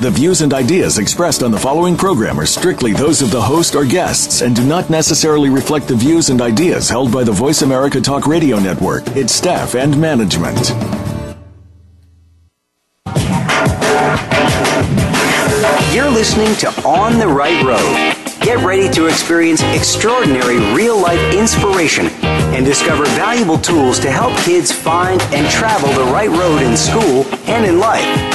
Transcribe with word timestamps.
The 0.00 0.10
views 0.10 0.40
and 0.40 0.54
ideas 0.54 0.96
expressed 0.96 1.42
on 1.42 1.50
the 1.50 1.58
following 1.58 1.94
program 1.94 2.40
are 2.40 2.46
strictly 2.46 2.94
those 2.94 3.20
of 3.20 3.30
the 3.30 3.42
host 3.42 3.74
or 3.74 3.84
guests 3.84 4.40
and 4.40 4.56
do 4.56 4.64
not 4.64 4.88
necessarily 4.88 5.50
reflect 5.50 5.88
the 5.88 5.94
views 5.94 6.30
and 6.30 6.40
ideas 6.40 6.88
held 6.88 7.12
by 7.12 7.22
the 7.22 7.32
Voice 7.32 7.60
America 7.60 8.00
Talk 8.00 8.26
Radio 8.26 8.58
Network, 8.58 9.06
its 9.08 9.34
staff, 9.34 9.74
and 9.74 10.00
management. 10.00 10.70
You're 15.94 16.08
listening 16.08 16.54
to 16.56 16.68
On 16.88 17.18
the 17.18 17.28
Right 17.28 17.62
Road. 17.62 18.16
Get 18.40 18.64
ready 18.64 18.88
to 18.94 19.04
experience 19.04 19.60
extraordinary 19.64 20.56
real 20.74 20.98
life 20.98 21.34
inspiration 21.34 22.06
and 22.24 22.64
discover 22.64 23.04
valuable 23.04 23.58
tools 23.58 24.00
to 24.00 24.10
help 24.10 24.34
kids 24.44 24.72
find 24.72 25.20
and 25.34 25.46
travel 25.50 25.92
the 25.92 26.10
right 26.10 26.30
road 26.30 26.62
in 26.62 26.74
school 26.74 27.26
and 27.50 27.66
in 27.66 27.78
life. 27.78 28.29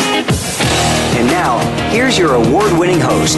And 1.16 1.28
now, 1.28 1.60
here's 1.92 2.18
your 2.18 2.36
award 2.36 2.78
winning 2.78 3.00
host, 3.00 3.38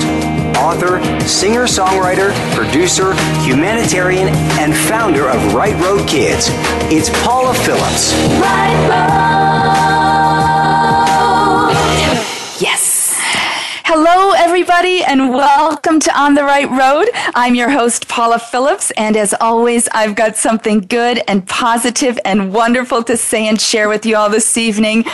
author, 0.57 0.99
singer 1.27 1.65
songwriter, 1.65 2.33
producer, 2.55 3.13
humanitarian, 3.41 4.29
and 4.59 4.75
founder 4.75 5.29
of 5.29 5.53
Right 5.53 5.79
Road 5.81 6.07
Kids. 6.07 6.47
It's 6.91 7.09
Paula 7.23 7.53
Phillips. 7.53 8.13
Right 8.41 9.86
everybody, 14.59 15.03
and 15.03 15.29
welcome 15.29 15.99
to 15.99 16.19
On 16.19 16.33
the 16.33 16.43
Right 16.43 16.67
Road. 16.67 17.11
I'm 17.35 17.53
your 17.53 17.69
host, 17.69 18.07
Paula 18.07 18.39
Phillips, 18.39 18.89
and 18.97 19.15
as 19.15 19.35
always, 19.39 19.87
I've 19.89 20.15
got 20.15 20.35
something 20.35 20.79
good 20.79 21.21
and 21.27 21.47
positive 21.47 22.17
and 22.25 22.51
wonderful 22.51 23.03
to 23.03 23.17
say 23.17 23.47
and 23.47 23.61
share 23.61 23.87
with 23.87 24.03
you 24.03 24.17
all 24.17 24.31
this 24.31 24.57
evening. 24.57 25.05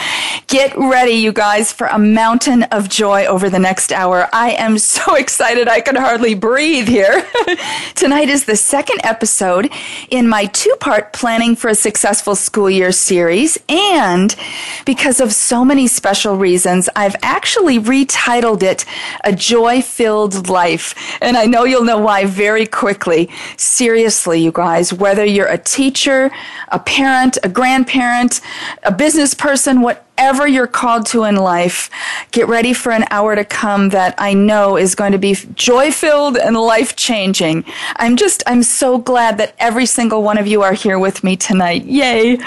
Get 0.47 0.73
ready, 0.77 1.11
you 1.11 1.33
guys, 1.33 1.73
for 1.73 1.87
a 1.87 1.99
mountain 1.99 2.63
of 2.63 2.87
joy 2.87 3.25
over 3.25 3.49
the 3.49 3.59
next 3.59 3.91
hour. 3.91 4.29
I 4.31 4.51
am 4.51 4.77
so 4.77 5.15
excited 5.17 5.67
I 5.67 5.81
can 5.81 5.97
hardly 5.97 6.35
breathe 6.35 6.87
here. 6.87 7.27
Tonight 7.95 8.29
is 8.29 8.45
the 8.45 8.55
second 8.55 9.01
episode 9.03 9.69
in 10.09 10.29
my 10.29 10.45
two 10.45 10.73
part 10.79 11.11
Planning 11.11 11.57
for 11.57 11.67
a 11.67 11.75
Successful 11.75 12.37
School 12.37 12.69
Year 12.69 12.93
series, 12.93 13.57
and 13.67 14.37
because 14.85 15.19
of 15.19 15.33
so 15.33 15.65
many 15.65 15.87
special 15.87 16.37
reasons, 16.37 16.87
I've 16.95 17.17
actually 17.21 17.77
retitled 17.77 18.63
it 18.63 18.85
A 19.25 19.32
Joy 19.33 19.81
Filled 19.81 20.49
Life. 20.49 21.17
And 21.21 21.37
I 21.37 21.45
know 21.45 21.63
you'll 21.63 21.83
know 21.83 21.99
why 21.99 22.25
very 22.25 22.65
quickly. 22.65 23.29
Seriously, 23.57 24.41
you 24.41 24.51
guys, 24.51 24.93
whether 24.93 25.25
you're 25.25 25.47
a 25.47 25.57
teacher, 25.57 26.31
a 26.69 26.79
parent, 26.79 27.37
a 27.43 27.49
grandparent, 27.49 28.41
a 28.83 28.91
business 28.91 29.33
person, 29.33 29.81
what 29.81 30.05
whatever 30.17 30.47
you're 30.47 30.67
called 30.67 31.07
to 31.07 31.23
in 31.23 31.35
life, 31.35 31.89
get 32.31 32.47
ready 32.47 32.71
for 32.71 32.91
an 32.91 33.03
hour 33.09 33.35
to 33.35 33.43
come 33.43 33.89
that 33.89 34.13
I 34.19 34.33
know 34.33 34.77
is 34.77 34.93
going 34.93 35.11
to 35.11 35.17
be 35.17 35.35
joy 35.55 35.91
filled 35.91 36.37
and 36.37 36.55
life 36.55 36.95
changing. 36.95 37.65
I'm 37.95 38.15
just, 38.15 38.43
I'm 38.45 38.61
so 38.61 38.99
glad 38.99 39.37
that 39.39 39.55
every 39.57 39.87
single 39.87 40.21
one 40.21 40.37
of 40.37 40.45
you 40.45 40.61
are 40.61 40.73
here 40.73 40.99
with 40.99 41.23
me 41.23 41.35
tonight. 41.35 41.85
Yay. 41.85 42.37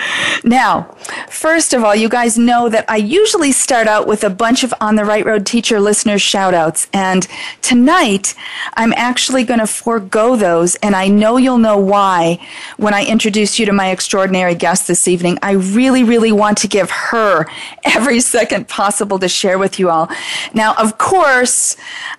Now, 0.44 0.82
first 1.28 1.74
of 1.74 1.82
all, 1.82 1.94
you 1.94 2.08
guys 2.08 2.38
know 2.38 2.68
that 2.68 2.84
I 2.88 2.96
usually 2.96 3.50
start 3.50 3.88
out 3.88 4.06
with 4.06 4.22
a 4.22 4.30
bunch 4.30 4.62
of 4.62 4.72
On 4.80 4.94
the 4.94 5.04
Right 5.04 5.26
Road 5.26 5.44
teacher 5.44 5.80
listeners 5.80 6.22
shout 6.22 6.54
outs. 6.54 6.86
And 6.92 7.26
tonight, 7.62 8.34
I'm 8.74 8.92
actually 8.94 9.42
going 9.42 9.60
to 9.60 9.66
forego 9.66 10.36
those. 10.36 10.76
And 10.76 10.94
I 10.94 11.08
know 11.08 11.36
you'll 11.36 11.58
know 11.58 11.78
why 11.78 12.38
when 12.76 12.94
I 12.94 13.04
introduce 13.04 13.58
you 13.58 13.66
to 13.66 13.72
my 13.72 13.90
extraordinary 13.90 14.54
guest 14.54 14.86
this 14.86 15.08
evening. 15.08 15.38
I 15.42 15.52
really, 15.52 16.04
really 16.04 16.32
want 16.32 16.58
to 16.58 16.68
give 16.68 16.90
her 16.90 17.46
every 17.84 18.20
second 18.20 18.68
possible 18.68 19.18
to 19.18 19.28
share 19.28 19.58
with 19.58 19.78
you 19.78 19.90
all. 19.90 20.08
Now, 20.54 20.74
of 20.74 20.98
course, 20.98 21.76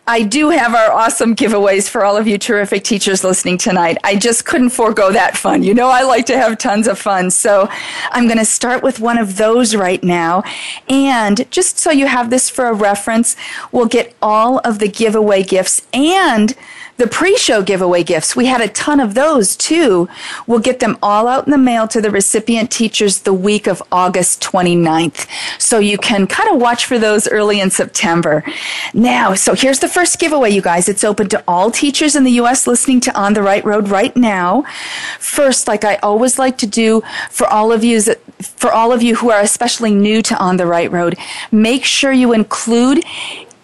I 0.08 0.24
do 0.24 0.50
have 0.50 0.74
our 0.74 0.92
awesome 0.92 1.36
giveaways 1.36 1.90
for 1.90 2.04
all 2.04 2.18
of 2.18 2.28
you 2.28 2.38
terrific 2.38 2.84
teachers 2.84 3.24
listening 3.24 3.58
tonight. 3.58 3.98
I 4.04 4.16
just 4.16 4.46
couldn't 4.46 4.70
forego 4.70 5.12
that 5.12 5.38
fun. 5.38 5.64
You 5.64 5.74
know, 5.74 5.90
I 5.90 6.04
like 6.04 6.26
to 6.28 6.38
have 6.38 6.58
tons 6.58 6.88
of 6.88 6.98
fun. 6.98 7.30
So 7.32 7.68
I'm 8.12 8.26
going 8.26 8.38
to 8.38 8.46
start 8.46 8.84
with 8.84 9.00
one 9.00 9.18
of 9.18 9.38
those 9.38 9.76
right 9.76 10.04
now. 10.04 10.44
And 10.88 11.50
just 11.52 11.78
so 11.78 11.92
you 11.92 12.08
have 12.08 12.30
this 12.30 12.50
for 12.50 12.68
a 12.68 12.74
reference, 12.74 13.36
we'll 13.72 13.86
get 13.86 14.16
all 14.22 14.60
of 14.60 14.80
the 14.80 14.88
giveaway 14.88 15.44
gifts 15.44 15.86
and 15.94 16.56
the 16.98 17.08
pre 17.08 17.38
show 17.38 17.62
giveaway 17.62 18.04
gifts, 18.04 18.36
we 18.36 18.48
had 18.48 18.62
a 18.62 18.68
ton 18.68 19.00
of 19.00 19.14
those 19.14 19.56
too. 19.56 20.10
We'll 20.48 20.60
get 20.60 20.80
them 20.80 20.98
all 21.02 21.28
out 21.28 21.46
in 21.46 21.52
the 21.52 21.58
mail 21.58 21.88
to 21.90 22.02
the 22.02 22.12
recipient 22.12 22.72
teachers 22.72 23.22
the 23.22 23.34
week 23.34 23.68
of 23.68 23.82
August 23.92 24.42
29th. 24.42 25.28
So 25.60 25.80
you 25.80 25.98
can 25.98 26.28
kind 26.28 26.50
of 26.50 26.60
watch 26.60 26.86
for 26.86 26.98
those 26.98 27.28
early 27.28 27.60
in 27.60 27.70
September. 27.70 28.44
Now, 28.94 29.36
so 29.36 29.54
here's 29.54 29.80
the 29.80 29.88
first 29.88 30.20
giveaway, 30.20 30.50
you 30.50 30.62
guys. 30.62 30.90
It's 30.90 31.04
open 31.04 31.30
to 31.30 31.44
all 31.48 31.72
teachers 31.72 32.16
in 32.16 32.24
the 32.24 32.32
U.S. 32.32 32.68
listening 32.68 33.00
to 33.02 33.20
On 33.20 33.34
the 33.34 33.44
Right 33.44 33.64
Road 33.64 33.90
right 33.90 34.16
now. 34.16 34.64
First, 35.20 35.68
like 35.68 35.84
I 35.84 35.96
always 35.98 36.40
like 36.40 36.58
to 36.60 36.68
do 36.68 37.02
for 37.30 37.48
all 37.48 37.72
of 37.72 37.84
you, 37.84 38.02
for 38.42 38.72
all 38.72 38.92
of 38.92 39.04
you 39.04 39.16
who 39.16 39.30
are 39.30 39.42
especially 39.42 39.94
new 39.94 40.22
to 40.24 40.38
On 40.38 40.58
the 40.58 40.66
Right 40.66 40.92
Road, 40.92 41.18
make 41.52 41.86
sure 41.86 42.12
you 42.12 42.34
include 42.34 43.04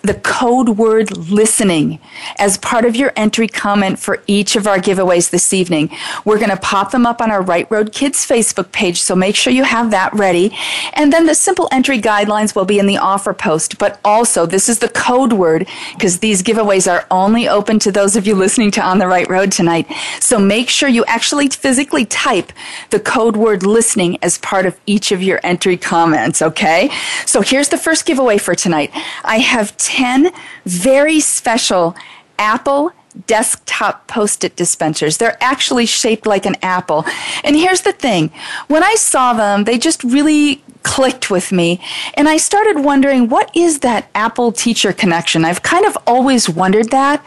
the 0.03 0.15
code 0.15 0.67
word 0.67 1.15
listening 1.15 1.97
as 2.37 2.57
part 2.57 2.83
of 2.83 2.93
your 2.93 3.13
entry 3.15 3.47
comment 3.47 3.97
for 3.97 4.21
each 4.27 4.57
of 4.57 4.67
our 4.67 4.77
giveaways 4.77 5.29
this 5.29 5.53
evening. 5.53 5.89
We're 6.25 6.39
going 6.39 6.49
to 6.49 6.57
pop 6.57 6.91
them 6.91 7.05
up 7.05 7.21
on 7.21 7.31
our 7.31 7.41
Right 7.41 7.71
Road 7.71 7.93
Kids 7.93 8.27
Facebook 8.27 8.73
page, 8.73 9.01
so 9.01 9.15
make 9.15 9.33
sure 9.33 9.53
you 9.53 9.63
have 9.63 9.91
that 9.91 10.13
ready. 10.13 10.53
And 10.91 11.13
then 11.13 11.25
the 11.25 11.33
simple 11.33 11.69
entry 11.71 12.01
guidelines 12.01 12.53
will 12.53 12.65
be 12.65 12.79
in 12.79 12.85
the 12.85 12.97
offer 12.97 13.33
post, 13.33 13.77
but 13.77 14.01
also 14.03 14.45
this 14.45 14.67
is 14.67 14.79
the 14.79 14.89
code 14.89 15.31
word 15.31 15.69
because 15.93 16.19
these 16.19 16.43
giveaways 16.43 16.91
are 16.91 17.07
only 17.09 17.47
open 17.47 17.79
to 17.79 17.91
those 17.91 18.17
of 18.17 18.27
you 18.27 18.35
listening 18.35 18.71
to 18.71 18.81
On 18.81 18.99
the 18.99 19.07
Right 19.07 19.29
Road 19.29 19.53
tonight. 19.53 19.87
So 20.19 20.37
make 20.37 20.67
sure 20.67 20.89
you 20.89 21.05
actually 21.05 21.47
physically 21.47 22.03
type 22.05 22.51
the 22.89 22.99
code 22.99 23.37
word 23.37 23.63
listening 23.63 24.17
as 24.21 24.37
part 24.39 24.65
of 24.65 24.77
each 24.85 25.13
of 25.13 25.23
your 25.23 25.39
entry 25.43 25.77
comments, 25.77 26.41
okay? 26.41 26.89
So 27.25 27.39
here's 27.39 27.69
the 27.69 27.77
first 27.77 28.05
giveaway 28.05 28.37
for 28.37 28.53
tonight. 28.53 28.91
I 29.23 29.37
have 29.37 29.77
10 29.93 30.31
very 30.65 31.19
special 31.19 31.95
Apple 32.39 32.91
desktop 33.27 34.07
post 34.07 34.43
it 34.43 34.55
dispensers. 34.55 35.17
They're 35.17 35.37
actually 35.39 35.85
shaped 35.85 36.25
like 36.25 36.47
an 36.47 36.55
apple. 36.63 37.05
And 37.43 37.55
here's 37.55 37.81
the 37.81 37.91
thing 37.91 38.31
when 38.67 38.83
I 38.83 38.95
saw 38.95 39.33
them, 39.33 39.65
they 39.65 39.77
just 39.77 40.03
really 40.03 40.63
clicked 40.81 41.29
with 41.29 41.51
me. 41.51 41.79
And 42.15 42.27
I 42.27 42.37
started 42.37 42.83
wondering, 42.83 43.29
what 43.29 43.55
is 43.55 43.79
that 43.81 44.09
Apple 44.15 44.51
teacher 44.51 44.91
connection? 44.91 45.45
I've 45.45 45.61
kind 45.61 45.85
of 45.85 45.95
always 46.07 46.49
wondered 46.49 46.89
that. 46.89 47.23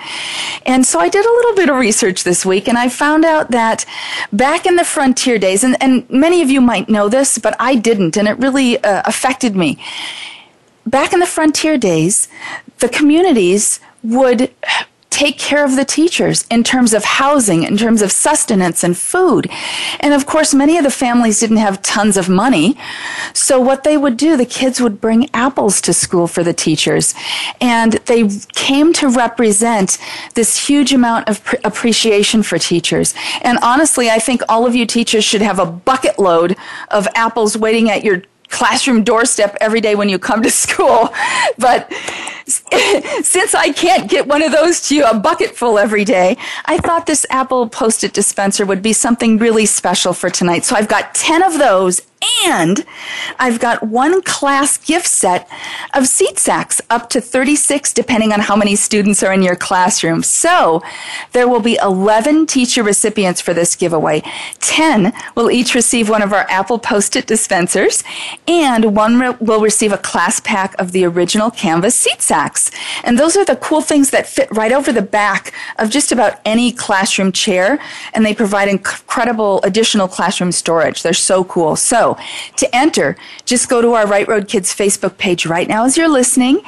And 0.66 0.84
so 0.84 0.98
I 0.98 1.08
did 1.08 1.24
a 1.24 1.34
little 1.38 1.54
bit 1.54 1.70
of 1.70 1.76
research 1.76 2.24
this 2.24 2.44
week 2.44 2.68
and 2.68 2.76
I 2.76 2.88
found 2.88 3.24
out 3.24 3.52
that 3.52 3.86
back 4.32 4.66
in 4.66 4.74
the 4.74 4.84
frontier 4.84 5.38
days, 5.38 5.62
and, 5.62 5.80
and 5.80 6.08
many 6.10 6.42
of 6.42 6.50
you 6.50 6.60
might 6.60 6.88
know 6.88 7.08
this, 7.08 7.38
but 7.38 7.54
I 7.60 7.76
didn't, 7.76 8.16
and 8.16 8.26
it 8.26 8.36
really 8.38 8.82
uh, 8.82 9.02
affected 9.06 9.54
me 9.54 9.78
back 10.86 11.12
in 11.12 11.20
the 11.20 11.26
frontier 11.26 11.76
days, 11.76 12.28
the 12.78 12.88
communities 12.88 13.80
would 14.02 14.54
take 15.16 15.38
care 15.38 15.64
of 15.64 15.76
the 15.76 15.84
teachers 15.84 16.44
in 16.50 16.62
terms 16.62 16.92
of 16.92 17.02
housing, 17.02 17.62
in 17.62 17.74
terms 17.78 18.02
of 18.02 18.12
sustenance 18.12 18.84
and 18.84 18.98
food. 18.98 19.48
And 19.98 20.12
of 20.12 20.26
course, 20.26 20.52
many 20.52 20.76
of 20.76 20.84
the 20.84 20.90
families 20.90 21.40
didn't 21.40 21.56
have 21.56 21.80
tons 21.80 22.18
of 22.18 22.28
money. 22.28 22.76
So 23.32 23.58
what 23.58 23.82
they 23.82 23.96
would 23.96 24.18
do, 24.18 24.36
the 24.36 24.44
kids 24.44 24.78
would 24.78 25.00
bring 25.00 25.30
apples 25.32 25.80
to 25.82 25.94
school 25.94 26.26
for 26.26 26.44
the 26.44 26.52
teachers. 26.52 27.14
And 27.62 27.94
they 28.04 28.28
came 28.52 28.92
to 28.94 29.08
represent 29.08 29.96
this 30.34 30.68
huge 30.68 30.92
amount 30.92 31.30
of 31.30 31.42
pr- 31.42 31.56
appreciation 31.64 32.42
for 32.42 32.58
teachers. 32.58 33.14
And 33.40 33.58
honestly, 33.62 34.10
I 34.10 34.18
think 34.18 34.42
all 34.50 34.66
of 34.66 34.74
you 34.74 34.84
teachers 34.84 35.24
should 35.24 35.40
have 35.40 35.58
a 35.58 35.64
bucket 35.64 36.18
load 36.18 36.56
of 36.90 37.08
apples 37.14 37.56
waiting 37.56 37.88
at 37.88 38.04
your 38.04 38.22
classroom 38.48 39.04
doorstep 39.04 39.56
every 39.60 39.80
day 39.80 39.94
when 39.94 40.08
you 40.08 40.18
come 40.18 40.42
to 40.42 40.50
school. 40.64 41.08
But 41.58 41.92
since 43.22 43.54
I 43.54 43.72
can't 43.72 44.08
get 44.08 44.28
one 44.28 44.40
of 44.40 44.52
those 44.52 44.80
to 44.88 44.94
you 44.94 45.04
a 45.04 45.18
bucket 45.18 45.56
full 45.56 45.78
every 45.78 46.04
day, 46.04 46.36
I 46.64 46.78
thought 46.78 47.06
this 47.06 47.26
Apple 47.28 47.68
Post 47.68 48.04
it 48.04 48.12
dispenser 48.12 48.64
would 48.64 48.82
be 48.82 48.92
something 48.92 49.38
really 49.38 49.66
special 49.66 50.12
for 50.12 50.30
tonight. 50.30 50.64
So 50.64 50.76
I've 50.76 50.88
got 50.88 51.14
10 51.14 51.42
of 51.42 51.58
those 51.58 52.02
and 52.46 52.84
I've 53.38 53.60
got 53.60 53.82
one 53.82 54.22
class 54.22 54.78
gift 54.78 55.06
set 55.06 55.48
of 55.94 56.06
seat 56.06 56.38
sacks, 56.38 56.80
up 56.88 57.10
to 57.10 57.20
36, 57.20 57.92
depending 57.92 58.32
on 58.32 58.40
how 58.40 58.56
many 58.56 58.74
students 58.76 59.22
are 59.22 59.32
in 59.32 59.42
your 59.42 59.56
classroom. 59.56 60.22
So 60.22 60.82
there 61.32 61.48
will 61.48 61.60
be 61.60 61.78
11 61.82 62.46
teacher 62.46 62.82
recipients 62.82 63.40
for 63.40 63.52
this 63.52 63.76
giveaway. 63.76 64.22
10 64.60 65.12
will 65.34 65.50
each 65.50 65.74
receive 65.74 66.08
one 66.08 66.22
of 66.22 66.32
our 66.32 66.46
Apple 66.48 66.78
Post-it 66.78 67.26
dispensers, 67.26 68.02
and 68.48 68.96
one 68.96 69.20
re- 69.20 69.36
will 69.40 69.60
receive 69.60 69.92
a 69.92 69.98
class 69.98 70.40
pack 70.40 70.74
of 70.78 70.92
the 70.92 71.04
original 71.04 71.50
Canvas 71.50 71.94
seat 71.94 72.22
sacks. 72.36 72.70
And 73.04 73.18
those 73.18 73.34
are 73.36 73.44
the 73.44 73.56
cool 73.56 73.80
things 73.80 74.10
that 74.10 74.26
fit 74.26 74.48
right 74.50 74.72
over 74.72 74.92
the 74.92 75.08
back 75.20 75.42
of 75.78 75.90
just 75.90 76.12
about 76.12 76.32
any 76.44 76.68
classroom 76.70 77.32
chair, 77.32 77.78
and 78.12 78.24
they 78.24 78.34
provide 78.34 78.68
incredible 78.68 79.60
additional 79.62 80.08
classroom 80.08 80.52
storage. 80.52 81.02
They're 81.02 81.26
so 81.32 81.44
cool. 81.44 81.76
So 81.76 82.16
to 82.56 82.66
enter, 82.84 83.16
just 83.44 83.68
go 83.68 83.80
to 83.80 83.90
our 83.98 84.06
Right 84.06 84.28
Road 84.28 84.48
Kids 84.48 84.74
Facebook 84.74 85.16
page 85.16 85.46
right 85.46 85.68
now 85.68 85.84
as 85.84 85.96
you're 85.96 86.14
listening. 86.20 86.60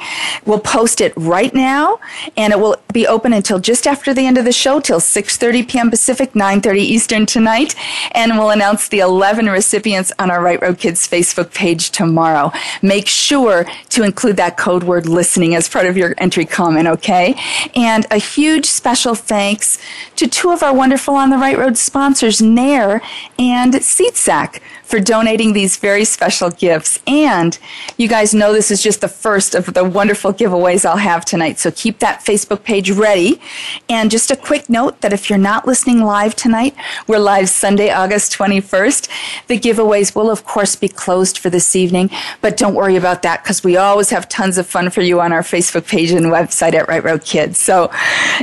We'll 0.45 0.65
post 0.77 1.01
it 1.01 1.13
right 1.15 1.53
now, 1.53 1.99
and 2.35 2.51
it 2.53 2.59
will 2.59 2.77
be 2.91 3.05
open 3.05 3.31
until 3.33 3.59
just 3.59 3.85
after 3.85 4.13
the 4.13 4.25
end 4.25 4.37
of 4.37 4.45
the 4.45 4.57
show, 4.63 4.79
till 4.79 4.99
6:30 4.99 5.67
p.m. 5.69 5.89
Pacific, 5.89 6.33
9:30 6.33 6.77
Eastern 6.95 7.25
tonight, 7.25 7.75
and 8.11 8.27
we'll 8.37 8.49
announce 8.59 8.87
the 8.87 8.99
11 8.99 9.45
recipients 9.59 10.11
on 10.17 10.31
our 10.31 10.41
Right 10.41 10.61
Road 10.61 10.77
Kids 10.83 11.07
Facebook 11.07 11.53
page 11.53 11.91
tomorrow. 11.91 12.51
Make 12.81 13.07
sure 13.07 13.65
to 13.89 14.03
include 14.03 14.37
that 14.37 14.57
code 14.57 14.83
word 14.83 15.05
"listening" 15.19 15.53
as 15.59 15.69
part 15.69 15.85
of 15.85 15.97
your 15.97 16.15
entry 16.17 16.45
comment, 16.45 16.87
okay? 16.87 17.35
And 17.75 18.07
a 18.09 18.17
huge 18.17 18.65
special 18.65 19.13
thanks 19.13 19.77
to 20.15 20.25
two 20.25 20.51
of 20.51 20.63
our 20.63 20.73
wonderful 20.73 21.15
on 21.15 21.29
the 21.29 21.37
Right 21.37 21.57
Road 21.57 21.77
sponsors, 21.77 22.41
Nair 22.41 23.01
and 23.37 23.73
SeatSack 23.73 24.61
for 24.89 24.99
donating 24.99 25.53
these 25.53 25.77
very 25.77 26.03
special 26.03 26.49
gifts. 26.49 26.99
And 27.05 27.59
you 27.97 28.07
guys 28.07 28.33
know 28.33 28.51
this 28.51 28.71
is 28.71 28.81
just 28.81 29.01
the 29.01 29.07
first 29.07 29.53
of 29.53 29.71
the 29.71 29.83
wonderful 29.83 30.33
giveaways 30.33 30.83
I'll 30.83 30.97
have 30.97 31.23
tonight. 31.23 31.59
So 31.59 31.69
keep 31.69 31.99
that 31.99 32.25
Facebook 32.25 32.63
page 32.63 32.89
ready. 32.89 33.39
And 33.87 34.09
just 34.09 34.31
a 34.31 34.35
quick 34.35 34.67
note 34.67 35.01
that 35.01 35.13
if 35.13 35.29
you're 35.29 35.37
not 35.37 35.67
listening 35.67 36.01
live 36.01 36.35
tonight, 36.35 36.75
we're 37.07 37.19
live 37.19 37.49
Sunday, 37.49 37.91
August 37.91 38.33
21st. 38.33 39.45
The 39.45 39.59
giveaways 39.59 40.15
will, 40.15 40.31
of 40.31 40.43
course, 40.43 40.75
be 40.75 40.87
closed 40.87 41.37
for 41.37 41.51
this 41.51 41.75
evening, 41.75 42.09
but 42.41 42.57
don't 42.57 42.73
worry 42.73 42.95
about 42.95 43.21
that 43.21 43.43
because 43.43 43.63
we 43.63 43.77
always 43.77 44.09
have 44.09 44.27
tons 44.27 44.57
of 44.57 44.65
fun 44.65 44.89
for 44.89 45.01
you 45.01 45.21
on 45.21 45.31
our 45.31 45.43
Facebook 45.49 45.87
page 45.87 46.11
and 46.11 46.27
website 46.27 46.73
at 46.73 46.87
Right 46.87 47.03
Road 47.03 47.23
Kids. 47.23 47.59
So 47.59 47.91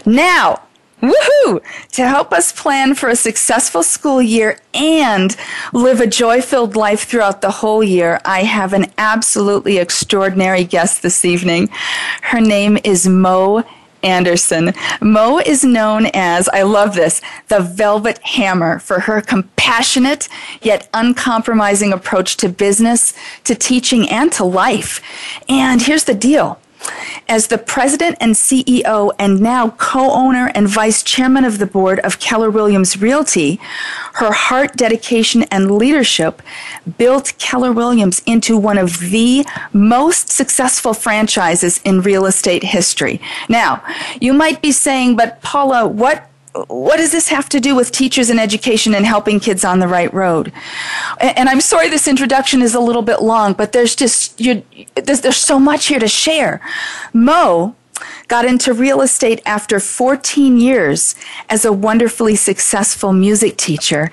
now, 0.05 0.63
Woohoo! 1.03 1.61
To 1.93 2.09
help 2.09 2.33
us 2.33 2.53
plan 2.53 2.95
for 2.95 3.11
a 3.11 3.17
successful 3.17 3.83
school 3.83 4.23
year 4.23 4.59
and 4.73 5.37
live 5.75 6.01
a 6.01 6.07
joy 6.07 6.41
filled 6.41 6.75
life 6.75 7.05
throughout 7.05 7.43
the 7.43 7.51
whole 7.51 7.85
year, 7.85 8.19
I 8.25 8.45
have 8.45 8.73
an 8.73 8.87
absolutely 8.97 9.77
extraordinary 9.77 10.65
guest 10.65 11.03
this 11.03 11.25
evening. 11.25 11.69
Her 12.23 12.41
name 12.41 12.79
is 12.83 13.07
Mo 13.07 13.63
Anderson. 14.03 14.73
Mo 15.03 15.39
is 15.39 15.65
known 15.65 16.07
as, 16.15 16.49
I 16.49 16.63
love 16.63 16.95
this, 16.95 17.21
the 17.49 17.61
Velvet 17.61 18.19
Hammer 18.19 18.79
for 18.79 19.01
her 19.01 19.21
compassionate 19.21 20.29
yet 20.63 20.89
uncompromising 20.95 21.93
approach 21.93 22.37
to 22.39 22.49
business, 22.49 23.13
to 23.45 23.55
teaching, 23.55 24.09
and 24.09 24.33
to 24.33 24.45
life. 24.45 25.03
And 25.49 25.83
here's 25.83 26.05
the 26.05 26.15
deal 26.15 26.59
as 27.29 27.49
the 27.49 27.59
president 27.59 28.17
and 28.21 28.35
CEO 28.35 29.13
and 29.19 29.41
now 29.41 29.71
co-owner 29.71 30.51
and 30.55 30.69
vice 30.69 31.03
chairman 31.03 31.45
of 31.45 31.59
the 31.59 31.67
board 31.67 31.99
of 32.01 32.21
Keller 32.21 32.51
Williams 32.51 33.01
Realty, 33.01 33.59
her 34.15 34.33
heart, 34.33 34.77
dedication, 34.77 35.43
and 35.45 35.71
leadership 35.71 36.43
built 36.99 37.33
Keller 37.39 37.73
Williams 37.73 38.23
into 38.27 38.57
one 38.57 38.79
of 38.79 38.99
the 39.01 39.45
most 39.73 40.31
successful 40.31 40.95
franchises 40.95 41.81
in 41.85 42.01
real 42.01 42.27
estate 42.27 42.63
history. 42.63 43.21
Now, 43.49 43.83
you 44.21 44.33
might 44.33 44.63
be 44.63 44.73
saying, 44.73 45.17
but 45.17 45.43
Paula, 45.43 45.87
what 45.87 46.29
what 46.69 46.97
does 46.97 47.13
this 47.13 47.29
have 47.29 47.49
to 47.51 47.61
do 47.61 47.75
with 47.75 47.91
teachers 47.93 48.31
and 48.31 48.41
education 48.41 48.95
and 48.95 49.07
helping 49.07 49.41
kids 49.41 49.65
on 49.65 49.79
the 49.79 49.89
right 49.89 50.13
road? 50.13 50.53
And 51.21 51.49
I'm 51.49 51.61
sorry 51.61 51.89
this 51.89 52.09
introduction 52.09 52.63
is 52.63 52.75
a 52.75 52.81
little 52.81 53.03
bit 53.03 53.23
long, 53.23 53.53
but 53.53 53.73
there's 53.73 53.95
just 53.95 54.39
there's, 54.39 55.21
there's 55.21 55.37
so 55.37 55.59
much 55.59 55.87
here 55.87 55.99
to 55.99 56.09
share. 56.09 56.61
Mo 57.13 57.75
got 58.29 58.45
into 58.45 58.73
real 58.73 59.01
estate 59.01 59.41
after 59.47 59.81
14 59.81 60.59
years 60.59 61.15
as 61.49 61.65
a 61.65 61.73
wonderfully 61.73 62.37
successful 62.37 63.13
music 63.13 63.57
teacher. 63.57 64.11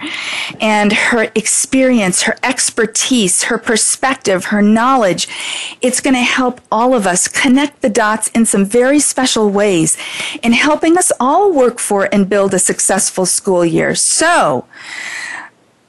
And 0.59 0.94
her 0.94 1.31
experience, 1.35 2.24
her 2.24 2.38
expertise, 2.44 3.44
her 3.44 3.57
perspective, 3.57 4.45
her 4.45 4.62
knowledge, 4.62 5.27
it's 5.81 6.01
going 6.01 6.15
to 6.15 6.21
help 6.21 6.62
all 6.71 6.94
of 6.94 7.07
us 7.07 7.27
connect 7.27 7.81
the 7.81 7.89
dots 7.89 8.27
in 8.30 8.45
some 8.45 8.65
very 8.65 9.00
special 9.00 9.50
ways 9.50 9.97
in 10.41 10.51
helping 10.51 10.97
us 10.97 11.12
all 11.19 11.53
work 11.53 11.79
for 11.79 12.07
and 12.12 12.29
build 12.29 12.53
a 12.53 12.59
successful 12.59 13.25
school 13.25 13.65
year. 13.65 13.95
So, 13.95 14.65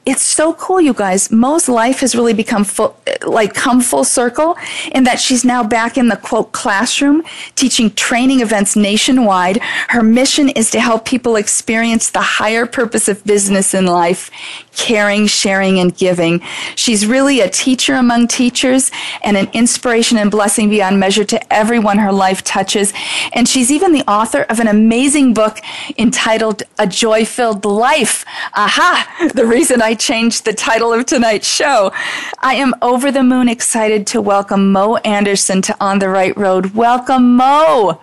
it's 0.05 0.21
so 0.21 0.53
cool, 0.53 0.79
you 0.79 0.93
guys. 0.93 1.31
Mo's 1.31 1.67
life 1.67 2.01
has 2.01 2.15
really 2.15 2.33
become 2.33 2.63
full, 2.63 2.95
like 3.25 3.55
come 3.55 3.81
full 3.81 4.03
circle 4.03 4.55
in 4.91 5.03
that 5.05 5.19
she's 5.19 5.43
now 5.43 5.63
back 5.63 5.97
in 5.97 6.09
the 6.09 6.15
quote 6.17 6.51
classroom 6.51 7.23
teaching 7.55 7.89
training 7.89 8.41
events 8.41 8.75
nationwide. 8.75 9.57
Her 9.89 10.03
mission 10.03 10.49
is 10.49 10.69
to 10.71 10.79
help 10.79 11.05
people 11.05 11.35
experience 11.35 12.11
the 12.11 12.21
higher 12.21 12.67
purpose 12.67 13.07
of 13.07 13.23
business 13.23 13.73
in 13.73 13.87
life, 13.87 14.29
caring, 14.73 15.25
sharing, 15.25 15.79
and 15.79 15.95
giving. 15.95 16.39
She's 16.75 17.07
really 17.07 17.39
a 17.39 17.49
teacher 17.49 17.95
among 17.95 18.27
teachers 18.27 18.91
and 19.23 19.35
an 19.35 19.49
inspiration 19.53 20.19
and 20.19 20.29
blessing 20.29 20.69
beyond 20.69 20.99
measure 20.99 21.25
to 21.25 21.53
everyone 21.53 21.97
her 21.97 22.11
life 22.11 22.43
touches. 22.43 22.93
And 23.33 23.49
she's 23.49 23.71
even 23.71 23.91
the 23.91 24.07
author 24.07 24.43
of 24.43 24.59
an 24.59 24.67
amazing 24.67 25.33
book 25.33 25.57
entitled 25.97 26.61
A 26.77 26.85
Joy 26.85 27.25
Filled 27.25 27.65
Life. 27.65 28.23
Aha! 28.53 29.11
The 29.35 29.45
reason 29.45 29.81
I 29.81 29.94
changed 29.95 30.45
the 30.45 30.53
title 30.53 30.93
of 30.93 31.05
tonight's 31.05 31.47
show. 31.47 31.91
I 32.39 32.55
am 32.55 32.73
over 32.81 33.11
the 33.11 33.23
moon 33.23 33.49
excited 33.49 34.05
to 34.07 34.21
welcome 34.21 34.71
Mo 34.71 34.97
Anderson 34.97 35.61
to 35.63 35.75
On 35.79 35.99
the 35.99 36.09
Right 36.09 36.35
Road. 36.37 36.75
Welcome, 36.75 37.35
Mo. 37.35 37.99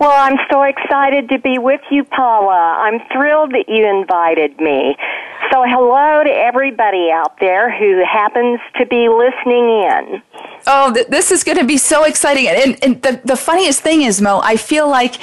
Well, 0.00 0.10
I'm 0.10 0.38
so 0.50 0.62
excited 0.62 1.28
to 1.28 1.38
be 1.38 1.58
with 1.58 1.80
you, 1.90 2.04
Paula. 2.04 2.78
I'm 2.80 3.00
thrilled 3.12 3.52
that 3.52 3.68
you 3.68 3.88
invited 3.88 4.60
me. 4.60 4.96
So, 5.50 5.64
hello 5.66 6.22
to 6.22 6.30
everybody 6.30 7.10
out 7.10 7.38
there 7.40 7.76
who 7.76 8.04
happens 8.04 8.60
to 8.78 8.86
be 8.86 9.08
listening 9.08 9.68
in. 9.68 10.22
Oh, 10.66 10.94
th- 10.94 11.08
this 11.08 11.32
is 11.32 11.42
going 11.42 11.58
to 11.58 11.64
be 11.64 11.76
so 11.76 12.04
exciting. 12.04 12.46
And, 12.46 12.84
and, 12.84 13.02
the, 13.02 13.20
the 13.24 13.36
funniest 13.36 13.80
thing 13.80 14.02
is, 14.02 14.22
Mo, 14.22 14.40
I 14.44 14.56
feel 14.56 14.88
like 14.88 15.14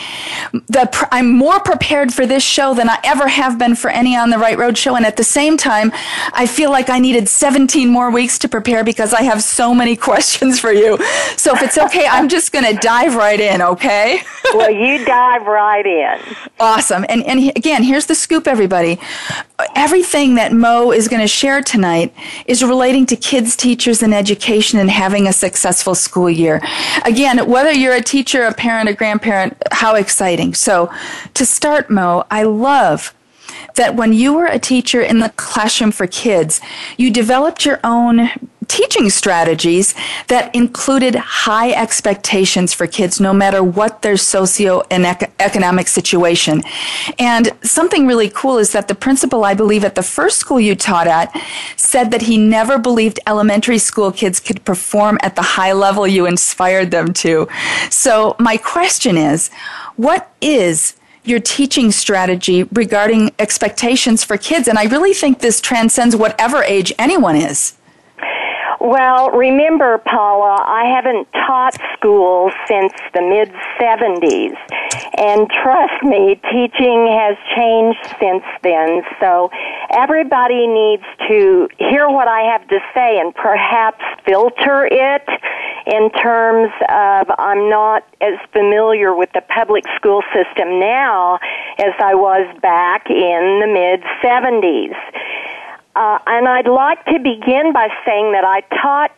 the 0.52 0.90
pr- 0.92 1.06
I'm 1.12 1.32
more 1.32 1.62
prepared 1.62 2.14
for 2.14 2.26
this 2.26 2.44
show 2.44 2.74
than 2.74 2.90
I 2.90 3.00
ever 3.06 3.30
have 3.30 3.58
been 3.58 3.76
for 3.76 3.90
any 3.90 4.18
On 4.18 4.30
the 4.30 4.38
Right 4.38 4.58
Road 4.58 4.78
show. 4.78 4.98
And 4.98 5.06
at 5.06 5.16
the 5.16 5.24
same 5.24 5.56
time, 5.56 5.94
I 6.34 6.46
feel 6.46 6.70
like 6.70 6.90
I 6.90 7.00
needed 7.00 7.30
17 7.30 7.88
more 7.90 8.12
weeks 8.12 8.38
to 8.40 8.50
prepare 8.50 8.84
because 8.84 9.14
I 9.14 9.22
have 9.22 9.42
so 9.42 9.74
many 9.74 9.96
questions 10.10 10.60
for 10.60 10.74
you. 10.74 10.98
So 11.38 11.56
if 11.56 11.62
it's 11.62 11.78
okay, 11.78 12.06
I'm 12.06 12.28
just 12.28 12.52
going 12.52 12.66
to 12.66 12.74
dive 12.82 13.16
right 13.16 13.40
in, 13.40 13.62
okay? 13.62 14.22
well, 14.54 14.70
you 14.70 15.06
dive 15.06 15.44
right 15.44 15.86
in. 15.86 16.36
Awesome. 16.60 17.06
And, 17.08 17.24
and 17.24 17.56
again, 17.56 17.84
here's 17.84 18.08
the 18.08 18.16
scoop, 18.16 18.48
everybody. 18.48 19.00
Everything 19.76 20.09
that 20.10 20.52
Mo 20.52 20.92
is 20.92 21.08
going 21.08 21.22
to 21.22 21.28
share 21.28 21.62
tonight 21.62 22.12
is 22.48 22.64
relating 22.64 23.06
to 23.06 23.16
kids, 23.16 23.56
teachers, 23.56 24.02
and 24.02 24.12
education 24.12 24.80
and 24.80 24.90
having 24.90 25.28
a 25.28 25.34
successful 25.34 25.94
school 25.94 26.30
year. 26.30 26.62
Again, 27.06 27.48
whether 27.48 27.72
you're 27.72 27.94
a 27.94 28.02
teacher, 28.02 28.44
a 28.44 28.54
parent, 28.54 28.90
a 28.90 28.94
grandparent, 28.94 29.56
how 29.72 29.94
exciting. 29.94 30.56
So 30.56 30.92
to 31.36 31.46
start, 31.46 31.92
Mo, 31.92 32.26
I 32.32 32.42
love 32.42 33.14
that 33.76 33.96
when 33.96 34.14
you 34.14 34.34
were 34.34 34.46
a 34.46 34.60
teacher 34.60 35.02
in 35.02 35.20
the 35.20 35.30
classroom 35.36 35.92
for 35.92 36.08
kids, 36.08 36.62
you 36.98 37.12
developed 37.12 37.66
your 37.66 37.80
own 37.84 38.30
teaching 38.70 39.10
strategies 39.10 39.96
that 40.28 40.54
included 40.56 41.16
high 41.16 41.72
expectations 41.72 42.74
for 42.74 42.88
kids 42.88 43.20
no 43.20 43.34
matter 43.34 43.64
what 43.64 44.04
their 44.04 44.16
socio 44.16 44.84
and 44.92 45.06
economic 45.40 45.88
situation. 45.88 46.62
And 47.18 47.52
something 47.64 48.06
really 48.06 48.30
cool 48.30 48.60
is 48.60 48.72
that 48.72 48.88
the 48.88 48.96
principal, 48.96 49.44
I 49.44 49.56
believe, 49.56 49.84
at 49.84 49.96
the 49.96 50.04
first 50.04 50.38
school 50.38 50.60
you 50.60 50.76
taught 50.76 51.08
at 51.08 51.36
said 51.76 52.12
that 52.12 52.22
he 52.22 52.38
never 52.38 52.78
believed 52.78 53.20
elementary 53.26 53.80
school 53.80 54.12
kids 54.12 54.40
could 54.40 54.64
perform 54.64 55.18
at 55.24 55.36
the 55.36 55.42
high 55.42 55.74
level 55.74 56.08
you 56.08 56.28
inspired 56.28 56.92
them 56.92 57.12
to. 57.14 57.48
So 57.90 58.36
my 58.40 58.58
question 58.58 59.18
is, 59.18 59.50
what 59.96 60.32
is 60.42 60.96
your 61.30 61.40
teaching 61.40 61.92
strategy 61.92 62.64
regarding 62.64 63.32
expectations 63.40 64.24
for 64.24 64.38
kids? 64.38 64.68
And 64.68 64.78
I 64.78 64.86
really 64.86 65.14
think 65.14 65.40
this 65.40 65.62
transcends 65.62 66.16
whatever 66.16 66.64
age 66.64 66.92
anyone 66.98 67.36
is. 67.36 67.74
Well, 68.80 69.32
remember, 69.32 69.98
Paula, 69.98 70.56
I 70.66 70.86
haven't 70.86 71.28
taught 71.34 71.76
school 71.98 72.50
since 72.66 72.94
the 73.14 73.22
mid 73.22 73.52
70s. 73.76 74.56
And 75.18 75.50
trust 75.50 76.02
me, 76.02 76.40
teaching 76.50 77.08
has 77.12 77.36
changed 77.58 78.00
since 78.22 78.44
then. 78.64 79.04
So 79.20 79.52
everybody 79.92 80.66
needs 80.66 81.04
to 81.28 81.68
hear 81.78 82.08
what 82.08 82.30
I 82.30 82.42
have 82.54 82.66
to 82.70 82.80
say 82.96 83.20
and 83.20 83.36
perhaps 83.36 84.02
filter 84.26 84.88
it 84.90 85.28
in 85.86 86.10
terms 86.12 86.72
of 86.88 87.28
I'm 87.38 87.70
not 87.70 88.08
as 88.22 88.40
familiar 88.54 89.14
with 89.14 89.30
the 89.34 89.42
public 89.54 89.84
school 89.98 90.24
system 90.34 90.80
now 90.80 91.40
as 91.80 91.94
I 92.00 92.16
was 92.16 92.48
back 92.62 93.10
in 93.10 93.60
the 93.60 93.68
mid 93.68 94.02
70s. 94.24 94.96
Uh, 95.96 96.20
and 96.28 96.48
I'd 96.48 96.68
like 96.68 97.04
to 97.06 97.20
begin 97.20 97.74
by 97.74 97.90
saying 98.06 98.32
that 98.34 98.44
I 98.46 98.62
taught 98.82 99.12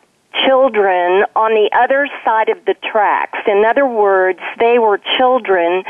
children 0.45 1.25
on 1.35 1.51
the 1.51 1.69
other 1.73 2.07
side 2.23 2.49
of 2.49 2.63
the 2.65 2.75
tracks. 2.91 3.39
In 3.47 3.63
other 3.65 3.85
words, 3.85 4.39
they 4.59 4.79
were 4.79 4.99
children 5.17 5.83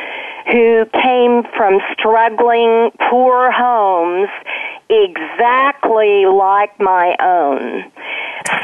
who 0.52 0.86
came 0.94 1.44
from 1.56 1.80
struggling, 1.94 2.92
poor 3.10 3.52
homes 3.52 4.30
exactly 4.92 6.26
like 6.26 6.78
my 6.80 7.16
own. 7.20 7.92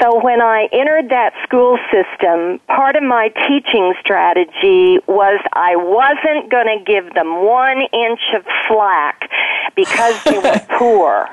So 0.01 0.22
when 0.22 0.41
I 0.41 0.67
entered 0.74 1.10
that 1.10 1.34
school 1.43 1.77
system, 1.91 2.60
part 2.67 2.96
of 2.96 3.03
my 3.03 3.29
teaching 3.48 3.93
strategy 4.01 5.00
was 5.07 5.39
I 5.53 5.75
wasn't 5.75 6.51
going 6.51 6.67
to 6.67 6.84
give 6.84 7.13
them 7.13 7.46
one 7.46 7.81
inch 7.93 8.19
of 8.36 8.43
slack 8.67 9.29
because 9.75 10.22
they 10.25 10.39
were 10.39 10.60
poor. 10.77 11.29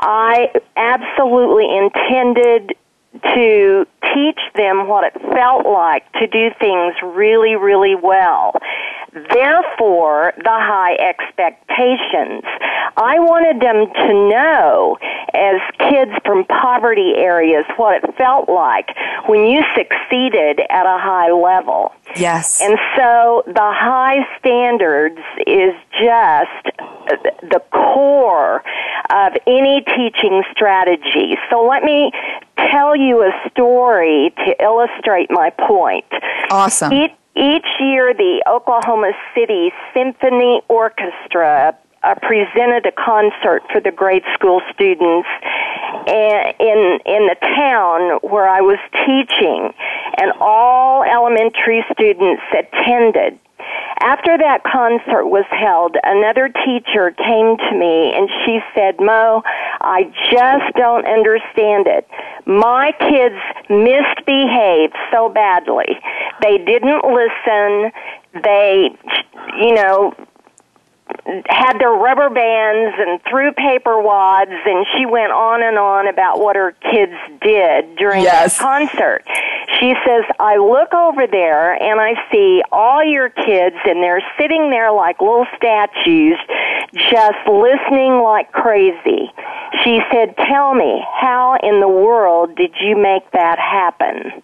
I 0.00 0.52
absolutely 0.76 1.66
intended 1.76 2.76
to 3.12 3.86
teach 4.14 4.40
them 4.54 4.88
what 4.88 5.04
it 5.04 5.14
felt 5.34 5.66
like 5.66 6.10
to 6.12 6.26
do 6.26 6.50
things 6.60 6.94
really, 7.02 7.56
really 7.56 7.94
well. 7.94 8.54
Therefore, 9.12 10.34
the 10.36 10.44
high 10.50 10.94
expectations. 10.94 12.44
I 12.96 13.18
wanted 13.18 13.62
them 13.62 13.86
to 13.94 14.28
know, 14.28 14.98
as 15.34 15.60
kids 15.78 16.12
from 16.24 16.44
poverty 16.44 17.14
areas, 17.16 17.64
what 17.76 18.02
it 18.02 18.16
felt 18.16 18.48
like 18.48 18.88
when 19.26 19.46
you 19.46 19.62
succeeded 19.76 20.60
at 20.70 20.86
a 20.86 20.98
high 20.98 21.30
level. 21.30 21.92
Yes. 22.16 22.60
And 22.60 22.78
so 22.96 23.42
the 23.46 23.60
high 23.60 24.26
standards 24.38 25.20
is 25.46 25.74
just 25.92 26.76
the 27.42 27.62
core 27.72 28.62
of 29.10 29.32
any 29.46 29.82
teaching 29.82 30.42
strategy. 30.52 31.36
So 31.50 31.66
let 31.66 31.82
me 31.82 32.12
tell 32.70 32.96
you 32.96 33.22
a 33.22 33.32
story 33.50 34.32
to 34.46 34.62
illustrate 34.62 35.30
my 35.30 35.50
point. 35.50 36.06
Awesome. 36.50 36.92
Each, 36.92 37.12
each 37.36 37.66
year, 37.80 38.12
the 38.14 38.42
Oklahoma 38.48 39.12
City 39.34 39.70
Symphony 39.94 40.60
Orchestra 40.68 41.76
uh, 42.02 42.14
presented 42.22 42.86
a 42.86 42.92
concert 42.92 43.62
for 43.72 43.80
the 43.80 43.90
grade 43.90 44.24
school 44.34 44.60
students 44.72 45.28
in 46.06 46.98
in 47.04 47.26
the 47.26 47.36
town 47.40 48.18
where 48.22 48.48
I 48.48 48.60
was 48.60 48.78
teaching, 49.06 49.72
and 50.16 50.32
all 50.40 51.02
elementary 51.02 51.84
students 51.92 52.42
attended. 52.52 53.38
After 54.00 54.38
that 54.38 54.62
concert 54.62 55.26
was 55.26 55.44
held, 55.50 55.96
another 56.04 56.48
teacher 56.48 57.10
came 57.10 57.56
to 57.58 57.72
me 57.74 58.14
and 58.14 58.30
she 58.44 58.60
said, 58.72 59.00
Mo, 59.00 59.42
I 59.80 60.04
just 60.30 60.76
don't 60.76 61.04
understand 61.04 61.88
it. 61.88 62.06
My 62.46 62.92
kids 62.92 63.34
misbehaved 63.68 64.94
so 65.10 65.28
badly. 65.28 65.98
They 66.42 66.58
didn't 66.58 67.02
listen. 67.04 67.90
They, 68.44 68.94
you 69.58 69.74
know, 69.74 70.14
had 71.48 71.78
their 71.78 71.92
rubber 71.92 72.30
bands 72.30 72.96
and 72.98 73.20
threw 73.28 73.52
paper 73.52 74.00
wads 74.00 74.50
and 74.50 74.86
she 74.96 75.06
went 75.06 75.32
on 75.32 75.62
and 75.62 75.78
on 75.78 76.08
about 76.08 76.40
what 76.40 76.56
her 76.56 76.72
kids 76.72 77.12
did 77.42 77.96
during 77.96 78.22
yes. 78.22 78.56
the 78.56 78.62
concert. 78.62 79.24
She 79.80 79.94
says, 80.06 80.24
I 80.40 80.56
look 80.56 80.92
over 80.94 81.26
there 81.26 81.74
and 81.74 82.00
I 82.00 82.14
see 82.32 82.62
all 82.72 83.04
your 83.04 83.28
kids 83.28 83.76
and 83.84 84.02
they're 84.02 84.24
sitting 84.38 84.70
there 84.70 84.90
like 84.92 85.20
little 85.20 85.46
statues 85.56 86.38
just 87.10 87.38
listening 87.46 88.22
like 88.22 88.52
crazy. 88.52 89.30
She 89.84 90.00
said, 90.10 90.34
tell 90.36 90.74
me, 90.74 91.04
how 91.20 91.58
in 91.62 91.80
the 91.80 91.88
world 91.88 92.56
did 92.56 92.74
you 92.80 92.96
make 92.96 93.30
that 93.32 93.58
happen? 93.58 94.42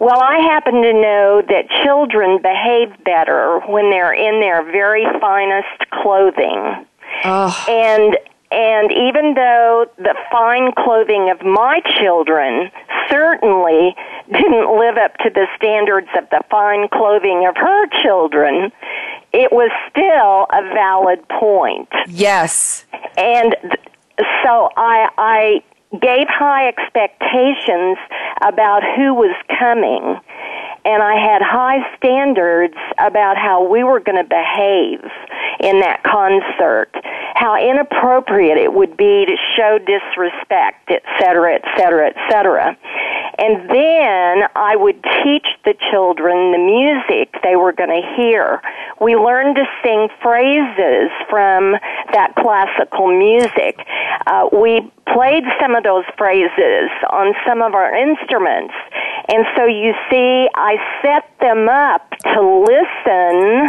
Well, 0.00 0.20
I 0.20 0.38
happen 0.38 0.74
to 0.82 0.92
know 0.92 1.42
that 1.48 1.68
children 1.82 2.40
behave 2.40 3.04
better 3.04 3.60
when 3.66 3.90
they're 3.90 4.12
in 4.12 4.40
their 4.40 4.62
very 4.62 5.04
finest 5.20 5.90
clothing. 5.90 6.86
Oh. 7.24 7.64
And 7.68 8.16
and 8.50 8.90
even 8.92 9.34
though 9.34 9.86
the 9.98 10.14
fine 10.30 10.72
clothing 10.72 11.30
of 11.30 11.44
my 11.44 11.80
children 11.98 12.70
certainly 13.10 13.94
didn't 14.32 14.78
live 14.78 14.96
up 14.96 15.16
to 15.18 15.30
the 15.30 15.46
standards 15.56 16.08
of 16.16 16.30
the 16.30 16.42
fine 16.50 16.88
clothing 16.88 17.46
of 17.46 17.56
her 17.56 17.86
children, 18.02 18.72
it 19.32 19.52
was 19.52 19.70
still 19.90 20.46
a 20.50 20.62
valid 20.72 21.26
point. 21.28 21.88
Yes. 22.06 22.86
And 23.18 23.54
so 24.42 24.70
I 24.76 25.10
I 25.18 25.62
gave 25.92 26.28
high 26.28 26.68
expectations 26.68 27.98
about 28.42 28.82
who 28.96 29.14
was 29.14 29.34
coming 29.58 30.20
and 30.84 31.02
I 31.02 31.20
had 31.20 31.42
high 31.42 31.84
standards 31.96 32.74
about 32.98 33.36
how 33.36 33.62
we 33.68 33.84
were 33.84 34.00
going 34.00 34.16
to 34.16 34.24
behave 34.24 35.04
in 35.60 35.80
that 35.80 36.02
concert, 36.02 36.88
how 37.34 37.60
inappropriate 37.60 38.56
it 38.56 38.72
would 38.72 38.96
be 38.96 39.26
to 39.26 39.36
show 39.56 39.78
disrespect, 39.78 40.88
et 40.88 41.02
cetera, 41.18 41.54
et 41.56 41.64
cetera, 41.76 42.08
et 42.08 42.16
cetera. 42.30 42.76
And 43.38 43.70
then 43.70 44.48
I 44.56 44.74
would 44.74 45.00
teach 45.22 45.46
the 45.64 45.74
children 45.90 46.52
the 46.52 46.58
music 46.58 47.34
they 47.42 47.54
were 47.54 47.72
going 47.72 47.90
to 47.90 48.14
hear. 48.16 48.60
We 49.00 49.14
learned 49.14 49.56
to 49.56 49.64
sing 49.82 50.08
phrases 50.20 51.10
from 51.30 51.76
that 52.12 52.34
classical 52.34 53.06
music. 53.16 53.78
Uh, 54.26 54.48
we 54.52 54.90
played 55.14 55.44
some 55.60 55.76
of 55.76 55.84
those 55.84 56.04
phrases 56.16 56.90
on 57.10 57.34
some 57.46 57.62
of 57.62 57.74
our 57.74 57.94
instruments. 57.94 58.74
And 59.28 59.46
so 59.56 59.66
you 59.66 59.94
see, 60.10 60.48
I 60.54 60.76
set 61.02 61.30
them 61.40 61.68
up 61.68 62.10
to 62.34 62.64
listen 62.66 63.68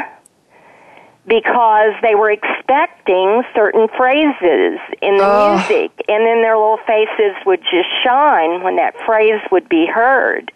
because 1.29 1.93
they 2.01 2.15
were 2.15 2.31
expecting 2.31 3.43
certain 3.55 3.87
phrases 3.95 4.79
in 5.01 5.17
the 5.17 5.23
Oh. 5.25 5.55
music, 5.55 5.91
and 6.09 6.25
then 6.25 6.41
their 6.41 6.57
little 6.57 6.79
faces 6.85 7.35
would 7.45 7.61
just 7.71 7.87
shine 8.03 8.61
when 8.63 8.75
that 8.77 8.95
phrase 9.05 9.39
would 9.51 9.69
be 9.69 9.85
heard. 9.85 10.51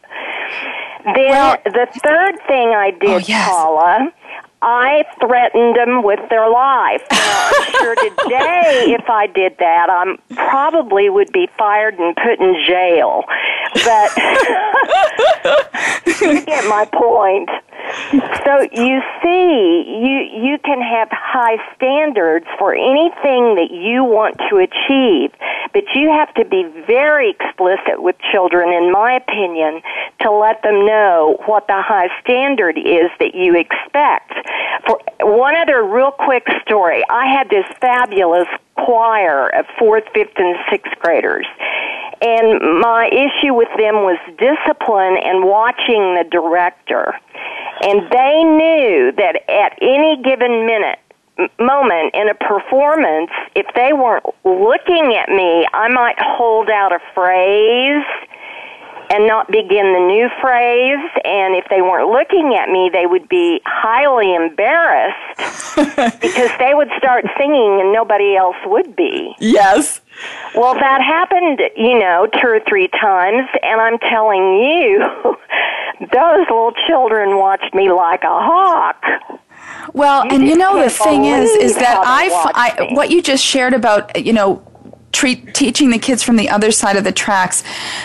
Then 1.05 1.29
Well- 1.29 1.57
the 1.63 1.87
third 2.03 2.41
thing 2.47 2.73
I 2.73 2.87
oh, 2.87 2.91
did, 2.99 3.09
Oh, 3.09 3.17
yes. 3.17 3.49
Paula, 3.49 4.11
I 4.65 5.03
threatened 5.19 5.75
them 5.75 6.03
with 6.03 6.21
their 6.29 6.47
life. 6.49 7.03
Now, 7.11 7.49
I'm 7.53 7.71
sure 7.73 7.95
today, 7.95 8.85
if 8.97 9.09
I 9.09 9.27
did 9.27 9.57
that, 9.59 9.89
I 9.89 10.15
probably 10.35 11.09
would 11.09 11.33
be 11.33 11.47
fired 11.57 11.99
and 11.99 12.15
put 12.15 12.39
in 12.39 12.55
jail. 12.65 13.25
But 13.83 14.11
you 16.21 16.41
get 16.45 16.63
my 16.69 16.85
point. 16.93 17.49
So 18.45 18.61
you 18.71 19.01
see, 19.21 19.83
you 19.87 20.51
you 20.51 20.57
can 20.59 20.81
have 20.81 21.09
high 21.11 21.57
standards 21.75 22.45
for 22.57 22.73
anything 22.73 23.55
that 23.55 23.71
you 23.71 24.03
want 24.03 24.37
to 24.49 24.57
achieve, 24.57 25.31
but 25.73 25.83
you 25.93 26.09
have 26.11 26.33
to 26.35 26.45
be 26.45 26.63
very 26.87 27.31
explicit 27.31 28.01
with 28.01 28.15
children, 28.31 28.69
in 28.69 28.91
my 28.91 29.13
opinion, 29.13 29.81
to 30.21 30.31
let 30.31 30.61
them 30.63 30.85
know 30.85 31.37
what 31.45 31.67
the 31.67 31.81
high 31.81 32.09
standard 32.21 32.77
is 32.77 33.09
that 33.19 33.35
you 33.35 33.55
expect. 33.55 34.33
For 34.85 34.99
one 35.21 35.55
other 35.55 35.83
real 35.83 36.11
quick 36.11 36.47
story, 36.65 37.03
I 37.09 37.27
had 37.27 37.49
this 37.49 37.65
fabulous 37.79 38.47
choir 38.75 39.49
of 39.49 39.65
fourth, 39.77 40.03
fifth, 40.13 40.37
and 40.37 40.55
sixth 40.69 40.93
graders. 40.99 41.45
And 42.21 42.79
my 42.79 43.07
issue 43.11 43.53
with 43.53 43.69
them 43.77 44.07
was 44.07 44.17
discipline 44.37 45.17
and 45.17 45.43
watching 45.43 46.15
the 46.15 46.25
director. 46.31 47.13
And 47.81 48.09
they 48.11 48.43
knew 48.43 49.11
that 49.17 49.43
at 49.49 49.77
any 49.81 50.21
given 50.23 50.65
minute, 50.65 50.99
moment 51.59 52.13
in 52.13 52.29
a 52.29 52.35
performance, 52.35 53.31
if 53.55 53.65
they 53.75 53.91
weren't 53.91 54.25
looking 54.45 55.15
at 55.15 55.29
me, 55.29 55.65
I 55.73 55.89
might 55.89 56.15
hold 56.19 56.69
out 56.69 56.93
a 56.93 56.99
phrase 57.13 58.05
and 59.13 59.27
not 59.27 59.47
begin 59.51 59.93
the 59.93 59.99
new 59.99 60.27
phrase. 60.41 60.99
And 61.23 61.55
if 61.55 61.65
they 61.69 61.81
weren't 61.81 62.09
looking 62.09 62.55
at 62.55 62.69
me, 62.69 62.89
they 62.91 63.05
would 63.05 63.29
be 63.29 63.61
highly 63.65 64.33
embarrassed 64.33 65.37
because 66.21 66.49
they 66.57 66.73
would 66.73 66.89
start 66.97 67.25
singing 67.37 67.79
and 67.79 67.93
nobody 67.93 68.35
else 68.35 68.57
would 68.65 68.95
be. 68.95 69.35
Yes. 69.39 70.01
Well, 70.55 70.73
that 70.73 71.01
happened, 71.01 71.61
you 71.77 71.99
know, 71.99 72.27
two 72.41 72.47
or 72.47 72.59
three 72.67 72.87
times, 72.87 73.47
and 73.61 73.79
I'm 73.81 73.99
telling 73.99 74.59
you, 74.59 74.99
those 76.11 76.39
little 76.49 76.73
children 76.87 77.37
watched 77.37 77.73
me 77.73 77.91
like 77.91 78.23
a 78.23 78.27
hawk. 78.27 79.03
Well, 79.93 80.25
You 80.25 80.31
and 80.31 80.47
you 80.47 80.57
know 80.57 80.81
the 80.81 80.89
thing 80.89 81.25
is, 81.25 81.49
is 81.51 81.75
that 81.75 81.99
I, 82.03 82.29
I 82.55 82.93
what 82.93 83.09
you 83.11 83.21
just 83.21 83.43
shared 83.43 83.73
about, 83.73 84.23
you 84.23 84.33
know, 84.33 84.63
treat, 85.13 85.53
teaching 85.53 85.91
the 85.91 85.99
kids 85.99 86.23
from 86.23 86.35
the 86.35 86.49
other 86.49 86.71
side 86.71 86.97
of 86.97 87.03
the 87.03 87.11
tracks. 87.11 87.63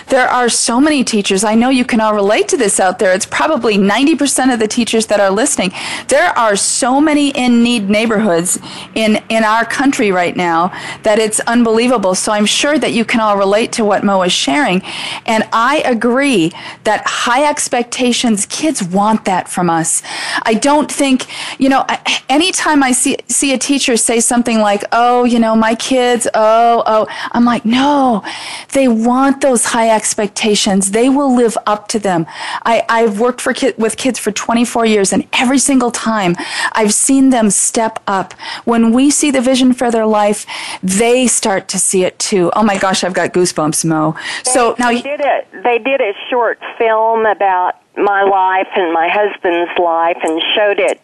There 0.08 0.28
are 0.28 0.48
so 0.48 0.80
many 0.80 1.02
teachers. 1.02 1.42
I 1.42 1.54
know 1.54 1.70
you 1.70 1.84
can 1.84 2.00
all 2.00 2.14
relate 2.14 2.46
to 2.48 2.56
this 2.56 2.78
out 2.78 2.98
there. 2.98 3.12
It's 3.12 3.26
probably 3.26 3.76
90% 3.76 4.52
of 4.52 4.60
the 4.60 4.68
teachers 4.68 5.06
that 5.06 5.18
are 5.18 5.30
listening. 5.30 5.72
There 6.08 6.38
are 6.38 6.54
so 6.54 7.00
many 7.00 7.30
in 7.30 7.62
need 7.62 7.88
neighborhoods 7.88 8.58
in, 8.94 9.22
in 9.28 9.42
our 9.42 9.64
country 9.64 10.12
right 10.12 10.36
now 10.36 10.68
that 11.02 11.18
it's 11.18 11.40
unbelievable. 11.40 12.14
So 12.14 12.30
I'm 12.30 12.46
sure 12.46 12.78
that 12.78 12.92
you 12.92 13.04
can 13.04 13.20
all 13.20 13.38
relate 13.38 13.72
to 13.72 13.84
what 13.84 14.04
Mo 14.04 14.22
is 14.22 14.32
sharing. 14.32 14.82
And 15.26 15.48
I 15.52 15.82
agree 15.84 16.52
that 16.84 17.02
high 17.06 17.48
expectations, 17.48 18.46
kids 18.46 18.82
want 18.84 19.24
that 19.24 19.48
from 19.48 19.70
us. 19.70 20.02
I 20.42 20.54
don't 20.54 20.92
think, 20.92 21.26
you 21.58 21.70
know, 21.70 21.86
anytime 22.28 22.82
I 22.82 22.92
see, 22.92 23.16
see 23.28 23.54
a 23.54 23.58
teacher 23.58 23.96
say 23.96 24.20
something 24.20 24.58
like, 24.58 24.84
oh, 24.92 25.24
you 25.24 25.38
know, 25.38 25.56
my 25.56 25.74
kids, 25.74 26.28
oh, 26.34 26.82
oh, 26.86 26.97
I'm 27.32 27.44
like, 27.44 27.64
no, 27.64 28.24
they 28.72 28.88
want 28.88 29.40
those 29.40 29.66
high 29.66 29.90
expectations. 29.90 30.90
They 30.90 31.08
will 31.08 31.34
live 31.34 31.56
up 31.66 31.88
to 31.88 31.98
them. 31.98 32.26
I, 32.64 32.84
I've 32.88 33.20
worked 33.20 33.40
for 33.40 33.52
kid, 33.52 33.76
with 33.78 33.96
kids 33.96 34.18
for 34.18 34.32
24 34.32 34.86
years, 34.86 35.12
and 35.12 35.26
every 35.32 35.58
single 35.58 35.90
time 35.90 36.36
I've 36.72 36.94
seen 36.94 37.30
them 37.30 37.50
step 37.50 38.02
up. 38.06 38.32
When 38.64 38.92
we 38.92 39.10
see 39.10 39.30
the 39.30 39.40
vision 39.40 39.72
for 39.72 39.90
their 39.90 40.06
life, 40.06 40.46
they 40.82 41.26
start 41.26 41.68
to 41.68 41.78
see 41.78 42.04
it 42.04 42.18
too. 42.18 42.50
Oh 42.54 42.62
my 42.62 42.78
gosh, 42.78 43.04
I've 43.04 43.14
got 43.14 43.32
goosebumps, 43.32 43.84
Mo. 43.84 44.16
So 44.44 44.74
now, 44.78 44.90
they 44.90 45.02
did 45.02 45.20
they 45.64 45.78
did 45.78 46.00
a 46.00 46.12
short 46.30 46.58
film 46.76 47.26
about 47.26 47.76
my 47.96 48.22
life 48.22 48.68
and 48.76 48.92
my 48.92 49.08
husband's 49.08 49.76
life 49.78 50.18
and 50.22 50.40
showed 50.54 50.78
it 50.78 51.00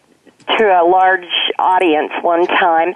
to 0.57 0.63
a 0.65 0.83
large 0.87 1.27
audience 1.59 2.11
one 2.21 2.45
time 2.47 2.93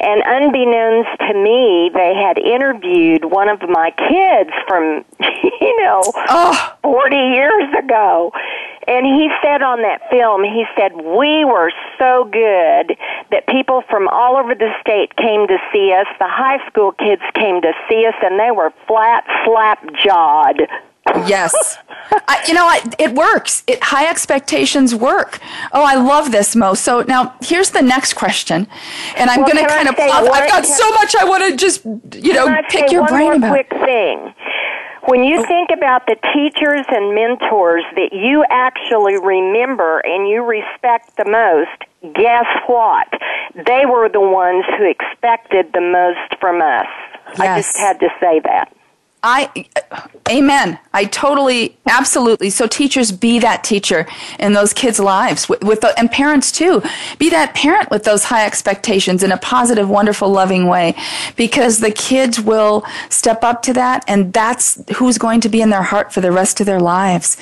and 0.00 0.22
unbeknownst 0.24 1.18
to 1.20 1.34
me 1.34 1.90
they 1.92 2.14
had 2.14 2.38
interviewed 2.38 3.24
one 3.24 3.48
of 3.48 3.60
my 3.68 3.90
kids 4.08 4.50
from 4.66 5.04
you 5.60 5.84
know 5.84 6.02
oh, 6.28 6.78
40 6.82 7.16
years 7.16 7.68
ago. 7.78 8.32
And 8.86 9.04
he 9.04 9.28
said 9.42 9.60
on 9.60 9.82
that 9.82 10.00
film, 10.10 10.42
he 10.42 10.64
said, 10.74 10.96
we 10.96 11.44
were 11.44 11.70
so 11.98 12.24
good 12.24 12.96
that 13.30 13.46
people 13.46 13.82
from 13.90 14.08
all 14.08 14.38
over 14.38 14.54
the 14.54 14.72
state 14.80 15.14
came 15.16 15.46
to 15.46 15.58
see 15.70 15.92
us. 15.92 16.06
The 16.18 16.26
high 16.26 16.66
school 16.66 16.92
kids 16.92 17.20
came 17.34 17.60
to 17.60 17.72
see 17.88 18.06
us 18.06 18.14
and 18.22 18.40
they 18.40 18.50
were 18.50 18.72
flat, 18.86 19.24
slap 19.44 19.84
jawed. 20.02 20.62
Yes. 21.28 21.78
I, 22.10 22.44
you 22.46 22.54
know, 22.54 22.66
I, 22.66 22.80
it 22.98 23.14
works. 23.14 23.62
It, 23.66 23.82
high 23.82 24.08
expectations 24.08 24.94
work. 24.94 25.38
Oh, 25.72 25.84
I 25.84 25.96
love 25.96 26.32
this, 26.32 26.56
Mo. 26.56 26.74
So 26.74 27.02
now 27.02 27.34
here's 27.40 27.70
the 27.70 27.82
next 27.82 28.14
question. 28.14 28.66
And 29.16 29.30
I'm 29.30 29.40
Well, 29.40 29.52
going 29.52 29.64
to 29.64 29.68
can 29.68 29.70
I 29.70 29.84
kind 29.84 29.88
of 29.88 29.96
pop. 29.96 30.32
I've 30.32 30.48
got 30.48 30.66
so 30.66 30.90
much 30.92 31.14
I 31.16 31.24
want 31.24 31.44
to 31.50 31.56
just, 31.56 31.84
you 31.84 32.32
know, 32.32 32.48
pick 32.68 32.88
say 32.88 32.92
your 32.92 33.02
one 33.02 33.10
brain 33.10 33.22
more 33.24 33.34
about. 33.34 33.50
quick 33.50 33.70
thing? 33.70 34.34
When 35.06 35.24
you 35.24 35.40
oh. 35.40 35.46
think 35.46 35.70
about 35.74 36.06
the 36.06 36.16
teachers 36.34 36.84
and 36.88 37.14
mentors 37.14 37.84
that 37.96 38.12
you 38.12 38.44
actually 38.50 39.16
remember 39.18 40.00
and 40.00 40.28
you 40.28 40.44
respect 40.44 41.16
the 41.16 41.24
most, 41.24 42.14
guess 42.14 42.46
what? 42.66 43.08
They 43.54 43.86
were 43.86 44.08
the 44.08 44.20
ones 44.20 44.64
who 44.76 44.84
expected 44.88 45.72
the 45.72 45.80
most 45.80 46.38
from 46.40 46.60
us. 46.60 46.86
Yes. 47.38 47.40
I 47.40 47.56
just 47.56 47.78
had 47.78 48.00
to 48.00 48.08
say 48.20 48.40
that. 48.40 48.72
I, 49.22 49.66
amen. 50.30 50.78
I 50.94 51.04
totally, 51.04 51.76
absolutely. 51.86 52.50
So 52.50 52.66
teachers, 52.66 53.10
be 53.10 53.40
that 53.40 53.64
teacher 53.64 54.06
in 54.38 54.52
those 54.52 54.72
kids' 54.72 55.00
lives 55.00 55.48
with, 55.48 55.64
with 55.64 55.80
the, 55.80 55.98
and 55.98 56.10
parents 56.10 56.52
too. 56.52 56.82
Be 57.18 57.28
that 57.30 57.54
parent 57.54 57.90
with 57.90 58.04
those 58.04 58.24
high 58.24 58.46
expectations 58.46 59.22
in 59.24 59.32
a 59.32 59.36
positive, 59.36 59.90
wonderful, 59.90 60.28
loving 60.28 60.66
way, 60.66 60.94
because 61.36 61.80
the 61.80 61.90
kids 61.90 62.40
will 62.40 62.84
step 63.08 63.42
up 63.42 63.62
to 63.62 63.72
that, 63.72 64.04
and 64.06 64.32
that's 64.32 64.80
who's 64.96 65.18
going 65.18 65.40
to 65.40 65.48
be 65.48 65.60
in 65.60 65.70
their 65.70 65.82
heart 65.82 66.12
for 66.12 66.20
the 66.20 66.30
rest 66.30 66.60
of 66.60 66.66
their 66.66 66.80
lives. 66.80 67.36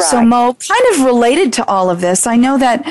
So 0.00 0.18
Right. 0.18 0.26
Mo, 0.26 0.54
kind 0.54 0.94
of 0.94 1.04
related 1.04 1.52
to 1.54 1.66
all 1.66 1.90
of 1.90 2.00
this, 2.00 2.26
I 2.26 2.36
know 2.36 2.58
that 2.58 2.90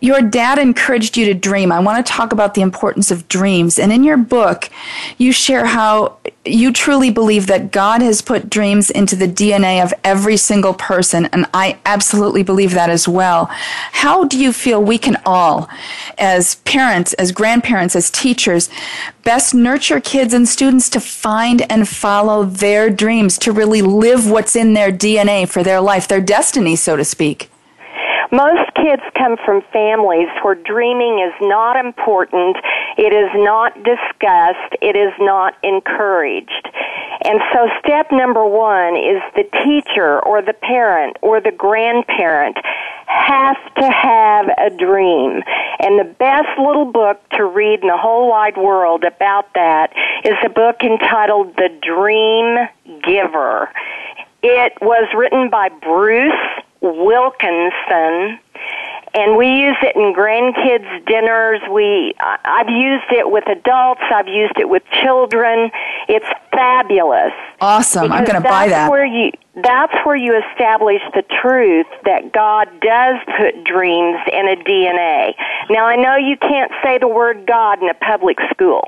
your 0.00 0.20
dad 0.20 0.58
encouraged 0.58 1.16
you 1.16 1.24
to 1.26 1.34
dream. 1.34 1.72
I 1.72 1.80
want 1.80 2.04
to 2.04 2.12
talk 2.12 2.32
about 2.32 2.54
the 2.54 2.60
importance 2.60 3.10
of 3.10 3.26
dreams, 3.28 3.78
and 3.78 3.92
in 3.92 4.04
your 4.04 4.18
book, 4.18 4.68
you 5.16 5.32
share 5.32 5.66
how 5.66 6.18
you 6.44 6.72
truly 6.72 7.10
believe 7.10 7.46
that 7.46 7.69
God 7.70 8.02
has 8.02 8.22
put 8.22 8.50
dreams 8.50 8.90
into 8.90 9.16
the 9.16 9.26
DNA 9.26 9.82
of 9.82 9.92
every 10.04 10.36
single 10.36 10.74
person, 10.74 11.26
and 11.26 11.46
I 11.52 11.78
absolutely 11.84 12.42
believe 12.42 12.72
that 12.72 12.90
as 12.90 13.06
well. 13.06 13.46
How 13.50 14.24
do 14.24 14.38
you 14.38 14.52
feel 14.52 14.82
we 14.82 14.98
can 14.98 15.16
all, 15.26 15.68
as 16.18 16.56
parents, 16.56 17.12
as 17.14 17.32
grandparents, 17.32 17.94
as 17.94 18.10
teachers, 18.10 18.68
best 19.24 19.54
nurture 19.54 20.00
kids 20.00 20.32
and 20.32 20.48
students 20.48 20.88
to 20.90 21.00
find 21.00 21.70
and 21.70 21.88
follow 21.88 22.44
their 22.44 22.90
dreams, 22.90 23.38
to 23.38 23.52
really 23.52 23.82
live 23.82 24.30
what's 24.30 24.56
in 24.56 24.74
their 24.74 24.92
DNA 24.92 25.48
for 25.48 25.62
their 25.62 25.80
life, 25.80 26.08
their 26.08 26.20
destiny, 26.20 26.76
so 26.76 26.96
to 26.96 27.04
speak? 27.04 27.49
Most 28.32 28.74
kids 28.74 29.02
come 29.16 29.36
from 29.44 29.62
families 29.72 30.28
where 30.42 30.54
dreaming 30.54 31.20
is 31.20 31.34
not 31.40 31.76
important, 31.76 32.56
it 32.96 33.12
is 33.12 33.30
not 33.34 33.74
discussed, 33.82 34.74
it 34.80 34.96
is 34.96 35.12
not 35.18 35.56
encouraged. 35.62 36.68
And 37.22 37.40
so 37.52 37.68
step 37.84 38.10
number 38.12 38.44
one 38.44 38.96
is 38.96 39.20
the 39.36 39.44
teacher 39.64 40.20
or 40.20 40.40
the 40.42 40.54
parent 40.54 41.16
or 41.20 41.40
the 41.40 41.50
grandparent 41.50 42.56
has 43.06 43.56
to 43.76 43.90
have 43.90 44.46
a 44.56 44.70
dream. 44.70 45.42
And 45.80 45.98
the 45.98 46.14
best 46.18 46.48
little 46.58 46.90
book 46.90 47.20
to 47.36 47.44
read 47.44 47.80
in 47.80 47.88
the 47.88 47.96
whole 47.96 48.28
wide 48.30 48.56
world 48.56 49.04
about 49.04 49.52
that 49.54 49.92
is 50.24 50.34
a 50.44 50.48
book 50.48 50.76
entitled 50.82 51.56
The 51.56 51.68
Dream 51.82 52.68
Giver. 53.02 53.68
It 54.42 54.72
was 54.80 55.08
written 55.14 55.50
by 55.50 55.68
Bruce 55.68 56.59
Wilkinson, 56.80 58.38
and 59.12 59.36
we 59.36 59.48
use 59.48 59.76
it 59.82 59.96
in 59.96 60.14
grandkids' 60.14 61.04
dinners. 61.06 61.60
We, 61.70 62.14
I've 62.20 62.68
used 62.68 63.10
it 63.10 63.30
with 63.30 63.48
adults. 63.48 64.02
I've 64.12 64.28
used 64.28 64.58
it 64.58 64.68
with 64.68 64.82
children. 65.02 65.70
It's 66.10 66.26
fabulous. 66.50 67.32
Awesome. 67.60 68.10
I'm 68.10 68.24
going 68.24 68.42
to 68.42 68.48
buy 68.48 68.66
that. 68.66 68.90
Where 68.90 69.06
you, 69.06 69.30
that's 69.62 69.94
where 70.04 70.16
you 70.16 70.34
establish 70.50 71.00
the 71.14 71.22
truth 71.40 71.86
that 72.04 72.32
God 72.32 72.66
does 72.80 73.14
put 73.38 73.62
dreams 73.62 74.18
in 74.32 74.48
a 74.48 74.56
DNA. 74.56 75.34
Now, 75.70 75.86
I 75.86 75.94
know 75.94 76.16
you 76.16 76.36
can't 76.36 76.72
say 76.82 76.98
the 76.98 77.06
word 77.06 77.46
God 77.46 77.80
in 77.80 77.88
a 77.88 77.94
public 77.94 78.38
school. 78.52 78.82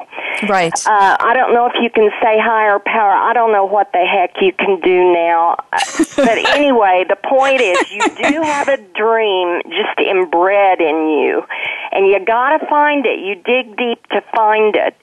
Right. 0.49 0.73
Uh, 0.85 1.17
I 1.21 1.33
don't 1.33 1.55
know 1.55 1.67
if 1.67 1.75
you 1.81 1.91
can 1.91 2.11
say 2.21 2.41
higher 2.41 2.81
power. 2.81 3.13
I 3.13 3.33
don't 3.35 3.53
know 3.53 3.67
what 3.67 3.93
the 3.93 4.05
heck 4.05 4.43
you 4.43 4.53
can 4.53 4.81
do 4.81 5.13
now. 5.13 5.59
Uh, 5.73 5.79
but 6.17 6.39
anyway, 6.57 7.05
the 7.09 7.17
point 7.23 7.61
is 7.61 7.79
you 7.93 8.01
do 8.17 8.43
have 8.43 8.67
a 8.67 8.79
dream 8.99 9.63
just 9.71 10.01
inbred 10.01 10.81
in 10.81 11.09
you. 11.23 11.45
And 11.93 12.09
you 12.09 12.19
gotta 12.25 12.67
find 12.67 13.07
it. 13.07 13.21
You 13.21 13.37
dig 13.37 13.77
deep 13.77 14.05
to 14.09 14.25
find 14.35 14.75
it. 14.75 14.97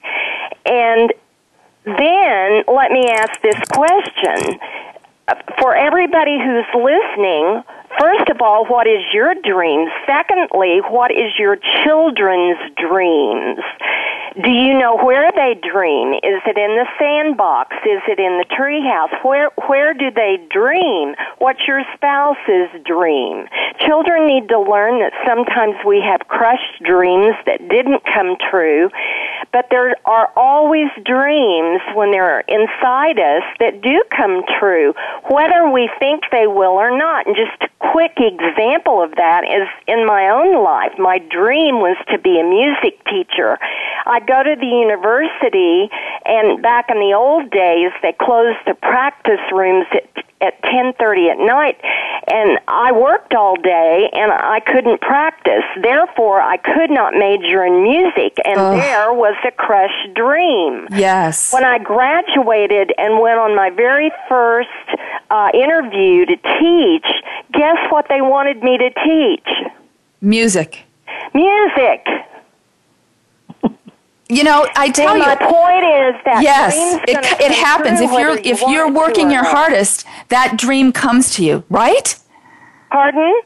And 0.66 1.14
then 1.84 2.62
let 2.68 2.90
me 2.90 3.08
ask 3.10 3.40
this 3.42 3.58
question. 3.72 4.58
For 5.58 5.76
everybody 5.76 6.38
who's 6.38 6.66
listening, 6.74 7.62
first 7.98 8.28
of 8.30 8.40
all, 8.40 8.66
what 8.66 8.86
is 8.86 9.02
your 9.12 9.34
dream? 9.34 9.88
Secondly, 10.06 10.80
what 10.88 11.10
is 11.10 11.32
your 11.38 11.56
children's 11.84 12.58
dreams? 12.76 13.60
Do 14.40 14.50
you 14.50 14.78
know 14.78 14.96
where 14.96 15.32
they 15.32 15.58
dream? 15.58 16.14
Is 16.22 16.38
it 16.46 16.56
in 16.56 16.78
the 16.78 16.86
sandbox? 17.00 17.74
Is 17.82 18.00
it 18.06 18.20
in 18.20 18.38
the 18.38 18.46
treehouse? 18.46 19.10
Where 19.24 19.50
where 19.66 19.92
do 19.92 20.10
they 20.10 20.38
dream? 20.50 21.16
What's 21.38 21.66
your 21.66 21.82
spouse's 21.96 22.70
dream? 22.86 23.46
Children 23.80 24.28
need 24.28 24.48
to 24.50 24.60
learn 24.60 25.00
that 25.00 25.12
sometimes 25.26 25.74
we 25.84 26.00
have 26.00 26.28
crushed 26.28 26.78
dreams 26.84 27.34
that 27.46 27.58
didn't 27.68 28.04
come 28.06 28.36
true, 28.50 28.88
but 29.52 29.66
there 29.70 29.96
are 30.04 30.30
always 30.36 30.90
dreams 31.04 31.80
when 31.94 32.12
they're 32.12 32.40
inside 32.46 33.18
us 33.18 33.42
that 33.58 33.82
do 33.82 34.00
come 34.14 34.44
true, 34.60 34.94
whether 35.28 35.68
we 35.68 35.90
think 35.98 36.22
they 36.30 36.46
will 36.46 36.78
or 36.78 36.96
not. 36.96 37.26
And 37.26 37.34
just 37.34 37.70
quick 37.80 38.16
example 38.20 39.02
of 39.02 39.16
that 39.16 39.44
is 39.44 39.68
in 39.88 40.06
my 40.06 40.28
own 40.28 40.62
life. 40.62 40.92
My 40.98 41.18
dream 41.18 41.80
was 41.80 41.96
to 42.12 42.18
be 42.18 42.38
a 42.38 42.44
music 42.44 43.02
teacher. 43.08 43.58
I'd 44.06 44.26
go 44.26 44.42
to 44.42 44.54
the 44.54 44.66
university, 44.66 45.88
and 46.24 46.62
back 46.62 46.86
in 46.90 47.00
the 47.00 47.16
old 47.16 47.50
days, 47.50 47.92
they 48.02 48.12
closed 48.12 48.58
the 48.66 48.74
practice 48.74 49.40
rooms 49.52 49.86
at 49.92 50.24
at 50.40 50.60
10:30 50.62 51.30
at 51.30 51.38
night 51.38 51.80
and 52.26 52.58
I 52.68 52.92
worked 52.92 53.34
all 53.34 53.56
day 53.56 54.10
and 54.12 54.32
I 54.32 54.60
couldn't 54.60 55.00
practice. 55.00 55.64
Therefore, 55.82 56.40
I 56.40 56.56
could 56.56 56.90
not 56.90 57.14
major 57.14 57.64
in 57.64 57.82
music 57.82 58.38
and 58.44 58.58
Ugh. 58.58 58.76
there 58.80 59.12
was 59.12 59.36
a 59.46 59.50
crushed 59.50 60.14
dream. 60.14 60.86
Yes. 60.90 61.52
When 61.52 61.64
I 61.64 61.78
graduated 61.78 62.92
and 62.98 63.20
went 63.20 63.38
on 63.38 63.54
my 63.56 63.70
very 63.70 64.10
first 64.28 64.68
uh, 65.30 65.48
interview 65.54 66.26
to 66.26 66.36
teach, 66.36 67.06
guess 67.52 67.78
what 67.90 68.06
they 68.08 68.20
wanted 68.20 68.62
me 68.62 68.78
to 68.78 68.90
teach? 68.90 69.48
Music. 70.20 70.84
Music. 71.34 72.06
You 74.30 74.44
know, 74.44 74.66
I 74.76 74.90
tell 74.90 75.16
you. 75.16 75.24
My 75.24 75.34
point 75.34 75.84
is 75.84 76.14
that 76.24 76.40
yes, 76.42 76.74
it, 77.08 77.18
it 77.40 77.52
happens. 77.52 78.00
If 78.00 78.12
you're 78.12 78.38
if 78.38 78.60
you 78.60 78.80
are 78.80 78.92
working 78.92 79.30
your 79.30 79.44
hardest, 79.44 80.06
that 80.28 80.56
dream 80.56 80.92
comes 80.92 81.34
to 81.34 81.44
you, 81.44 81.64
right? 81.68 82.16
Pardon? 82.90 83.42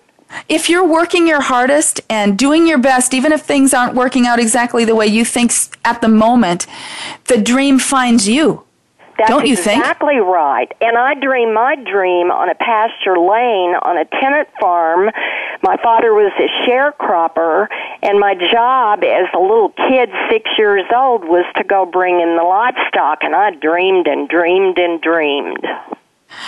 If 0.48 0.68
you're 0.68 0.86
working 0.86 1.28
your 1.28 1.40
hardest 1.40 2.00
and 2.10 2.36
doing 2.36 2.66
your 2.66 2.78
best, 2.78 3.14
even 3.14 3.32
if 3.32 3.42
things 3.42 3.72
aren't 3.72 3.94
working 3.94 4.26
out 4.26 4.38
exactly 4.38 4.84
the 4.84 4.94
way 4.94 5.06
you 5.06 5.24
think 5.24 5.52
at 5.84 6.00
the 6.00 6.08
moment, 6.08 6.66
the 7.26 7.40
dream 7.40 7.78
finds 7.78 8.28
you. 8.28 8.63
That's 9.16 9.30
Don't 9.30 9.46
you 9.46 9.56
think? 9.56 9.78
Exactly 9.78 10.16
right. 10.16 10.70
And 10.80 10.96
I 10.98 11.14
dream 11.14 11.54
my 11.54 11.76
dream 11.76 12.30
on 12.30 12.48
a 12.48 12.54
pasture 12.54 13.18
lane 13.18 13.74
on 13.82 13.96
a 13.96 14.04
tenant 14.20 14.48
farm. 14.60 15.10
My 15.62 15.76
father 15.82 16.12
was 16.12 16.32
a 16.38 16.68
sharecropper, 16.68 17.68
and 18.02 18.18
my 18.18 18.34
job 18.34 19.04
as 19.04 19.28
a 19.34 19.38
little 19.38 19.70
kid, 19.88 20.10
six 20.30 20.50
years 20.58 20.84
old, 20.94 21.24
was 21.24 21.44
to 21.56 21.64
go 21.64 21.86
bring 21.86 22.20
in 22.20 22.36
the 22.36 22.42
livestock. 22.42 23.18
And 23.22 23.34
I 23.34 23.52
dreamed 23.52 24.06
and 24.06 24.28
dreamed 24.28 24.78
and 24.78 25.00
dreamed. 25.00 25.64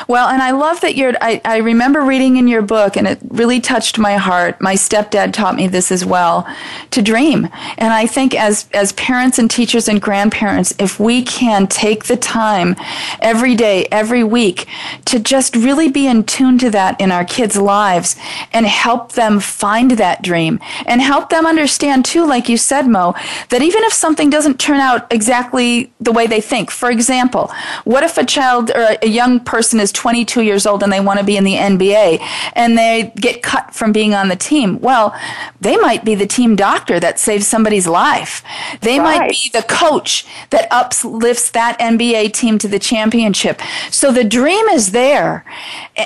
Well, 0.09 0.29
and 0.29 0.43
I 0.43 0.51
love 0.51 0.81
that 0.83 0.97
you're, 0.97 1.15
I, 1.21 1.41
I 1.45 1.59
remember 1.59 2.03
reading 2.03 2.37
in 2.37 2.49
your 2.49 2.63
book, 2.63 2.97
and 2.97 3.07
it 3.07 3.19
really 3.29 3.61
touched 3.61 3.99
my 3.99 4.17
heart. 4.17 4.61
My 4.61 4.75
stepdad 4.75 5.33
taught 5.33 5.57
me 5.57 5.69
this 5.69 5.91
as 5.91 6.05
well 6.05 6.47
to 6.91 7.03
dream. 7.03 7.49
And 7.79 7.93
I 7.93 8.07
think 8.07 8.35
as, 8.35 8.69
as 8.73 8.93
parents 8.93 9.39
and 9.39 9.51
teachers 9.51 9.89
and 9.89 10.01
grandparents, 10.01 10.75
if 10.79 11.01
we 11.01 11.23
can 11.23 11.67
take 11.67 12.05
the 12.05 12.17
time 12.17 12.77
every 13.21 13.55
day, 13.55 13.87
every 13.91 14.23
week 14.23 14.67
to 15.07 15.19
just 15.19 15.57
really 15.57 15.91
be 15.91 16.07
in 16.07 16.25
tune 16.25 16.59
to 16.59 16.71
that 16.71 17.01
in 17.01 17.11
our 17.11 17.25
kids' 17.25 17.57
lives 17.57 18.17
and 18.53 18.67
help 18.67 19.13
them 19.13 19.41
find 19.41 19.93
that 19.93 20.23
dream 20.23 20.61
and 20.87 21.01
help 21.01 21.31
them 21.31 21.47
understand, 21.47 22.05
too, 22.05 22.27
like 22.27 22.49
you 22.49 22.57
said, 22.57 22.87
Mo, 22.87 23.15
that 23.49 23.63
even 23.63 23.83
if 23.85 23.93
something 23.93 24.31
doesn't 24.31 24.61
turn 24.61 24.81
out 24.81 25.11
exactly 25.13 25.93
the 26.01 26.13
way 26.13 26.27
they 26.27 26.41
think, 26.41 26.71
for 26.71 26.91
example, 26.91 27.51
what 27.85 28.03
if 28.03 28.19
a 28.19 28.25
child 28.25 28.71
or 28.71 28.97
a 29.03 29.09
young 29.09 29.41
person 29.41 29.76
person 29.77 29.81
is 29.83 29.93
22 29.93 30.43
years 30.43 30.67
old 30.67 30.83
and 30.83 30.93
they 30.93 31.01
want 31.01 31.19
to 31.19 31.25
be 31.25 31.37
in 31.37 31.45
the 31.45 31.55
NBA 31.55 32.21
and 32.55 32.77
they 32.79 33.13
get 33.17 33.43
cut 33.43 33.75
from 33.75 33.93
being 33.93 34.15
on 34.15 34.29
the 34.29 34.37
team. 34.37 34.81
Well, 34.81 35.15
they 35.61 35.77
might 35.77 36.05
be 36.05 36.15
the 36.15 36.27
team 36.27 36.57
doctor 36.57 36.99
that 37.01 37.19
saves 37.19 37.47
somebody's 37.47 37.87
life. 37.87 38.43
They 38.81 38.99
right. 38.99 39.21
might 39.21 39.31
be 39.31 39.51
the 39.53 39.65
coach 39.69 40.27
that 40.51 40.69
uplifts 40.71 41.51
that 41.51 41.79
NBA 41.79 42.33
team 42.33 42.59
to 42.59 42.69
the 42.69 42.79
championship. 42.79 43.61
So 43.91 44.13
the 44.13 44.25
dream 44.25 44.67
is 44.69 44.93
there. 44.93 45.45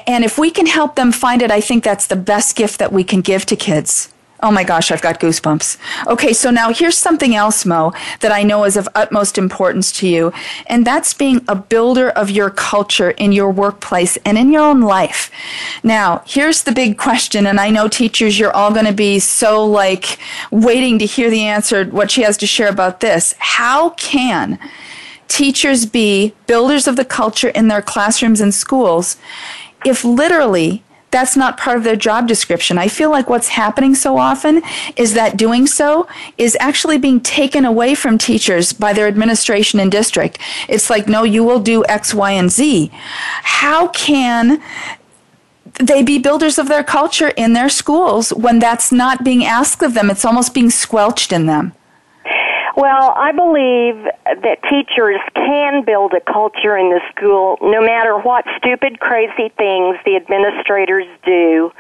And 0.07 0.25
if 0.25 0.39
we 0.39 0.51
can 0.51 0.67
help 0.67 0.97
them 0.97 1.13
find 1.13 1.43
it, 1.43 1.51
I 1.51 1.61
think 1.61 1.85
that's 1.85 2.07
the 2.07 2.17
best 2.17 2.57
gift 2.57 2.79
that 2.79 2.93
we 2.93 3.05
can 3.05 3.21
give 3.21 3.47
to 3.47 3.57
kids. 3.57 4.13
Oh 4.43 4.51
my 4.51 4.65
gosh, 4.65 4.91
I've 4.91 5.03
got 5.03 5.21
goosebumps. 5.21 5.77
Okay, 6.07 6.33
so 6.33 6.51
now 6.51 6.73
here's 6.73 6.97
something 6.97 7.35
else, 7.35 7.67
Mo, 7.67 7.93
that 8.21 8.33
I 8.33 8.43
know 8.43 8.65
is 8.65 8.77
of 8.77 8.89
utmost 8.95 9.37
importance 9.37 9.93
to 9.93 10.09
you, 10.09 10.33
and 10.67 10.87
that's 10.87 11.13
being 11.13 11.45
a 11.47 11.55
builder 11.55 12.09
of 12.11 12.31
your 12.31 12.49
culture 12.49 13.11
in 13.11 13.33
your 13.33 13.51
workplace 13.51 14.17
and 14.25 14.39
in 14.39 14.51
your 14.51 14.63
own 14.63 14.81
life. 14.81 15.31
Now, 15.83 16.23
here's 16.27 16.63
the 16.63 16.73
big 16.73 16.97
question, 16.97 17.47
and 17.47 17.61
I 17.61 17.69
know 17.69 17.87
teachers, 17.87 18.39
you're 18.39 18.53
all 18.53 18.73
going 18.73 18.87
to 18.87 18.93
be 18.93 19.19
so 19.19 19.65
like 19.65 20.19
waiting 20.51 20.99
to 21.01 21.07
hear 21.07 21.29
the 21.29 21.43
answer, 21.43 21.85
what 21.85 22.11
she 22.11 22.23
has 22.23 22.39
to 22.39 22.47
share 22.47 22.71
about 22.71 23.01
this. 23.01 23.35
How 23.39 23.91
can 23.91 24.59
teachers 25.29 25.87
be 25.87 26.35
builders 26.47 26.89
of 26.89 26.97
the 26.97 27.05
culture 27.05 27.51
in 27.51 27.69
their 27.69 27.83
classrooms 27.83 28.41
and 28.41 28.53
schools 28.53 29.17
if 29.85 30.05
literally 30.05 30.83
that's 31.11 31.37
not 31.37 31.57
part 31.57 31.77
of 31.77 31.85
their 31.85 31.97
job 31.97 32.29
description. 32.29 32.79
I 32.79 32.89
feel 32.89 33.11
like 33.11 33.29
what's 33.29 33.49
happening 33.49 33.95
so 33.95 34.19
often 34.19 34.63
is 34.97 35.15
that 35.15 35.37
doing 35.37 35.67
so 35.67 36.07
is 36.39 36.57
actually 36.61 36.99
being 36.99 37.21
taken 37.21 37.65
away 37.65 37.95
from 37.95 38.19
teachers 38.19 38.73
by 38.73 38.93
their 38.93 39.09
administration 39.09 39.81
and 39.81 39.91
district. 39.91 40.39
It's 40.69 40.89
like, 40.89 41.09
no, 41.09 41.25
you 41.25 41.43
will 41.45 41.61
do 41.61 41.85
X, 41.87 42.15
Y, 42.15 42.31
and 42.31 42.51
Z. 42.51 42.91
How 42.93 43.89
can 43.89 44.63
they 45.75 46.03
be 46.03 46.19
builders 46.19 46.59
of 46.59 46.69
their 46.69 46.85
culture 46.85 47.29
in 47.37 47.53
their 47.55 47.69
schools 47.69 48.31
when 48.31 48.59
that's 48.59 48.93
not 48.93 49.25
being 49.25 49.45
asked 49.45 49.83
of 49.83 49.95
them? 49.95 50.11
It's 50.11 50.25
almost 50.25 50.55
being 50.55 50.71
squelched 50.71 51.33
in 51.33 51.47
them. 51.47 51.73
Well, 52.81 53.13
I 53.15 53.33
believe 53.33 54.05
that 54.43 54.59
teachers 54.71 55.21
can 55.35 55.85
build 55.85 56.15
a 56.15 56.21
culture 56.21 56.77
in 56.79 56.89
the 56.89 57.01
school 57.15 57.59
no 57.61 57.81
matter 57.81 58.19
what 58.19 58.45
stupid, 58.57 59.01
crazy 59.01 59.53
things 59.57 59.97
the 60.05 60.17
administrators 60.17 61.07
do. 61.25 61.73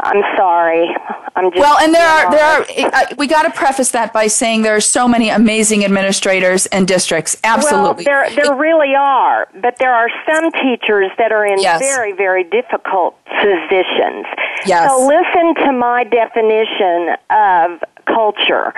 I'm 0.00 0.22
sorry. 0.36 0.88
I'm 1.36 1.50
just 1.50 1.60
Well, 1.60 1.78
and 1.78 1.94
there 1.94 2.06
are 2.06 2.30
there 2.30 2.44
are 2.44 3.08
we 3.16 3.26
got 3.26 3.44
to 3.44 3.50
preface 3.50 3.92
that 3.92 4.12
by 4.12 4.26
saying 4.26 4.62
there 4.62 4.74
are 4.74 4.80
so 4.80 5.06
many 5.06 5.28
amazing 5.28 5.84
administrators 5.84 6.66
and 6.66 6.88
districts. 6.88 7.36
Absolutely. 7.44 8.04
Well, 8.06 8.24
there 8.26 8.34
there 8.34 8.54
really 8.56 8.94
are, 8.96 9.48
but 9.60 9.78
there 9.78 9.94
are 9.94 10.08
some 10.26 10.50
teachers 10.52 11.10
that 11.18 11.30
are 11.30 11.46
in 11.46 11.60
yes. 11.60 11.80
very 11.80 12.12
very 12.12 12.42
difficult 12.42 13.16
positions. 13.26 14.26
Yes. 14.66 14.90
So 14.90 15.06
listen 15.06 15.54
to 15.66 15.72
my 15.72 16.04
definition 16.04 17.16
of 17.30 17.82
culture. 18.06 18.72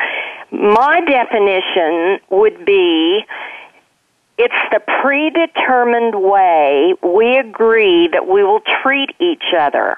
My 0.51 1.01
definition 1.01 2.21
would 2.31 2.65
be 2.65 3.25
it's 4.37 4.55
the 4.73 4.81
predetermined 5.01 6.21
way 6.21 6.95
we 7.03 7.39
agree 7.39 8.09
that 8.09 8.27
we 8.27 8.43
will 8.43 8.63
treat 8.83 9.11
each 9.21 9.55
other. 9.57 9.97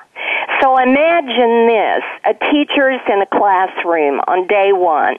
So 0.61 0.77
imagine 0.77 1.67
this. 1.67 2.03
A 2.25 2.35
teacher's 2.53 3.01
in 3.09 3.23
a 3.23 3.27
classroom 3.27 4.21
on 4.29 4.47
day 4.47 4.73
one, 4.73 5.17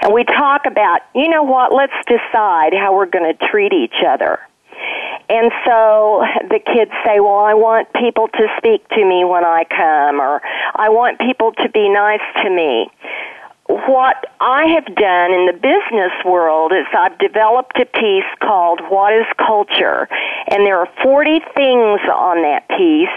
and 0.00 0.12
we 0.12 0.24
talk 0.24 0.62
about, 0.66 1.00
you 1.14 1.28
know 1.28 1.42
what, 1.42 1.74
let's 1.74 1.92
decide 2.06 2.72
how 2.72 2.94
we're 2.94 3.06
going 3.06 3.36
to 3.36 3.46
treat 3.48 3.72
each 3.72 4.02
other. 4.06 4.38
And 5.28 5.50
so 5.66 6.22
the 6.48 6.58
kids 6.58 6.90
say, 7.04 7.20
well, 7.20 7.38
I 7.38 7.54
want 7.54 7.92
people 7.94 8.28
to 8.28 8.46
speak 8.58 8.86
to 8.90 9.04
me 9.04 9.24
when 9.24 9.44
I 9.44 9.64
come, 9.64 10.20
or 10.20 10.40
I 10.76 10.88
want 10.88 11.18
people 11.18 11.52
to 11.52 11.68
be 11.70 11.88
nice 11.88 12.22
to 12.42 12.50
me 12.50 12.90
what 13.68 14.26
I 14.40 14.66
have 14.74 14.86
done 14.96 15.32
in 15.32 15.46
the 15.46 15.52
business 15.52 16.12
world 16.24 16.72
is 16.72 16.86
I've 16.92 17.18
developed 17.18 17.78
a 17.78 17.86
piece 17.86 18.28
called 18.40 18.80
What 18.88 19.12
is 19.12 19.26
Culture? 19.38 20.08
And 20.48 20.66
there 20.66 20.78
are 20.78 20.88
40 21.02 21.40
things 21.54 22.00
on 22.10 22.42
that 22.42 22.68
piece, 22.68 23.08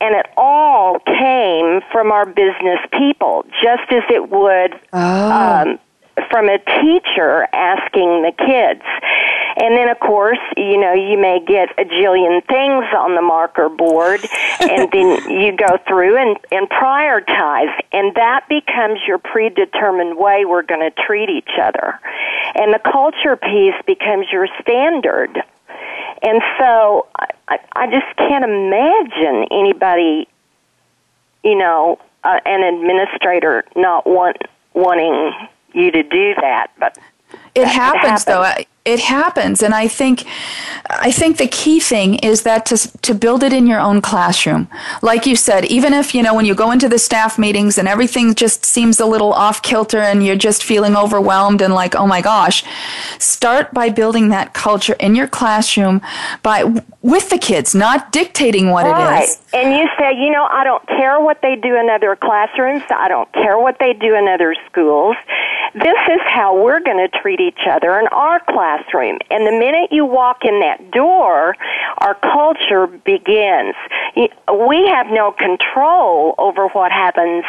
and 0.00 0.14
it 0.14 0.26
all 0.36 0.98
came 1.00 1.80
from 1.92 2.10
our 2.10 2.26
business 2.26 2.80
people, 2.92 3.44
just 3.62 3.90
as 3.90 4.02
it 4.10 4.28
would 4.30 4.74
oh. 4.92 5.32
um, 5.32 5.78
from 6.30 6.48
a 6.48 6.58
teacher 6.58 7.46
asking 7.52 8.22
the 8.22 8.32
kids. 8.36 8.82
And 9.60 9.76
then, 9.76 9.88
of 9.88 9.98
course, 9.98 10.38
you 10.56 10.78
know, 10.78 10.92
you 10.92 11.18
may 11.18 11.40
get 11.44 11.70
a 11.78 11.84
jillion 11.84 12.46
things 12.46 12.84
on 12.96 13.16
the 13.16 13.22
marker 13.22 13.68
board, 13.68 14.20
and 14.60 14.88
then 14.92 15.30
you 15.30 15.56
go 15.56 15.78
through 15.86 16.16
and, 16.16 16.36
and 16.52 16.68
prioritize. 16.70 17.74
And 17.92 18.14
that 18.14 18.48
becomes 18.48 19.00
your 19.06 19.18
predetermined 19.18 20.16
way 20.16 20.44
we're 20.44 20.62
going 20.62 20.88
to 20.88 20.92
treat 21.06 21.28
each 21.28 21.58
other. 21.60 21.98
And 22.54 22.72
the 22.72 22.78
culture 22.78 23.36
piece 23.36 23.74
becomes 23.84 24.26
your 24.32 24.46
standard. 24.60 25.42
And 26.22 26.40
so 26.58 27.08
I, 27.48 27.58
I 27.72 27.86
just 27.90 28.16
can't 28.16 28.44
imagine 28.44 29.48
anybody, 29.50 30.28
you 31.42 31.58
know, 31.58 31.98
uh, 32.22 32.38
an 32.46 32.62
administrator 32.62 33.64
not 33.74 34.06
want, 34.06 34.36
wanting 34.74 35.32
you 35.72 35.90
to 35.90 36.02
do 36.04 36.34
that. 36.40 36.70
But 36.78 36.96
it 37.56 37.66
happens, 37.66 38.04
happens, 38.04 38.24
though 38.24 38.64
it 38.88 39.00
happens. 39.00 39.62
And 39.62 39.74
i 39.74 39.86
think 39.86 40.24
i 40.90 41.12
think 41.12 41.36
the 41.36 41.46
key 41.46 41.78
thing 41.78 42.14
is 42.30 42.42
that 42.42 42.64
to 42.66 42.76
to 43.02 43.14
build 43.14 43.42
it 43.42 43.52
in 43.52 43.66
your 43.66 43.80
own 43.80 44.00
classroom. 44.00 44.68
Like 45.02 45.26
you 45.26 45.36
said 45.36 45.64
even 45.66 45.92
if 45.92 46.14
you 46.14 46.22
know 46.22 46.34
when 46.34 46.46
you 46.46 46.54
go 46.54 46.70
into 46.70 46.88
the 46.88 46.98
staff 46.98 47.38
meetings 47.38 47.78
and 47.78 47.86
everything 47.86 48.34
just 48.34 48.64
seems 48.64 48.98
a 49.00 49.06
little 49.06 49.32
off 49.32 49.62
kilter 49.62 49.98
and 49.98 50.24
you're 50.24 50.42
just 50.48 50.64
feeling 50.64 50.96
overwhelmed 50.96 51.60
and 51.60 51.74
like 51.74 51.94
oh 51.94 52.06
my 52.06 52.20
gosh 52.22 52.64
start 53.18 53.72
by 53.74 53.88
building 53.90 54.30
that 54.30 54.54
culture 54.54 54.96
in 54.98 55.14
your 55.14 55.28
classroom 55.28 56.00
by 56.42 56.64
with 57.02 57.28
the 57.30 57.38
kids 57.38 57.74
not 57.74 58.10
dictating 58.12 58.70
what 58.70 58.86
right. 58.86 59.22
it 59.22 59.28
is. 59.28 59.38
And 59.52 59.76
you 59.78 59.88
say 59.98 60.14
you 60.16 60.30
know 60.30 60.46
i 60.50 60.64
don't 60.64 60.86
care 60.88 61.20
what 61.20 61.42
they 61.42 61.56
do 61.56 61.76
in 61.76 61.88
other 61.90 62.16
classrooms. 62.16 62.82
I 62.90 63.08
don't 63.08 63.30
care 63.32 63.58
what 63.58 63.76
they 63.78 63.92
do 63.92 64.14
in 64.14 64.26
other 64.28 64.54
schools. 64.70 65.16
This 65.74 66.00
is 66.10 66.20
how 66.24 66.60
we're 66.62 66.80
going 66.80 66.98
to 66.98 67.08
treat 67.20 67.40
each 67.40 67.60
other 67.68 67.98
in 67.98 68.06
our 68.08 68.40
class 68.40 68.77
classroom. 68.78 69.18
And 69.30 69.46
the 69.46 69.52
minute 69.52 69.92
you 69.92 70.04
walk 70.04 70.44
in 70.44 70.60
that 70.60 70.90
door, 70.90 71.56
our 71.98 72.14
culture 72.14 72.86
begins. 72.86 73.74
We 74.16 74.86
have 74.88 75.08
no 75.08 75.32
control 75.32 76.34
over 76.38 76.68
what 76.68 76.92
happens 76.92 77.44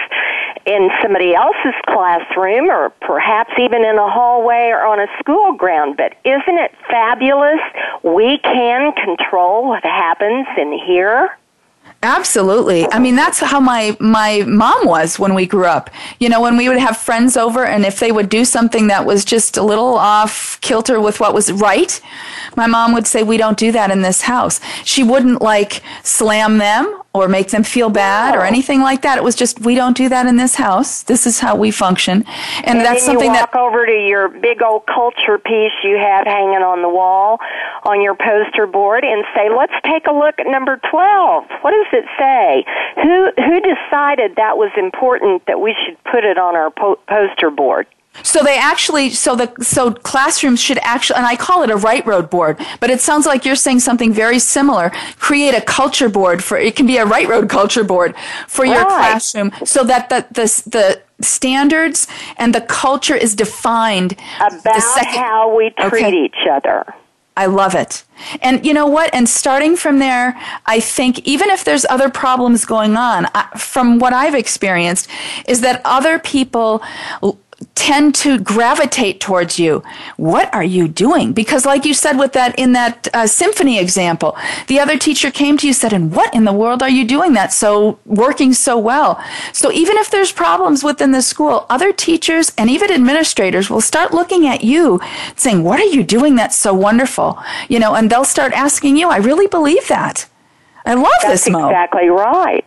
in 0.66 0.90
somebody 1.02 1.34
else's 1.34 1.76
classroom 1.88 2.70
or 2.70 2.90
perhaps 3.02 3.52
even 3.60 3.84
in 3.84 3.98
a 3.98 4.10
hallway 4.10 4.70
or 4.72 4.86
on 4.86 5.00
a 5.00 5.08
school 5.20 5.54
ground. 5.54 5.98
But 5.98 6.14
isn't 6.26 6.58
it 6.58 6.72
fabulous? 6.90 7.62
We 8.04 8.40
can 8.40 8.94
control 8.94 9.68
what 9.68 9.84
happens 9.84 10.48
in 10.58 10.78
here. 10.86 11.38
Absolutely. 12.02 12.86
I 12.86 13.00
mean, 13.00 13.16
that's 13.18 13.40
how 13.40 13.60
my, 13.60 13.98
my 14.00 14.44
mom 14.48 14.86
was 14.86 15.20
when 15.20 15.34
we 15.34 15.46
grew 15.46 15.66
up. 15.66 15.90
You 16.20 16.30
know, 16.30 16.42
when 16.42 16.56
we 16.56 16.70
would 16.70 16.78
have 16.78 16.96
friends 16.96 17.36
over 17.36 17.66
and 17.66 17.86
if 17.86 18.00
they 18.00 18.12
would 18.12 18.30
do 18.30 18.46
something 18.46 18.88
that 18.88 19.06
was 19.06 19.26
just 19.26 19.58
a 19.58 19.64
little 19.64 19.96
off 19.96 20.58
kilter 20.62 21.02
with 21.02 21.20
what 21.20 21.34
was 21.34 21.52
right, 21.52 22.00
my 22.56 22.68
mom 22.68 22.94
would 22.94 23.06
say, 23.06 23.22
we 23.22 23.36
don't 23.36 23.58
do 23.58 23.74
that 23.74 23.92
in 23.92 24.02
this 24.02 24.22
house. 24.22 24.62
She 24.86 25.04
wouldn't 25.04 25.42
like 25.42 25.82
slam 26.04 26.58
them 26.58 27.02
or 27.14 27.28
make 27.28 27.50
them 27.50 27.64
feel 27.64 27.90
bad 27.90 28.36
or 28.36 28.44
anything 28.44 28.82
like 28.82 29.02
that. 29.02 29.18
It 29.18 29.24
was 29.24 29.36
just 29.36 29.60
we 29.62 29.74
don't 29.74 29.98
do 29.98 30.10
that 30.10 30.28
in 30.28 30.38
this 30.38 30.56
house. 30.56 31.04
This 31.04 31.26
is 31.26 31.40
how 31.40 31.56
we 31.56 31.72
function, 31.72 32.24
and, 32.64 32.78
and 32.78 32.80
that's 32.82 33.04
something 33.04 33.34
that 33.34 33.56
over 33.56 33.86
to 33.86 33.92
your 33.92 34.30
big 34.30 34.62
old 34.62 34.86
culture 34.86 35.40
piece 35.40 35.74
you 35.84 35.98
have 35.98 36.28
hanging 36.28 36.62
on 36.62 36.82
the 36.82 36.90
wall 36.90 37.40
on 37.84 38.02
your 38.02 38.14
poster 38.14 38.68
board 38.68 39.04
and 39.04 39.26
say, 39.36 39.50
"Let's 39.50 39.74
take 39.86 40.06
a 40.06 40.14
look 40.14 40.38
at 40.38 40.46
number 40.46 40.80
12. 40.90 41.46
What 41.62 41.72
does 41.72 41.88
it 41.94 42.06
say? 42.18 42.66
Who 43.02 43.32
who 43.42 43.60
decided 43.62 44.36
that 44.36 44.58
was 44.58 44.72
important 44.78 45.46
that 45.48 45.60
we 45.60 45.76
should 45.86 46.02
put 46.04 46.24
it 46.24 46.38
on 46.38 46.56
our 46.56 46.72
po- 46.72 47.00
poster 47.08 47.50
board?" 47.50 47.88
So 48.24 48.44
they 48.44 48.58
actually, 48.58 49.12
so 49.12 49.36
the 49.36 49.52
so 49.62 49.92
classrooms 49.92 50.60
should 50.60 50.80
actually, 50.82 51.18
and 51.18 51.26
I 51.26 51.36
call 51.36 51.64
it 51.64 51.70
a 51.70 51.78
right 51.78 52.06
road 52.06 52.30
board, 52.30 52.58
but 52.80 52.90
it 52.90 53.02
sounds 53.02 53.26
like 53.26 53.46
you're 53.46 53.56
saying 53.56 53.80
something 53.80 54.12
very 54.12 54.40
similar. 54.40 54.92
Create 55.20 55.54
a 55.54 55.62
culture 55.62 56.10
board 56.10 56.44
for 56.44 56.58
it 56.58 56.76
can 56.76 56.86
be 56.86 56.98
a 56.98 57.06
right 57.06 57.28
road 57.28 57.50
culture 57.50 57.84
board 57.84 58.16
for 58.48 58.66
your 58.66 58.84
right. 58.84 58.88
classroom, 58.88 59.52
so 59.64 59.84
that 59.84 60.10
the 60.10 60.26
the 60.32 60.70
the 60.70 61.02
standards 61.22 62.08
and 62.38 62.54
the 62.56 62.62
culture 62.62 63.16
is 63.16 63.36
defined 63.36 64.14
about 64.38 64.82
second, 64.82 65.22
how 65.22 65.56
we 65.56 65.70
treat 65.90 66.06
okay. 66.06 66.26
each 66.26 66.48
other. 66.50 66.94
I 67.38 67.46
love 67.46 67.74
it. 67.74 68.04
And 68.42 68.66
you 68.66 68.74
know 68.74 68.88
what? 68.88 69.10
And 69.14 69.30
starting 69.30 69.78
from 69.78 70.00
there, 70.00 70.38
I 70.66 70.80
think 70.82 71.20
even 71.20 71.50
if 71.50 71.64
there's 71.64 71.86
other 71.86 72.10
problems 72.10 72.66
going 72.66 72.98
on, 72.98 73.28
from 73.58 73.98
what 74.00 74.12
I've 74.12 74.36
experienced, 74.36 75.10
is 75.48 75.62
that 75.62 75.82
other 75.86 76.20
people 76.20 76.84
tend 77.76 78.16
to 78.16 78.40
gravitate 78.40 79.20
towards 79.20 79.60
you. 79.60 79.84
What 80.18 80.54
are 80.54 80.64
you 80.64 80.88
doing? 80.88 81.34
Because 81.34 81.66
like 81.66 81.86
you 81.86 81.94
said 81.94 82.18
with 82.18 82.34
that 82.34 82.58
in 82.58 82.74
that 82.74 83.08
uh, 83.14 83.28
symphony 83.28 83.80
example, 83.80 84.38
the 84.68 84.80
other 84.80 84.98
teacher 84.98 85.32
came 85.32 85.58
to 85.58 85.68
you 85.68 85.74
said, 85.74 85.94
"And 85.94 86.14
what 86.14 86.34
in 86.34 86.46
the 86.46 86.54
world 86.54 86.84
are 86.84 86.90
you 86.90 87.06
doing 87.06 87.34
that 87.34 87.52
so 87.54 88.00
working 88.06 88.54
so 88.54 88.78
well?" 88.78 89.22
So 89.54 89.72
even 89.72 89.98
if 89.98 90.10
there's 90.10 90.32
problems 90.32 90.84
within 90.84 91.12
the 91.12 91.22
school, 91.22 91.66
other 91.70 91.92
teachers 91.92 92.52
and 92.58 92.70
even 92.70 92.92
administrators 92.92 93.70
will 93.70 93.82
start 93.82 94.14
looking 94.14 94.48
at 94.48 94.64
you 94.64 95.00
saying, 95.36 95.64
"What 95.64 95.80
are 95.80 95.92
you 95.96 96.04
doing 96.04 96.36
that's 96.36 96.58
so 96.58 96.74
wonderful?" 96.74 97.40
You 97.68 97.80
know, 97.80 97.96
and 97.96 98.10
they'll 98.10 98.26
start 98.26 98.54
asking 98.54 98.98
you, 98.98 99.10
"I 99.10 99.18
really 99.18 99.48
believe 99.48 99.88
that." 99.88 100.28
I 100.86 100.94
love 100.96 101.12
That's 101.22 101.46
this, 101.46 101.50
Mo. 101.50 101.68
Exactly 101.68 102.08
right. 102.10 102.66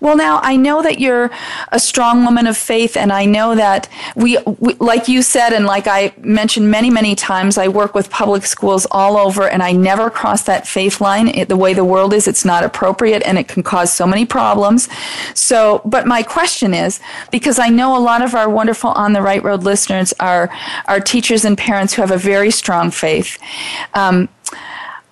Well, 0.00 0.16
now 0.16 0.40
I 0.42 0.56
know 0.56 0.82
that 0.82 0.98
you're 1.00 1.30
a 1.72 1.78
strong 1.78 2.24
woman 2.24 2.46
of 2.46 2.56
faith, 2.56 2.96
and 2.96 3.12
I 3.12 3.24
know 3.24 3.54
that 3.54 3.88
we, 4.14 4.38
we, 4.58 4.74
like 4.74 5.08
you 5.08 5.22
said, 5.22 5.52
and 5.52 5.66
like 5.66 5.86
I 5.86 6.12
mentioned 6.18 6.70
many, 6.70 6.90
many 6.90 7.14
times, 7.14 7.58
I 7.58 7.68
work 7.68 7.94
with 7.94 8.10
public 8.10 8.44
schools 8.46 8.86
all 8.90 9.16
over, 9.16 9.48
and 9.48 9.62
I 9.62 9.72
never 9.72 10.10
cross 10.10 10.42
that 10.44 10.66
faith 10.66 11.00
line. 11.00 11.28
It, 11.28 11.48
the 11.48 11.56
way 11.56 11.74
the 11.74 11.84
world 11.84 12.12
is, 12.12 12.28
it's 12.28 12.44
not 12.44 12.64
appropriate, 12.64 13.22
and 13.22 13.38
it 13.38 13.48
can 13.48 13.62
cause 13.62 13.92
so 13.92 14.06
many 14.06 14.24
problems. 14.24 14.88
So, 15.34 15.82
but 15.84 16.06
my 16.06 16.22
question 16.22 16.74
is, 16.74 17.00
because 17.30 17.58
I 17.58 17.68
know 17.68 17.96
a 17.96 18.00
lot 18.00 18.22
of 18.22 18.34
our 18.34 18.48
wonderful 18.48 18.90
On 18.90 19.12
the 19.12 19.22
Right 19.22 19.42
Road 19.42 19.62
listeners 19.62 20.12
are, 20.20 20.50
are 20.86 21.00
teachers 21.00 21.44
and 21.44 21.56
parents 21.56 21.94
who 21.94 22.02
have 22.02 22.10
a 22.10 22.18
very 22.18 22.50
strong 22.50 22.90
faith. 22.90 23.38
Um, 23.94 24.28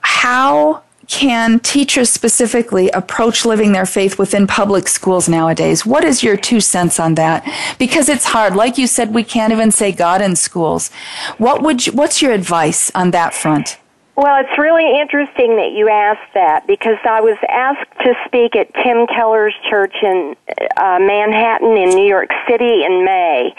how 0.01 0.83
can 1.09 1.61
teachers 1.61 2.11
specifically 2.11 2.91
approach 2.91 3.45
living 3.45 3.73
their 3.73 3.87
faith 3.87 4.19
within 4.19 4.47
public 4.47 4.89
schools 4.89 5.29
nowadays? 5.29 5.85
What 5.85 6.05
is 6.05 6.23
your 6.23 6.37
two 6.37 6.61
cents 6.61 7.01
on 7.01 7.15
that? 7.15 7.45
Because 7.79 8.09
it's 8.09 8.25
hard. 8.25 8.55
Like 8.55 8.79
you 8.79 8.87
said, 8.87 9.15
we 9.15 9.25
can't 9.25 9.53
even 9.53 9.71
say 9.71 9.93
God 9.93 10.21
in 10.21 10.37
schools. 10.37 10.91
What 11.39 11.63
would 11.63 11.87
you, 11.87 11.93
what's 11.93 12.23
your 12.23 12.33
advice 12.33 12.91
on 12.95 13.11
that 13.13 13.35
front? 13.35 13.79
Well, 14.17 14.41
it's 14.41 14.57
really 14.59 15.01
interesting 15.01 15.57
that 15.57 15.73
you 15.73 15.89
asked 15.89 16.35
that 16.35 16.69
because 16.69 16.99
I 17.05 17.21
was 17.21 17.37
asked 17.49 17.91
to 18.05 18.15
speak 18.27 18.55
at 18.55 18.73
Tim 18.75 19.09
Keller's 19.09 19.55
church 19.69 19.95
in 20.03 20.37
uh, 20.77 20.99
Manhattan 21.01 21.77
in 21.77 21.89
New 21.91 22.07
York 22.07 22.31
City 22.49 22.85
in 22.85 23.05
May. 23.05 23.53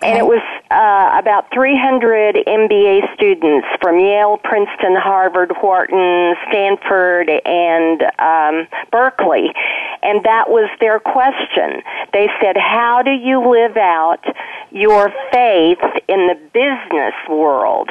And 0.00 0.16
it 0.16 0.24
was 0.24 0.40
uh, 0.70 1.16
about 1.18 1.46
300 1.52 2.36
MBA 2.46 3.14
students 3.14 3.66
from 3.80 3.98
Yale, 3.98 4.38
Princeton, 4.44 4.96
Harvard, 4.96 5.52
Wharton, 5.62 6.34
Stanford, 6.48 7.30
and 7.46 8.02
um, 8.18 8.68
Berkeley. 8.92 9.48
And 10.02 10.22
that 10.24 10.50
was 10.50 10.68
their 10.80 11.00
question. 11.00 11.82
They 12.12 12.28
said, 12.40 12.56
How 12.56 13.02
do 13.02 13.10
you 13.10 13.50
live 13.50 13.76
out 13.76 14.22
your 14.70 15.10
faith 15.32 15.80
in 16.06 16.28
the 16.28 16.38
business 16.52 17.14
world? 17.28 17.88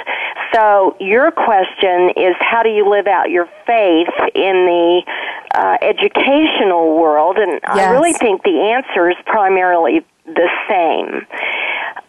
So, 0.53 0.95
your 0.99 1.31
question 1.31 2.11
is, 2.15 2.35
How 2.39 2.61
do 2.61 2.69
you 2.69 2.87
live 2.87 3.07
out 3.07 3.31
your 3.31 3.49
faith 3.65 4.13
in 4.35 4.65
the 4.69 5.01
uh, 5.55 5.77
educational 5.81 6.95
world? 6.95 7.37
And 7.37 7.53
yes. 7.53 7.61
I 7.63 7.91
really 7.91 8.13
think 8.13 8.43
the 8.43 8.71
answer 8.77 9.09
is 9.09 9.17
primarily 9.25 10.05
the 10.25 10.49
same. 10.69 11.25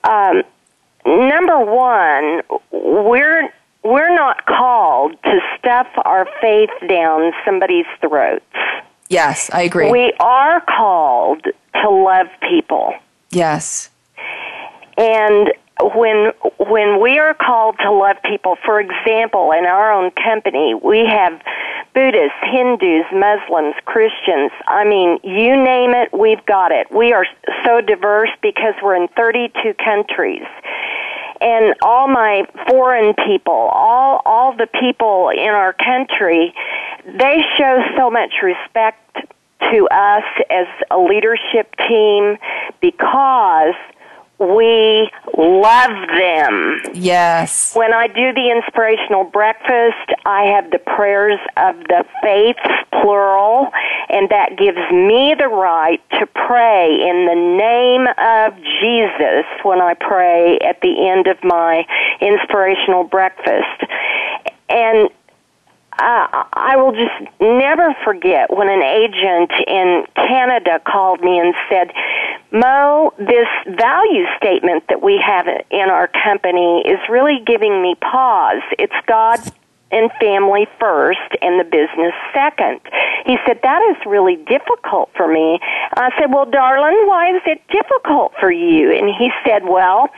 Um, 0.04 0.42
number 1.08 1.58
one, 1.58 2.42
we're 2.70 3.50
we're 3.84 4.14
not 4.14 4.44
called 4.46 5.16
to 5.22 5.40
stuff 5.58 5.86
our 6.04 6.26
faith 6.40 6.70
down 6.88 7.32
somebody's 7.44 7.86
throats. 8.00 8.44
Yes, 9.08 9.48
I 9.52 9.62
agree. 9.62 9.90
We 9.90 10.12
are 10.20 10.60
called 10.60 11.44
to 11.82 11.90
love 11.90 12.26
people. 12.48 12.92
Yes. 13.30 13.88
And 14.98 15.52
when 15.82 16.32
when 16.58 17.00
we 17.00 17.18
are 17.18 17.34
called 17.34 17.76
to 17.78 17.92
love 17.92 18.16
people, 18.24 18.56
for 18.64 18.80
example, 18.80 19.52
in 19.52 19.64
our 19.64 19.92
own 19.92 20.10
company, 20.10 20.74
we 20.74 21.06
have 21.06 21.40
Buddhists, 21.94 22.38
Hindus, 22.42 23.04
Muslims, 23.12 23.74
Christians. 23.84 24.50
I 24.66 24.84
mean, 24.84 25.18
you 25.22 25.56
name 25.56 25.94
it, 25.94 26.12
we've 26.12 26.44
got 26.46 26.72
it. 26.72 26.88
We 26.90 27.12
are 27.12 27.26
so 27.64 27.80
diverse 27.80 28.30
because 28.42 28.74
we're 28.82 28.96
in 28.96 29.08
32 29.16 29.74
countries. 29.74 30.46
And 31.40 31.74
all 31.82 32.08
my 32.08 32.42
foreign 32.68 33.14
people, 33.14 33.70
all 33.72 34.22
all 34.26 34.56
the 34.56 34.66
people 34.66 35.30
in 35.30 35.50
our 35.50 35.72
country, 35.72 36.52
they 37.06 37.42
show 37.56 37.82
so 37.96 38.10
much 38.10 38.34
respect 38.42 38.98
to 39.70 39.88
us 39.90 40.24
as 40.50 40.66
a 40.90 40.98
leadership 40.98 41.74
team 41.88 42.38
because 42.80 43.74
we 44.38 45.10
love 45.36 46.08
them. 46.16 46.80
Yes. 46.94 47.74
When 47.74 47.92
I 47.92 48.06
do 48.06 48.32
the 48.32 48.50
inspirational 48.54 49.24
breakfast, 49.24 50.14
I 50.24 50.44
have 50.44 50.70
the 50.70 50.78
prayers 50.78 51.40
of 51.56 51.76
the 51.88 52.04
faiths, 52.22 52.60
plural, 52.92 53.70
and 54.08 54.28
that 54.30 54.56
gives 54.56 54.78
me 54.92 55.34
the 55.36 55.48
right 55.48 56.00
to 56.20 56.26
pray 56.26 56.86
in 56.86 57.26
the 57.26 57.34
name 57.34 58.06
of 58.16 58.54
Jesus 58.80 59.44
when 59.64 59.80
I 59.80 59.94
pray 59.94 60.58
at 60.60 60.80
the 60.82 61.08
end 61.08 61.26
of 61.26 61.42
my 61.42 61.84
inspirational 62.20 63.04
breakfast. 63.04 63.82
And 64.68 65.10
uh, 65.98 66.44
I 66.52 66.76
will 66.76 66.92
just 66.92 67.32
never 67.40 67.94
forget 68.04 68.54
when 68.56 68.68
an 68.68 68.82
agent 68.82 69.50
in 69.66 70.04
Canada 70.14 70.80
called 70.86 71.20
me 71.22 71.40
and 71.40 71.54
said, 71.68 71.90
Mo, 72.50 73.12
this 73.18 73.48
value 73.66 74.24
statement 74.38 74.84
that 74.88 75.02
we 75.02 75.22
have 75.24 75.46
in 75.70 75.90
our 75.90 76.08
company 76.08 76.82
is 76.86 76.98
really 77.10 77.42
giving 77.44 77.82
me 77.82 77.94
pause. 78.00 78.62
It's 78.78 78.94
God 79.06 79.38
and 79.90 80.10
family 80.20 80.66
first 80.78 81.32
and 81.40 81.58
the 81.58 81.64
business 81.64 82.12
second. 82.32 82.80
He 83.24 83.36
said, 83.46 83.60
That 83.62 83.82
is 83.90 83.96
really 84.06 84.36
difficult 84.36 85.10
for 85.16 85.28
me. 85.28 85.58
I 85.96 86.10
said, 86.18 86.32
Well, 86.32 86.46
darling, 86.46 87.06
why 87.06 87.34
is 87.36 87.42
it 87.46 87.60
difficult 87.68 88.32
for 88.40 88.50
you? 88.50 88.92
And 88.92 89.08
he 89.08 89.30
said, 89.44 89.64
Well, 89.64 90.08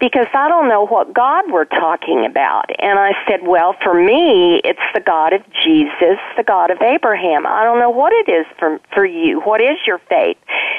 because 0.00 0.26
I 0.34 0.48
don't 0.48 0.68
know 0.68 0.86
what 0.86 1.12
God 1.14 1.44
we're 1.50 1.64
talking 1.64 2.24
about. 2.26 2.66
And 2.78 2.98
I 2.98 3.12
said, 3.28 3.46
Well, 3.46 3.74
for 3.82 3.94
me, 3.94 4.60
it's 4.64 4.78
the 4.94 5.00
God 5.00 5.32
of 5.32 5.42
Jesus, 5.64 6.18
the 6.36 6.44
God 6.46 6.70
of 6.70 6.80
Abraham. 6.82 7.46
I 7.46 7.64
don't 7.64 7.78
know 7.78 7.90
what 7.90 8.12
it 8.12 8.30
is 8.30 8.46
for, 8.58 8.80
for 8.92 9.04
you. 9.04 9.40
What 9.40 9.60
is 9.60 9.78
your 9.86 9.98
faith? 10.08 10.38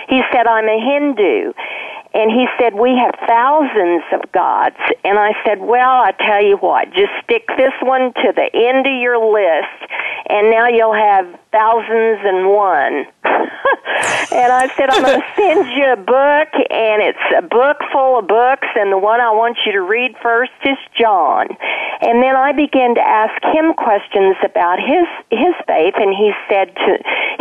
He 0.10 0.21
said, 0.32 0.47
I'm 0.47 0.67
a 0.67 0.80
Hindu. 0.80 1.53
And 2.13 2.32
he 2.32 2.47
said, 2.60 2.75
We 2.75 2.97
have 2.97 3.13
thousands 3.27 4.03
of 4.12 4.32
gods. 4.32 4.77
And 5.03 5.19
I 5.19 5.34
said, 5.45 5.60
Well, 5.60 6.01
I 6.01 6.12
tell 6.19 6.43
you 6.43 6.58
what, 6.58 6.91
just 6.93 7.12
stick 7.23 7.45
this 7.58 7.73
one 7.82 8.13
to 8.13 8.34
the 8.36 8.49
end 8.53 8.88
of 8.88 9.01
your 9.01 9.17
list, 9.17 9.91
and 10.30 10.49
now 10.49 10.67
you'll 10.67 10.93
have 10.93 11.27
thousands 11.51 12.19
and 12.23 12.49
one. 12.49 13.05
and 14.31 14.51
I 14.51 14.69
said, 14.77 14.89
I'm 14.89 15.03
going 15.03 15.19
to 15.19 15.27
send 15.36 15.67
you 15.75 15.93
a 15.93 15.97
book, 15.97 16.49
and 16.69 17.01
it's 17.01 17.27
a 17.38 17.41
book 17.41 17.77
full 17.91 18.19
of 18.19 18.27
books, 18.27 18.67
and 18.75 18.91
the 18.91 18.97
one 18.97 19.21
I 19.21 19.31
want 19.31 19.57
you 19.65 19.71
to 19.73 19.81
read 19.81 20.15
first 20.21 20.51
is 20.63 20.77
John. 20.99 21.47
And 22.01 22.21
then 22.21 22.36
I 22.36 22.53
began 22.53 22.93
to 22.95 23.01
ask 23.01 23.33
him 23.55 23.73
questions 23.73 24.38
about 24.45 24.77
his 24.77 25.07
his 25.31 25.55
faith, 25.65 25.95
and 25.97 26.13
he 26.13 26.31
said 26.47 26.75
to 26.75 26.91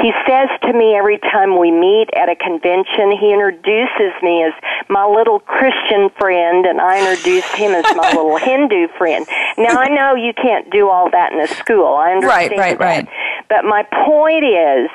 he 0.01 0.12
says 0.27 0.49
to 0.62 0.73
me 0.73 0.97
every 0.97 1.19
time 1.19 1.59
we 1.59 1.71
meet 1.71 2.09
at 2.16 2.29
a 2.29 2.37
convention, 2.37 3.12
he 3.12 3.33
introduces 3.33 4.16
me 4.23 4.45
as 4.45 4.55
my 4.88 5.05
little 5.05 5.40
Christian 5.40 6.09
friend, 6.19 6.64
and 6.64 6.81
I 6.81 7.05
introduce 7.05 7.47
him 7.53 7.73
as 7.73 7.85
my 7.97 8.09
little 8.16 8.37
Hindu 8.40 8.88
friend. 8.97 9.27
Now 9.59 9.77
I 9.77 9.88
know 9.88 10.14
you 10.14 10.33
can't 10.33 10.71
do 10.71 10.88
all 10.88 11.11
that 11.11 11.33
in 11.33 11.40
a 11.40 11.49
school. 11.49 11.95
I 11.95 12.12
understand 12.12 12.53
right, 12.57 12.79
right, 12.79 12.79
that. 12.79 13.05
right. 13.05 13.09
But 13.49 13.64
my 13.64 13.85
point 14.05 14.45
is, 14.45 14.91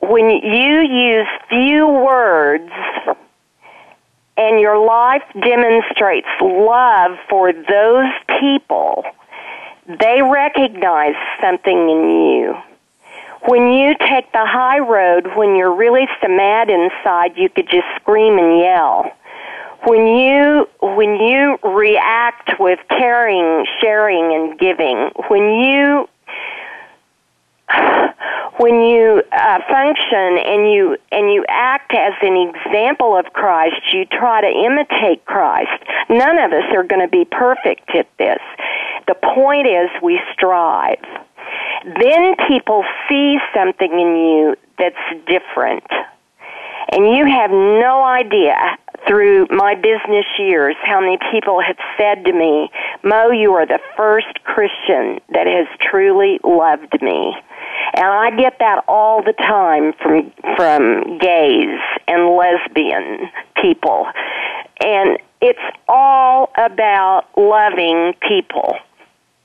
when 0.00 0.28
you 0.30 0.80
use 0.80 1.28
few 1.48 1.86
words 1.88 2.70
and 4.36 4.60
your 4.60 4.84
life 4.84 5.22
demonstrates 5.40 6.28
love 6.40 7.18
for 7.28 7.52
those 7.52 8.12
people, 8.40 9.04
they 9.86 10.22
recognize 10.22 11.14
something 11.40 11.90
in 11.90 12.10
you. 12.10 12.56
When 13.46 13.72
you 13.72 13.94
take 13.98 14.32
the 14.32 14.46
high 14.46 14.78
road, 14.78 15.36
when 15.36 15.54
you're 15.54 15.74
really 15.74 16.06
so 16.22 16.28
mad 16.28 16.70
inside, 16.70 17.36
you 17.36 17.50
could 17.50 17.68
just 17.68 17.86
scream 17.96 18.38
and 18.38 18.58
yell. 18.58 19.12
When 19.84 20.06
you 20.06 20.66
when 20.80 21.16
you 21.16 21.58
react 21.62 22.58
with 22.58 22.78
caring, 22.88 23.66
sharing, 23.82 24.32
and 24.34 24.58
giving, 24.58 25.10
when 25.28 25.60
you 25.60 26.08
when 28.58 28.80
you 28.80 29.22
uh, 29.32 29.58
function 29.68 30.38
and 30.38 30.72
you 30.72 30.96
and 31.10 31.32
you 31.32 31.44
act 31.48 31.92
as 31.92 32.12
an 32.22 32.36
example 32.36 33.16
of 33.16 33.26
Christ, 33.32 33.92
you 33.92 34.04
try 34.06 34.40
to 34.40 34.46
imitate 34.46 35.24
Christ. 35.24 35.82
None 36.08 36.38
of 36.38 36.52
us 36.52 36.64
are 36.72 36.84
going 36.84 37.00
to 37.00 37.08
be 37.08 37.24
perfect 37.24 37.90
at 37.94 38.08
this. 38.18 38.38
The 39.06 39.14
point 39.14 39.66
is, 39.66 39.90
we 40.02 40.20
strive. 40.32 41.04
Then 42.00 42.36
people 42.48 42.84
see 43.08 43.38
something 43.54 43.92
in 43.92 44.16
you 44.16 44.56
that's 44.78 45.26
different. 45.26 45.84
And 46.90 47.16
you 47.16 47.26
have 47.26 47.50
no 47.50 48.04
idea 48.04 48.56
through 49.06 49.46
my 49.50 49.74
business 49.74 50.24
years 50.38 50.76
how 50.84 51.00
many 51.00 51.18
people 51.32 51.60
have 51.60 51.76
said 51.98 52.24
to 52.24 52.32
me, 52.32 52.70
Mo, 53.02 53.30
you 53.30 53.52
are 53.52 53.66
the 53.66 53.80
first 53.96 54.42
Christian 54.44 55.20
that 55.30 55.46
has 55.46 55.66
truly 55.80 56.38
loved 56.44 57.02
me. 57.02 57.34
And 57.94 58.06
I 58.06 58.30
get 58.36 58.58
that 58.58 58.84
all 58.88 59.22
the 59.22 59.34
time 59.34 59.92
from 60.02 60.32
from 60.56 61.18
gays 61.18 61.78
and 62.08 62.36
lesbian 62.36 63.30
people. 63.60 64.06
And 64.80 65.18
it's 65.40 65.58
all 65.88 66.50
about 66.56 67.26
loving 67.36 68.14
people. 68.26 68.76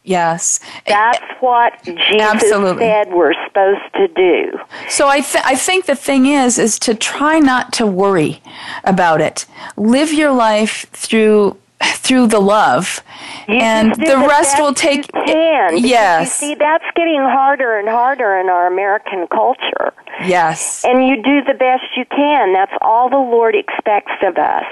Yes. 0.03 0.59
That's 0.87 1.19
what 1.39 1.83
Jesus 1.83 1.99
Absolutely. 2.19 2.81
said 2.81 3.13
we're 3.13 3.33
supposed 3.45 3.93
to 3.95 4.07
do. 4.07 4.59
So 4.87 5.07
I, 5.07 5.19
th- 5.19 5.43
I 5.45 5.55
think 5.55 5.85
the 5.85 5.95
thing 5.95 6.25
is, 6.25 6.57
is 6.57 6.79
to 6.79 6.95
try 6.95 7.39
not 7.39 7.73
to 7.73 7.85
worry 7.85 8.41
about 8.85 9.21
it. 9.21 9.45
Live 9.77 10.11
your 10.13 10.31
life 10.31 10.87
through 10.93 11.57
through 11.81 12.27
the 12.27 12.39
love, 12.39 13.03
You 13.47 13.55
and 13.55 13.93
the 13.93 14.17
rest 14.27 14.57
will 14.59 14.73
take. 14.73 15.05
You 15.13 15.23
can. 15.25 15.77
Yes. 15.77 16.41
You 16.41 16.47
see, 16.47 16.55
that's 16.55 16.83
getting 16.95 17.21
harder 17.21 17.77
and 17.77 17.87
harder 17.87 18.37
in 18.37 18.49
our 18.49 18.67
American 18.67 19.27
culture. 19.27 19.93
Yes. 20.25 20.83
And 20.85 21.07
you 21.07 21.21
do 21.21 21.43
the 21.47 21.53
best 21.53 21.83
you 21.95 22.05
can. 22.05 22.53
That's 22.53 22.73
all 22.81 23.09
the 23.09 23.17
Lord 23.17 23.55
expects 23.55 24.11
of 24.23 24.37
us. 24.37 24.65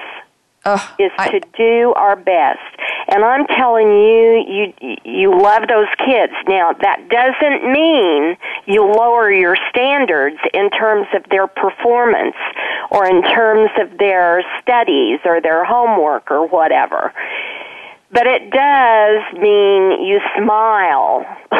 Ugh, 0.67 0.81
is 0.99 1.11
I- 1.17 1.29
to 1.29 1.39
do 1.57 1.93
our 1.95 2.15
best. 2.15 2.59
And 3.09 3.23
I'm 3.23 3.47
telling 3.47 3.87
you, 3.87 4.73
you 4.81 4.97
you 5.05 5.41
love 5.41 5.63
those 5.69 5.87
kids. 6.05 6.33
Now 6.47 6.73
that 6.73 7.07
doesn't 7.09 7.71
mean 7.71 8.35
you 8.65 8.83
lower 8.83 9.31
your 9.31 9.55
standards 9.69 10.37
in 10.53 10.69
terms 10.71 11.07
of 11.13 11.23
their 11.31 11.47
performance 11.47 12.35
or 12.91 13.05
in 13.05 13.21
terms 13.23 13.69
of 13.79 13.97
their 13.97 14.43
studies 14.61 15.19
or 15.23 15.39
their 15.39 15.63
homework 15.63 16.29
or 16.29 16.45
whatever. 16.47 17.13
But 18.11 18.25
it 18.25 18.51
does 18.51 19.21
mean 19.41 20.05
you 20.05 20.19
smile 20.37 21.25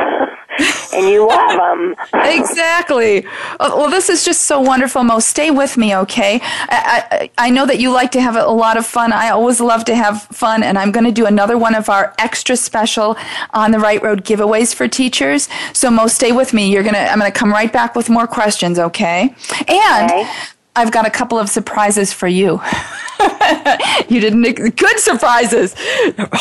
and 0.93 1.09
you 1.09 1.27
love 1.27 1.51
them. 1.57 1.95
exactly. 2.13 3.25
Oh, 3.59 3.77
Well, 3.77 3.89
this 3.89 4.09
is 4.09 4.23
just 4.23 4.43
so 4.43 4.59
wonderful, 4.61 5.03
Mo. 5.03 5.19
Stay 5.19 5.51
with 5.51 5.75
me, 5.75 5.93
okay? 5.95 6.39
I, 6.43 7.29
I, 7.37 7.47
I 7.47 7.49
know 7.49 7.65
that 7.65 7.79
you 7.79 7.91
like 7.91 8.11
to 8.11 8.21
have 8.21 8.37
a 8.37 8.45
lot 8.47 8.77
of 8.77 8.85
fun. 8.85 9.11
I 9.11 9.29
always 9.29 9.59
love 9.59 9.83
to 9.85 9.95
have 9.95 10.23
fun, 10.23 10.63
and 10.63 10.77
I'm 10.79 10.91
going 10.91 11.05
to 11.05 11.11
do 11.11 11.25
another 11.25 11.57
one 11.57 11.75
of 11.75 11.89
our 11.89 12.13
extra 12.17 12.55
special 12.55 13.17
on 13.53 13.71
the 13.71 13.79
right 13.79 14.01
road 14.01 14.23
giveaways 14.23 14.73
for 14.73 14.87
teachers. 14.87 15.49
So, 15.73 15.91
Mo, 15.91 16.07
stay 16.07 16.31
with 16.31 16.53
me. 16.53 16.71
You're 16.71 16.83
gonna. 16.83 16.99
I'm 16.99 17.19
gonna 17.19 17.31
come 17.31 17.51
right 17.51 17.71
back 17.71 17.93
with 17.95 18.09
more 18.09 18.25
questions, 18.27 18.79
okay? 18.79 19.35
And. 19.67 20.11
Okay. 20.11 20.29
I've 20.77 20.91
got 20.91 21.07
a 21.07 21.09
couple 21.09 21.39
of 21.39 21.49
surprises 21.49 22.13
for 22.13 22.27
you. 22.27 22.61
you 24.07 24.19
didn't 24.19 24.75
good 24.75 24.99
surprises. 24.99 25.75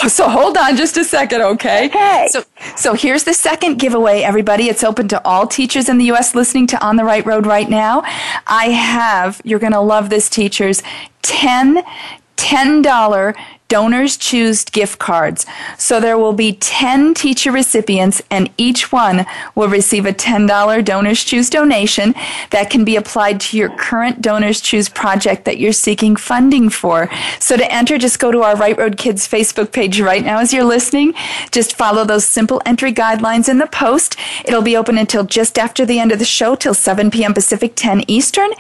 So 0.08 0.28
hold 0.28 0.58
on 0.58 0.76
just 0.76 0.98
a 0.98 1.04
second, 1.04 1.40
okay? 1.40 1.86
Okay. 1.86 2.28
So 2.30 2.44
so 2.76 2.92
here's 2.92 3.24
the 3.24 3.32
second 3.32 3.78
giveaway 3.78 4.20
everybody. 4.20 4.64
It's 4.64 4.84
open 4.84 5.08
to 5.08 5.24
all 5.26 5.46
teachers 5.46 5.88
in 5.88 5.96
the 5.96 6.04
US 6.12 6.34
listening 6.34 6.66
to 6.68 6.84
On 6.84 6.96
the 6.96 7.04
Right 7.04 7.24
Road 7.24 7.46
right 7.46 7.70
now. 7.70 8.02
I 8.46 8.66
have 8.66 9.40
you're 9.42 9.58
going 9.58 9.72
to 9.72 9.80
love 9.80 10.10
this 10.10 10.28
teachers 10.28 10.82
10 11.22 11.82
$10 12.36 13.34
donors 13.68 14.16
choose 14.16 14.64
gift 14.64 14.98
cards. 14.98 15.44
So 15.76 16.00
there 16.00 16.18
will 16.18 16.32
be 16.32 16.52
10 16.52 17.14
teacher 17.14 17.50
recipients 17.50 18.22
and 18.30 18.50
each 18.56 18.92
one 18.92 19.26
will 19.54 19.68
receive 19.68 20.06
a 20.06 20.12
$10 20.12 20.84
donors 20.84 21.24
choose 21.24 21.50
donation 21.50 22.14
that 22.50 22.70
can 22.70 22.84
be 22.84 22.96
applied 22.96 23.40
to 23.40 23.56
your 23.56 23.70
current 23.70 24.22
donors 24.22 24.60
choose 24.60 24.88
project 24.88 25.44
that 25.44 25.58
you're 25.58 25.72
seeking 25.72 26.16
funding 26.16 26.68
for. 26.68 27.10
So 27.40 27.56
to 27.56 27.72
enter, 27.72 27.98
just 27.98 28.18
go 28.18 28.30
to 28.30 28.42
our 28.42 28.56
Right 28.56 28.76
Road 28.76 28.96
Kids 28.96 29.26
Facebook 29.26 29.72
page 29.72 30.00
right 30.00 30.24
now 30.24 30.38
as 30.38 30.52
you're 30.52 30.64
listening. 30.64 31.14
Just 31.50 31.76
follow 31.76 32.04
those 32.04 32.26
simple 32.26 32.62
entry 32.64 32.92
guidelines 32.92 33.48
in 33.48 33.58
the 33.58 33.66
post. 33.66 34.16
It'll 34.44 34.62
be 34.62 34.76
open 34.76 34.98
until 34.98 35.24
just 35.24 35.58
after 35.58 35.84
the 35.84 35.98
end 35.98 36.12
of 36.12 36.18
the 36.18 36.24
show 36.24 36.54
till 36.54 36.74
7 36.74 37.10
p.m. 37.10 37.34
Pacific, 37.34 37.72
10 37.74 38.04
Eastern. 38.08 38.50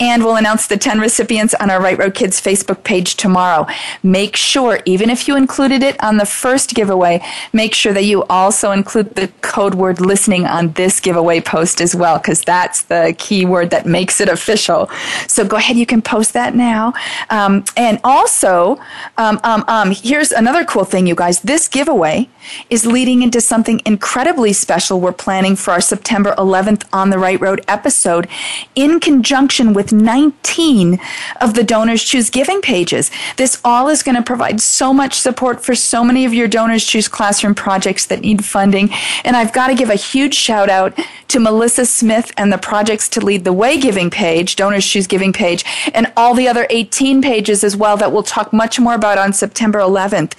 And 0.00 0.24
we'll 0.24 0.36
announce 0.36 0.66
the 0.66 0.76
10 0.76 0.98
recipients 0.98 1.54
on 1.54 1.70
our 1.70 1.80
Right 1.80 1.98
Road 1.98 2.14
Kids 2.14 2.40
Facebook 2.40 2.84
page 2.84 3.16
tomorrow. 3.16 3.66
Make 4.02 4.36
sure, 4.36 4.45
even 4.86 5.10
if 5.10 5.26
you 5.26 5.36
included 5.36 5.82
it 5.82 5.96
on 6.02 6.16
the 6.16 6.26
first 6.26 6.74
giveaway, 6.74 7.20
make 7.52 7.74
sure 7.74 7.92
that 7.92 8.04
you 8.04 8.24
also 8.24 8.72
include 8.72 9.14
the 9.14 9.28
code 9.40 9.74
word 9.74 10.00
listening 10.00 10.46
on 10.46 10.72
this 10.72 11.00
giveaway 11.00 11.40
post 11.40 11.80
as 11.80 11.94
well, 11.94 12.18
because 12.18 12.40
that's 12.42 12.84
the 12.84 13.14
key 13.18 13.44
word 13.44 13.70
that 13.70 13.86
makes 13.86 14.20
it 14.20 14.28
official. 14.28 14.88
So 15.26 15.44
go 15.44 15.56
ahead, 15.56 15.76
you 15.76 15.86
can 15.86 16.02
post 16.02 16.32
that 16.34 16.54
now. 16.54 16.94
Um, 17.30 17.64
and 17.76 17.98
also, 18.04 18.78
um, 19.18 19.40
um, 19.44 19.64
um, 19.68 19.90
here's 19.90 20.32
another 20.32 20.64
cool 20.64 20.84
thing, 20.84 21.06
you 21.06 21.14
guys. 21.14 21.40
This 21.40 21.68
giveaway 21.68 22.28
is 22.70 22.86
leading 22.86 23.22
into 23.22 23.40
something 23.40 23.80
incredibly 23.84 24.52
special 24.52 25.00
we're 25.00 25.12
planning 25.12 25.56
for 25.56 25.72
our 25.72 25.80
September 25.80 26.34
11th 26.36 26.84
On 26.92 27.10
the 27.10 27.18
Right 27.18 27.40
Road 27.40 27.64
episode 27.68 28.28
in 28.74 29.00
conjunction 29.00 29.74
with 29.74 29.92
19 29.92 30.98
of 31.40 31.54
the 31.54 31.64
Donors 31.64 32.02
Choose 32.02 32.30
Giving 32.30 32.60
pages. 32.60 33.10
This 33.36 33.60
all 33.64 33.88
is 33.88 34.02
going 34.02 34.16
to 34.16 34.22
provide 34.22 34.60
so 34.60 34.92
much 34.92 35.14
support 35.14 35.64
for 35.64 35.74
so 35.74 36.04
many 36.04 36.24
of 36.24 36.34
your 36.34 36.48
Donors 36.48 36.84
Choose 36.84 37.08
classroom 37.08 37.54
projects 37.54 38.06
that 38.06 38.20
need 38.20 38.44
funding. 38.44 38.90
And 39.24 39.36
I've 39.36 39.52
got 39.52 39.68
to 39.68 39.74
give 39.74 39.90
a 39.90 39.94
huge 39.94 40.34
shout 40.34 40.68
out 40.68 40.98
to 41.28 41.40
Melissa 41.40 41.86
Smith 41.86 42.32
and 42.36 42.52
the 42.52 42.58
Projects 42.58 43.08
to 43.10 43.24
Lead 43.24 43.44
the 43.44 43.52
Way 43.52 43.78
giving 43.78 44.10
page, 44.10 44.56
Donors 44.56 44.86
Choose 44.86 45.06
Giving 45.06 45.32
page, 45.32 45.64
and 45.92 46.12
all 46.16 46.34
the 46.34 46.48
other 46.48 46.66
18 46.70 47.22
pages 47.22 47.64
as 47.64 47.76
well 47.76 47.96
that 47.96 48.12
we'll 48.12 48.22
talk 48.22 48.52
much 48.52 48.78
more 48.78 48.94
about 48.94 49.18
on 49.18 49.32
September 49.32 49.78
11th 49.78 50.34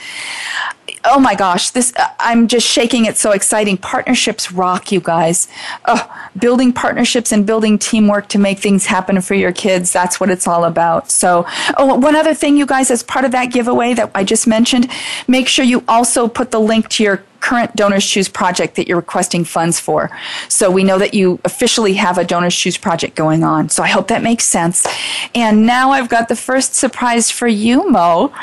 oh 1.06 1.20
my 1.20 1.36
gosh 1.36 1.70
this 1.72 1.94
uh, 1.96 2.08
i'm 2.20 2.48
just 2.48 2.68
shaking 2.68 3.06
it's 3.06 3.22
so 3.22 3.32
exciting. 3.32 3.78
Partnerships 3.78 4.52
rock 4.52 4.92
you 4.92 5.00
guys. 5.00 5.48
Oh, 5.86 6.30
building 6.38 6.74
partnerships 6.74 7.32
and 7.32 7.46
building 7.46 7.78
teamwork 7.78 8.28
to 8.30 8.40
make 8.40 8.60
things 8.60 8.86
happen 8.86 9.22
for 9.22 9.34
your 9.34 9.52
kids 9.52 9.92
that's 9.92 10.20
what 10.20 10.30
it's 10.30 10.48
all 10.48 10.66
about. 10.66 11.12
So 11.12 11.46
oh 11.78 11.96
one 11.96 12.16
other 12.16 12.34
thing 12.34 12.58
you 12.58 12.66
guys 12.66 12.92
as 12.92 13.04
part 13.04 13.26
of 13.26 13.32
that 13.32 13.52
giveaway 13.52 13.94
that 13.94 14.12
i 14.16 14.24
just 14.24 14.48
mentioned 14.48 14.90
make 15.28 15.48
sure 15.48 15.66
you 15.66 15.84
also 15.88 16.28
put 16.28 16.52
the 16.52 16.60
link 16.60 16.90
to 16.90 17.04
your 17.04 17.24
current 17.48 17.74
Donors 17.78 18.06
Choose 18.06 18.28
project 18.28 18.76
that 18.76 18.90
you're 18.90 18.98
requesting 18.98 19.46
funds 19.46 19.80
for. 19.80 20.12
So 20.50 20.70
we 20.70 20.84
know 20.84 21.00
that 21.00 21.14
you 21.14 21.40
officially 21.46 21.94
have 21.94 22.18
a 22.18 22.26
Donors 22.26 22.54
Choose 22.54 22.78
project 22.78 23.16
going 23.16 23.42
on. 23.42 23.70
So 23.70 23.84
I 23.84 23.88
hope 23.88 24.10
that 24.10 24.22
makes 24.22 24.44
sense. 24.44 24.86
And 25.34 25.66
now 25.66 25.92
I've 25.92 26.10
got 26.10 26.28
the 26.28 26.36
first 26.36 26.76
surprise 26.76 27.32
for 27.32 27.48
you, 27.48 27.90
Mo. 27.90 28.34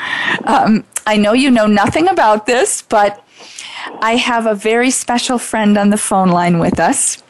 Um, 0.45 0.83
I 1.05 1.17
know 1.17 1.33
you 1.33 1.51
know 1.51 1.67
nothing 1.67 2.07
about 2.07 2.47
this, 2.47 2.81
but 2.81 3.23
I 3.99 4.15
have 4.15 4.47
a 4.47 4.55
very 4.55 4.89
special 4.89 5.37
friend 5.37 5.77
on 5.77 5.91
the 5.91 5.97
phone 5.97 6.29
line 6.29 6.57
with 6.57 6.79
us. 6.79 7.21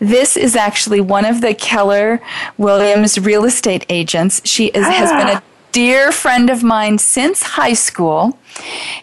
This 0.00 0.38
is 0.38 0.56
actually 0.56 1.02
one 1.02 1.26
of 1.26 1.42
the 1.42 1.52
Keller 1.52 2.22
Williams 2.56 3.18
real 3.18 3.44
estate 3.44 3.84
agents. 3.90 4.40
She 4.46 4.68
is, 4.68 4.86
has 4.86 5.10
been 5.10 5.36
a 5.36 5.42
dear 5.74 6.12
friend 6.12 6.50
of 6.50 6.62
mine 6.62 6.96
since 6.98 7.42
high 7.42 7.72
school. 7.72 8.38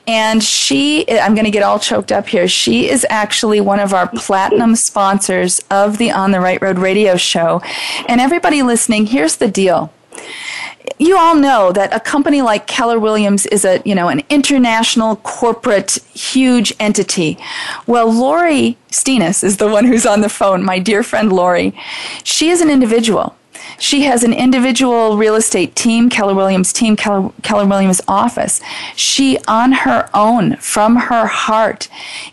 And 0.07 0.41
she, 0.41 1.05
I'm 1.11 1.35
going 1.35 1.45
to 1.45 1.51
get 1.51 1.63
all 1.63 1.77
choked 1.77 2.13
up 2.13 2.29
here. 2.29 2.47
She 2.47 2.89
is 2.89 3.05
actually 3.09 3.59
one 3.59 3.81
of 3.81 3.93
our 3.93 4.07
platinum 4.07 4.77
sponsors 4.77 5.59
of 5.69 5.97
the 5.97 6.11
On 6.11 6.31
the 6.31 6.39
Right 6.39 6.61
Road 6.61 6.79
radio 6.79 7.17
show. 7.17 7.61
And 8.07 8.21
everybody 8.21 8.63
listening, 8.63 9.07
here's 9.07 9.35
the 9.35 9.49
deal 9.49 9.93
you 10.97 11.17
all 11.17 11.35
know 11.35 11.71
that 11.71 11.93
a 11.93 11.99
company 11.99 12.41
like 12.41 12.67
Keller 12.67 12.99
Williams 12.99 13.45
is 13.47 13.65
a, 13.65 13.81
you 13.85 13.95
know, 13.95 14.07
an 14.07 14.21
international 14.29 15.15
corporate 15.17 15.97
huge 16.13 16.73
entity. 16.79 17.37
Well, 17.87 18.11
Laurie 18.11 18.77
Steenis 18.91 19.43
is 19.43 19.57
the 19.57 19.67
one 19.67 19.85
who's 19.85 20.05
on 20.05 20.21
the 20.21 20.29
phone, 20.29 20.63
my 20.63 20.79
dear 20.79 21.01
friend 21.01 21.33
Laurie. 21.33 21.73
She 22.23 22.49
is 22.49 22.61
an 22.61 22.69
individual. 22.69 23.35
She 23.79 24.03
has 24.03 24.23
an 24.23 24.33
individual 24.33 25.17
real 25.17 25.35
estate 25.35 25.75
team, 25.75 26.09
Keller 26.09 26.33
Williams 26.33 26.73
team, 26.73 26.95
Keller, 26.95 27.31
Keller 27.43 27.65
Williams 27.65 28.01
office. 28.07 28.61
She, 28.95 29.37
on 29.47 29.71
her 29.71 30.09
own, 30.13 30.57
from 30.57 30.95
her 30.95 31.27
heart, 31.27 31.87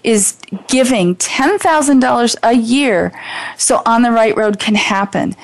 is 0.04 0.36
giving 0.68 1.16
$10,000 1.16 2.36
a 2.42 2.52
year 2.54 3.12
so 3.56 3.82
On 3.84 4.02
the 4.02 4.10
Right 4.10 4.36
Road 4.36 4.58
can 4.58 4.74
happen. 4.74 5.36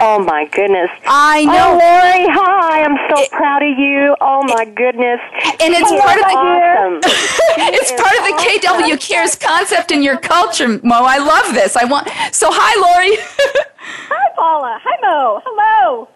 Oh 0.00 0.18
my 0.18 0.46
goodness. 0.52 0.90
I 1.06 1.44
know. 1.44 1.52
Oh, 1.52 1.78
Laurie, 1.78 2.26
hi. 2.30 2.82
I'm 2.82 2.96
so 3.10 3.22
it, 3.22 3.30
proud 3.30 3.62
of 3.62 3.78
you. 3.78 4.14
Oh 4.20 4.42
my 4.44 4.64
goodness. 4.64 5.20
And 5.60 5.74
it's 5.74 5.90
part 5.90 6.18
of 6.18 6.24
the 6.24 6.36
awesome. 6.36 7.00
it's 7.74 7.90
part 7.92 8.14
of 8.16 8.24
the 8.24 8.34
awesome. 8.34 8.90
KW 8.90 9.00
Cares 9.00 9.36
concept 9.36 9.90
in 9.90 10.02
your 10.02 10.18
culture, 10.18 10.68
Mo. 10.68 11.04
I 11.04 11.18
love 11.18 11.54
this. 11.54 11.76
I 11.76 11.84
want 11.84 12.08
So 12.32 12.48
hi 12.50 12.74
Laurie. 12.80 13.16
Hi, 13.86 14.30
Paula. 14.36 14.80
Hi, 14.82 14.96
Mo. 15.02 15.40
Hello. 15.44 16.08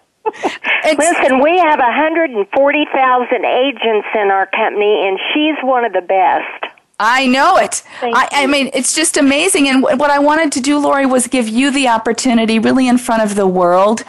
Listen, 0.97 1.41
we 1.41 1.57
have 1.57 1.79
140,000 1.79 3.45
agents 3.45 4.07
in 4.13 4.31
our 4.31 4.45
company, 4.47 5.07
and 5.07 5.19
she's 5.33 5.55
one 5.63 5.85
of 5.85 5.93
the 5.93 6.01
best. 6.01 6.65
I 7.03 7.25
know 7.25 7.57
it. 7.57 7.81
I, 8.03 8.29
I, 8.31 8.45
mean, 8.45 8.69
it's 8.75 8.93
just 8.93 9.17
amazing. 9.17 9.67
And 9.67 9.81
what 9.81 10.11
I 10.11 10.19
wanted 10.19 10.51
to 10.51 10.61
do, 10.61 10.77
Laurie, 10.77 11.07
was 11.07 11.25
give 11.25 11.49
you 11.49 11.71
the 11.71 11.87
opportunity 11.87 12.59
really 12.59 12.87
in 12.87 12.99
front 12.99 13.23
of 13.23 13.33
the 13.33 13.47
world. 13.47 14.03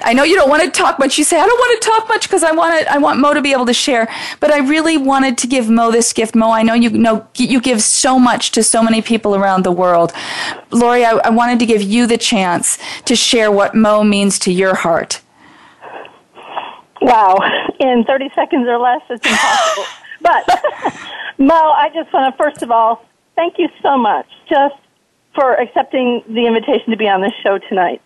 I 0.00 0.14
know 0.14 0.22
you 0.22 0.34
don't 0.34 0.48
want 0.48 0.62
to 0.62 0.70
talk 0.70 0.98
much. 0.98 1.18
You 1.18 1.24
say, 1.24 1.38
I 1.38 1.46
don't 1.46 1.58
want 1.58 1.82
to 1.82 1.88
talk 1.90 2.08
much 2.08 2.22
because 2.22 2.42
I 2.42 2.52
want 2.52 2.80
to, 2.80 2.90
I 2.90 2.96
want 2.96 3.20
Mo 3.20 3.34
to 3.34 3.42
be 3.42 3.52
able 3.52 3.66
to 3.66 3.74
share. 3.74 4.08
But 4.40 4.50
I 4.50 4.60
really 4.60 4.96
wanted 4.96 5.36
to 5.38 5.46
give 5.46 5.68
Mo 5.68 5.90
this 5.92 6.10
gift. 6.14 6.34
Mo, 6.34 6.50
I 6.50 6.62
know 6.62 6.72
you 6.72 6.88
know 6.88 7.28
you 7.36 7.60
give 7.60 7.82
so 7.82 8.18
much 8.18 8.50
to 8.52 8.62
so 8.62 8.82
many 8.82 9.02
people 9.02 9.36
around 9.36 9.64
the 9.64 9.72
world. 9.72 10.14
Laurie, 10.70 11.04
I, 11.04 11.16
I 11.16 11.28
wanted 11.28 11.58
to 11.58 11.66
give 11.66 11.82
you 11.82 12.06
the 12.06 12.16
chance 12.16 12.78
to 13.04 13.14
share 13.14 13.52
what 13.52 13.74
Mo 13.74 14.04
means 14.04 14.38
to 14.38 14.52
your 14.52 14.74
heart. 14.74 15.20
Wow. 17.02 17.36
In 17.78 18.04
30 18.04 18.30
seconds 18.34 18.66
or 18.66 18.78
less, 18.78 19.02
it's 19.10 19.26
impossible. 19.26 19.84
But 20.22 20.48
Mo, 21.38 21.54
I 21.54 21.90
just 21.94 22.12
want 22.12 22.34
to 22.34 22.42
first 22.42 22.62
of 22.62 22.70
all 22.70 23.04
thank 23.34 23.58
you 23.58 23.68
so 23.82 23.96
much 23.96 24.26
just 24.48 24.74
for 25.34 25.54
accepting 25.54 26.22
the 26.28 26.46
invitation 26.46 26.90
to 26.90 26.96
be 26.96 27.08
on 27.08 27.22
this 27.22 27.32
show 27.42 27.58
tonight. 27.68 28.02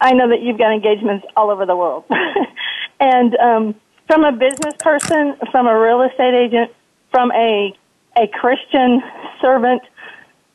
I 0.00 0.12
know 0.14 0.28
that 0.30 0.40
you've 0.40 0.58
got 0.58 0.72
engagements 0.72 1.26
all 1.36 1.50
over 1.50 1.66
the 1.66 1.76
world, 1.76 2.04
and 3.00 3.36
um, 3.36 3.74
from 4.06 4.24
a 4.24 4.32
business 4.32 4.74
person, 4.80 5.36
from 5.50 5.66
a 5.66 5.78
real 5.78 6.02
estate 6.02 6.34
agent, 6.34 6.72
from 7.10 7.30
a 7.32 7.76
a 8.16 8.26
Christian 8.28 9.00
servant 9.40 9.82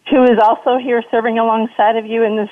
who 0.10 0.24
is 0.24 0.38
also 0.42 0.78
here 0.78 1.04
serving 1.12 1.40
alongside 1.40 1.96
of 1.98 2.06
you 2.06 2.24
in 2.24 2.36
this 2.36 2.50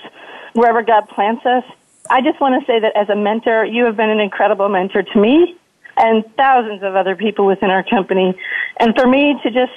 wherever 0.53 0.81
God 0.81 1.07
plants 1.09 1.45
us. 1.45 1.63
I 2.09 2.21
just 2.21 2.39
want 2.39 2.59
to 2.59 2.65
say 2.65 2.79
that 2.79 2.95
as 2.95 3.09
a 3.09 3.15
mentor, 3.15 3.65
you 3.65 3.85
have 3.85 3.97
been 3.97 4.09
an 4.09 4.19
incredible 4.19 4.69
mentor 4.69 5.03
to 5.03 5.19
me 5.19 5.57
and 5.97 6.23
thousands 6.35 6.83
of 6.83 6.95
other 6.95 7.15
people 7.15 7.45
within 7.45 7.69
our 7.69 7.83
company. 7.83 8.37
And 8.79 8.95
for 8.95 9.07
me 9.07 9.35
to 9.43 9.51
just 9.51 9.73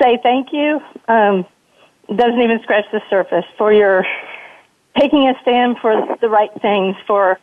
say 0.00 0.18
thank 0.22 0.52
you 0.52 0.80
um, 1.08 1.46
doesn't 2.14 2.40
even 2.40 2.60
scratch 2.62 2.84
the 2.92 3.00
surface 3.10 3.44
for 3.56 3.72
your 3.72 4.04
taking 4.98 5.28
a 5.28 5.34
stand 5.42 5.76
for 5.80 6.16
the 6.20 6.28
right 6.28 6.50
things, 6.60 6.96
for 7.06 7.38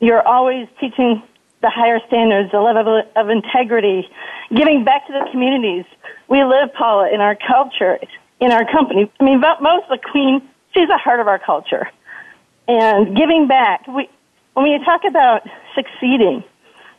you're 0.00 0.26
always 0.26 0.68
teaching 0.80 1.22
the 1.60 1.70
higher 1.70 2.00
standards, 2.06 2.50
the 2.52 2.60
level 2.60 3.02
of 3.16 3.30
integrity, 3.30 4.08
giving 4.54 4.84
back 4.84 5.06
to 5.06 5.12
the 5.12 5.28
communities. 5.30 5.84
We 6.28 6.44
live, 6.44 6.72
Paula, 6.74 7.10
in 7.12 7.20
our 7.20 7.36
culture, 7.36 7.98
in 8.40 8.52
our 8.52 8.70
company. 8.70 9.10
I 9.18 9.24
mean, 9.24 9.40
most 9.40 9.84
of 9.90 10.00
the 10.00 10.08
queen, 10.10 10.48
she's 10.72 10.88
the 10.88 10.98
heart 10.98 11.20
of 11.20 11.26
our 11.26 11.38
culture. 11.38 11.88
And 12.68 13.16
giving 13.16 13.48
back, 13.48 13.86
we, 13.86 14.08
when 14.54 14.70
we 14.70 14.84
talk 14.84 15.02
about 15.04 15.42
succeeding, 15.74 16.44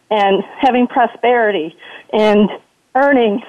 and 0.10 0.44
having 0.60 0.88
prosperity 0.88 1.76
and 2.12 2.50
earning 2.96 3.42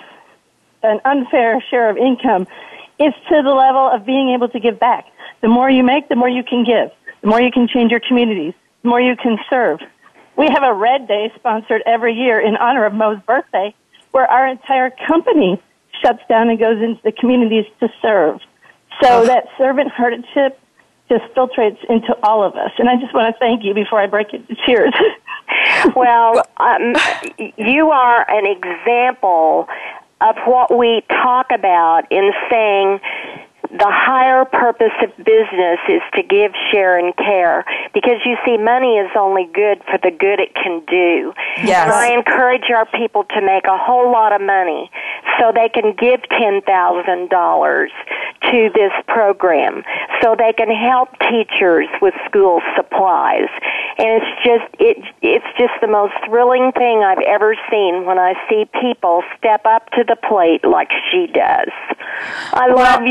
an 0.82 1.00
unfair 1.04 1.62
share 1.70 1.90
of 1.90 1.96
income 1.96 2.46
is 2.98 3.14
to 3.28 3.42
the 3.42 3.52
level 3.52 3.88
of 3.92 4.04
being 4.04 4.30
able 4.30 4.48
to 4.48 4.61
give 4.61 4.78
back. 4.78 5.06
The 5.40 5.48
more 5.48 5.70
you 5.70 5.82
make, 5.82 6.08
the 6.08 6.16
more 6.16 6.28
you 6.28 6.42
can 6.42 6.64
give. 6.64 6.90
The 7.22 7.28
more 7.28 7.40
you 7.40 7.50
can 7.50 7.68
change 7.68 7.90
your 7.90 8.00
communities. 8.00 8.54
The 8.82 8.88
more 8.88 9.00
you 9.00 9.16
can 9.16 9.38
serve. 9.48 9.80
We 10.36 10.48
have 10.48 10.62
a 10.62 10.72
Red 10.72 11.08
Day 11.08 11.32
sponsored 11.36 11.82
every 11.86 12.14
year 12.14 12.40
in 12.40 12.56
honor 12.56 12.86
of 12.86 12.94
Mo's 12.94 13.18
birthday 13.26 13.74
where 14.12 14.26
our 14.26 14.46
entire 14.46 14.90
company 15.06 15.62
shuts 16.02 16.20
down 16.28 16.48
and 16.48 16.58
goes 16.58 16.82
into 16.82 17.00
the 17.02 17.12
communities 17.12 17.66
to 17.80 17.88
serve. 18.02 18.40
So 19.02 19.24
that 19.24 19.46
servant 19.56 19.90
heartedship 19.90 20.58
just 21.11 21.24
filtrates 21.34 21.78
into 21.90 22.16
all 22.22 22.42
of 22.44 22.54
us. 22.54 22.70
And 22.78 22.88
I 22.88 22.96
just 22.96 23.12
want 23.12 23.34
to 23.34 23.38
thank 23.38 23.64
you 23.64 23.74
before 23.74 24.00
I 24.00 24.06
break 24.06 24.32
into 24.32 24.54
tears. 24.64 24.94
well, 25.96 26.42
um, 26.56 26.94
you 27.58 27.90
are 27.90 28.30
an 28.30 28.46
example 28.46 29.68
of 30.20 30.36
what 30.44 30.76
we 30.76 31.02
talk 31.08 31.46
about 31.50 32.02
in 32.11 32.30
saying 32.48 33.00
the 33.70 33.88
higher 33.88 34.44
purpose 34.44 34.94
of 35.02 35.16
business 35.18 35.78
is 35.88 36.02
to 36.14 36.22
give, 36.22 36.52
share, 36.72 36.98
and 36.98 37.16
care. 37.16 37.64
Because 37.94 38.18
you 38.24 38.36
see, 38.44 38.58
money 38.58 38.98
is 38.98 39.10
only 39.16 39.48
good 39.52 39.82
for 39.84 39.98
the 40.02 40.10
good 40.10 40.40
it 40.40 40.54
can 40.54 40.82
do. 40.86 41.32
Yes. 41.62 41.88
So 41.88 41.94
I 41.94 42.12
encourage 42.14 42.70
our 42.74 42.86
people 42.86 43.24
to 43.24 43.40
make 43.40 43.64
a 43.66 43.78
whole 43.78 44.10
lot 44.10 44.32
of 44.32 44.40
money 44.40 44.90
so 45.38 45.52
they 45.54 45.68
can 45.68 45.94
give 45.94 46.20
$10,000 46.32 47.88
to 48.50 48.70
this 48.74 48.92
program 49.06 49.82
so 50.22 50.34
they 50.36 50.52
can 50.52 50.70
help 50.70 51.10
teachers 51.30 51.86
with 52.02 52.14
school 52.26 52.60
supplies. 52.76 53.48
And 53.98 54.22
it's 54.22 54.44
just, 54.44 54.66
it, 54.80 54.96
it's 55.22 55.46
just 55.58 55.74
the 55.80 55.86
most 55.86 56.14
thrilling 56.26 56.72
thing 56.72 57.02
I've 57.04 57.22
ever 57.26 57.54
seen 57.70 58.06
when 58.06 58.18
I 58.18 58.34
see 58.48 58.64
people 58.80 59.22
step 59.38 59.64
up 59.64 59.90
to 59.90 60.04
the 60.04 60.16
plate 60.16 60.64
like 60.64 60.90
she 61.10 61.26
does. 61.26 61.68
I 62.52 62.68
well, 62.68 62.78
love 62.78 63.06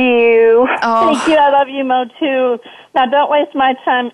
you. 0.49 0.67
Oh. 0.81 1.13
Thank 1.13 1.27
you. 1.27 1.35
I 1.35 1.49
love 1.51 1.69
you, 1.69 1.83
Mo, 1.83 2.05
too. 2.19 2.57
Now, 2.95 3.05
don't 3.05 3.29
waste 3.29 3.55
my 3.55 3.73
time 3.85 4.11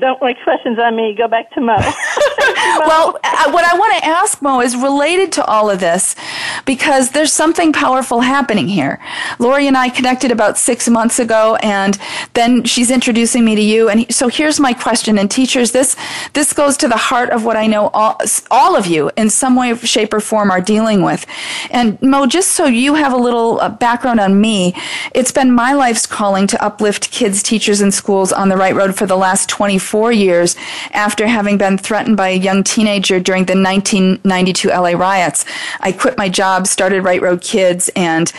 don't 0.00 0.20
waste 0.20 0.42
questions 0.42 0.78
on 0.78 0.96
me. 0.96 1.14
Go 1.14 1.28
back 1.28 1.50
to 1.52 1.60
Mo. 1.60 1.76
well, 2.86 3.18
uh, 3.22 3.50
what 3.50 3.64
I 3.64 3.76
want 3.78 3.96
to 3.98 4.04
ask 4.04 4.42
Mo 4.42 4.60
is 4.60 4.76
related 4.76 5.32
to 5.32 5.44
all 5.44 5.70
of 5.70 5.80
this 5.80 6.16
because 6.64 7.10
there's 7.10 7.32
something 7.32 7.72
powerful 7.72 8.20
happening 8.20 8.68
here. 8.68 9.00
Laurie 9.38 9.66
and 9.66 9.76
I 9.76 9.88
connected 9.88 10.30
about 10.30 10.58
six 10.58 10.88
months 10.88 11.18
ago, 11.18 11.56
and 11.62 11.98
then 12.34 12.64
she's 12.64 12.90
introducing 12.90 13.44
me 13.44 13.54
to 13.54 13.60
you. 13.60 13.88
And 13.88 14.12
so 14.12 14.28
here's 14.28 14.58
my 14.58 14.72
question. 14.72 15.18
And 15.18 15.30
teachers, 15.30 15.72
this 15.72 15.96
this 16.32 16.52
goes 16.52 16.76
to 16.78 16.88
the 16.88 16.96
heart 16.96 17.30
of 17.30 17.44
what 17.44 17.56
I 17.56 17.66
know 17.66 17.88
all, 17.88 18.20
all 18.50 18.76
of 18.76 18.86
you 18.86 19.10
in 19.16 19.30
some 19.30 19.56
way, 19.56 19.74
shape, 19.76 20.12
or 20.12 20.20
form 20.20 20.50
are 20.50 20.60
dealing 20.60 21.02
with. 21.02 21.26
And 21.70 22.00
Mo, 22.02 22.26
just 22.26 22.52
so 22.52 22.66
you 22.66 22.94
have 22.94 23.12
a 23.12 23.16
little 23.18 23.60
uh, 23.60 23.68
background 23.68 24.20
on 24.20 24.40
me, 24.40 24.74
it's 25.14 25.32
been 25.32 25.52
my 25.52 25.72
life's 25.72 26.06
calling 26.06 26.46
to 26.48 26.64
uplift 26.64 27.10
kids, 27.10 27.42
teachers, 27.42 27.80
and 27.80 27.92
schools 27.92 28.32
on 28.32 28.48
the 28.48 28.56
right 28.56 28.74
road 28.74 28.96
for 28.96 29.06
the 29.06 29.16
last 29.16 29.48
20 29.48 29.78
four 29.90 30.12
years 30.12 30.54
after 30.92 31.26
having 31.26 31.58
been 31.58 31.76
threatened 31.76 32.16
by 32.16 32.28
a 32.28 32.36
young 32.36 32.62
teenager 32.62 33.18
during 33.18 33.44
the 33.46 33.54
1992 33.54 34.68
LA 34.68 34.90
riots. 34.90 35.44
I 35.80 35.90
quit 35.90 36.16
my 36.16 36.28
job, 36.28 36.68
started 36.68 37.02
Right 37.02 37.20
Road 37.20 37.42
Kids, 37.42 37.90
and 37.96 38.32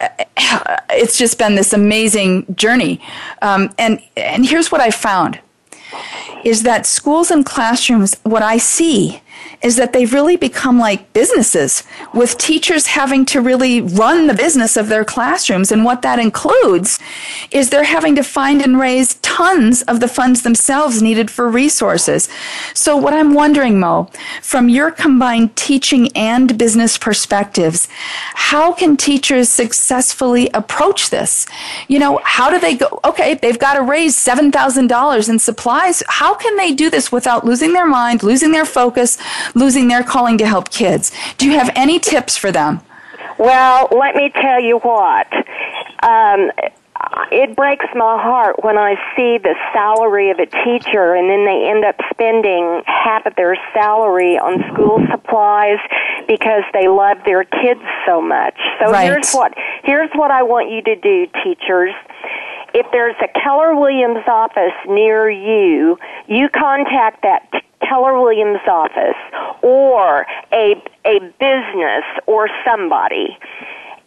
uh, 0.00 0.08
it's 0.90 1.16
just 1.16 1.38
been 1.38 1.54
this 1.54 1.72
amazing 1.72 2.54
journey. 2.56 3.00
Um, 3.40 3.72
and, 3.78 4.02
and 4.16 4.44
here's 4.44 4.72
what 4.72 4.80
I 4.80 4.90
found 4.90 5.38
is 6.44 6.64
that 6.64 6.86
schools 6.86 7.30
and 7.30 7.46
classrooms, 7.46 8.16
what 8.24 8.42
I 8.42 8.58
see 8.58 9.22
is 9.62 9.76
that 9.76 9.92
they've 9.92 10.12
really 10.12 10.36
become 10.36 10.78
like 10.78 11.12
businesses 11.12 11.82
with 12.12 12.36
teachers 12.38 12.86
having 12.88 13.24
to 13.26 13.40
really 13.40 13.80
run 13.80 14.26
the 14.26 14.34
business 14.34 14.76
of 14.76 14.88
their 14.88 15.04
classrooms. 15.04 15.72
And 15.72 15.84
what 15.84 16.02
that 16.02 16.18
includes 16.18 16.98
is 17.50 17.70
they're 17.70 17.84
having 17.84 18.14
to 18.16 18.22
find 18.22 18.62
and 18.62 18.78
raise 18.78 19.14
tons 19.14 19.82
of 19.82 20.00
the 20.00 20.08
funds 20.08 20.42
themselves 20.42 21.02
needed 21.02 21.30
for 21.30 21.48
resources. 21.48 22.28
So 22.74 22.96
what 22.96 23.14
I'm 23.14 23.34
wondering, 23.34 23.80
Mo, 23.80 24.10
from 24.42 24.68
your 24.68 24.90
combined 24.90 25.56
teaching 25.56 26.10
and 26.16 26.56
business 26.58 26.98
perspectives, 26.98 27.88
how 28.34 28.72
can 28.72 28.96
teachers 28.96 29.48
successfully 29.48 30.48
approach 30.54 31.10
this? 31.10 31.46
You 31.88 31.98
know, 31.98 32.20
how 32.24 32.50
do 32.50 32.58
they 32.58 32.76
go? 32.76 33.00
Okay, 33.04 33.34
they've 33.34 33.58
got 33.58 33.74
to 33.74 33.82
raise 33.82 34.16
$7,000 34.16 35.28
in 35.28 35.38
supplies. 35.38 36.02
How 36.08 36.34
can 36.34 36.56
they 36.56 36.72
do 36.72 36.90
this 36.90 37.10
without 37.10 37.44
losing 37.44 37.72
their 37.72 37.86
mind, 37.86 38.22
losing 38.22 38.52
their 38.52 38.64
focus, 38.64 39.18
losing 39.54 39.88
their 39.88 40.02
calling 40.02 40.38
to 40.38 40.46
help 40.46 40.70
kids? 40.70 41.12
Do 41.38 41.46
you 41.46 41.58
have 41.58 41.70
any 41.74 41.98
tips 41.98 42.36
for 42.36 42.52
them? 42.52 42.80
Well, 43.38 43.88
let 43.90 44.14
me 44.14 44.30
tell 44.30 44.60
you 44.60 44.78
what. 44.78 45.32
Um, 46.02 46.50
it 47.30 47.54
breaks 47.56 47.86
my 47.94 48.20
heart 48.20 48.62
when 48.64 48.78
I 48.78 48.94
see 49.16 49.38
the 49.38 49.54
salary 49.72 50.30
of 50.30 50.38
a 50.38 50.46
teacher 50.46 51.14
and 51.14 51.28
then 51.28 51.44
they 51.44 51.68
end 51.68 51.84
up 51.84 51.96
spending 52.10 52.82
half 52.86 53.26
of 53.26 53.34
their 53.36 53.56
salary 53.74 54.38
on 54.38 54.62
school 54.72 55.04
supplies 55.10 55.78
because 56.26 56.62
they 56.72 56.88
love 56.88 57.18
their 57.24 57.44
kids 57.44 57.82
so 58.06 58.20
much. 58.20 58.56
So 58.80 58.90
right. 58.90 59.04
here's 59.04 59.32
what 59.32 59.54
here's 59.84 60.10
what 60.14 60.30
I 60.30 60.42
want 60.42 60.70
you 60.70 60.82
to 60.82 60.96
do, 60.96 61.26
teachers. 61.44 61.92
If 62.74 62.86
there's 62.92 63.16
a 63.22 63.40
Keller 63.40 63.74
Williams 63.74 64.24
office 64.26 64.76
near 64.86 65.30
you, 65.30 65.98
you 66.28 66.48
contact 66.48 67.22
that 67.22 67.48
Keller 67.80 68.20
Williams 68.20 68.60
office 68.66 69.16
or 69.62 70.26
a 70.52 70.82
a 71.04 71.20
business 71.38 72.04
or 72.26 72.48
somebody 72.64 73.36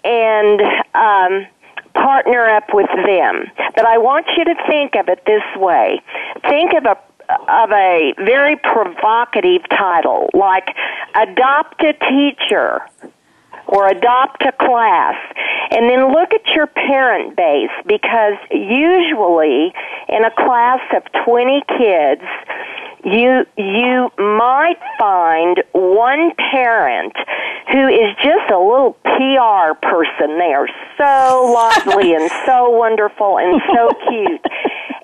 and 0.04 0.62
um 0.94 1.46
partner 1.94 2.46
up 2.46 2.74
with 2.74 2.90
them. 3.06 3.46
But 3.76 3.86
I 3.86 3.98
want 3.98 4.28
you 4.38 4.46
to 4.46 4.56
think 4.68 4.96
of 4.96 5.10
it 5.10 5.24
this 5.26 5.44
way. 5.56 6.02
Think 6.48 6.74
of 6.74 6.86
a 6.86 6.98
of 7.48 7.72
a 7.72 8.14
very 8.18 8.56
provocative 8.56 9.62
title 9.70 10.30
like 10.34 10.76
adopt 11.14 11.84
a 11.84 11.94
teacher 11.94 12.82
or 13.70 13.88
adopt 13.88 14.42
a 14.42 14.52
class 14.52 15.16
and 15.72 15.90
then 15.90 16.12
look 16.12 16.34
at 16.34 16.46
your 16.56 16.68
parent 16.68 17.36
base 17.38 17.70
because 17.86 18.34
usually 18.52 19.72
in 20.10 20.26
a 20.26 20.32
class 20.32 20.82
of 20.96 21.04
20 21.26 21.64
kids 21.78 22.24
you 23.06 23.46
you 23.58 24.12
might 24.18 24.80
find 24.98 25.64
one 25.72 26.34
parent 26.52 27.14
who 27.72 27.88
is 27.88 28.16
just 28.24 28.52
a 28.52 28.60
little 28.60 28.98
PR 29.04 29.78
person. 29.82 30.38
They 30.38 30.54
are 30.54 30.68
so 30.98 31.52
lovely 31.88 32.14
and 32.14 32.30
so 32.46 32.70
wonderful 32.72 33.38
and 33.38 33.62
so 33.74 33.90
cute 34.10 34.46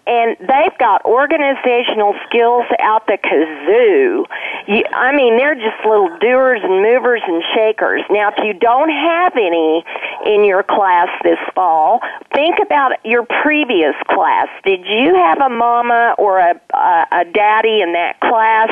and 0.08 0.38
they've 0.40 0.78
got 0.78 1.04
organizational 1.06 2.14
skills 2.28 2.66
out 2.80 3.08
the 3.08 3.18
kazoo. 3.18 4.26
You, 4.68 4.84
I 4.94 5.16
mean, 5.16 5.38
they're 5.38 5.56
just 5.56 5.84
little 5.86 6.16
doers 6.20 6.62
and 6.64 6.82
movers 6.82 7.22
and 7.26 7.44
shakers. 7.56 8.02
Now, 8.10 8.30
if 8.30 8.36
you 8.44 8.54
don't 8.54 8.90
have 8.90 9.34
any 9.36 9.84
in 10.26 10.44
your 10.44 10.64
class 10.64 11.08
this 11.24 11.40
fall, 11.56 12.02
think 12.34 12.58
about 12.62 13.04
your 13.04 13.26
previous 13.44 13.96
class. 14.08 14.48
Did 14.64 14.86
you 14.86 15.16
have 15.16 15.40
a 15.40 15.50
mama 15.50 16.16
or 16.18 16.40
a, 16.40 16.60
a, 16.74 17.06
a 17.12 17.26
daddy 17.26 17.82
in 17.82 17.94
that 17.94 18.20
class 18.20 18.70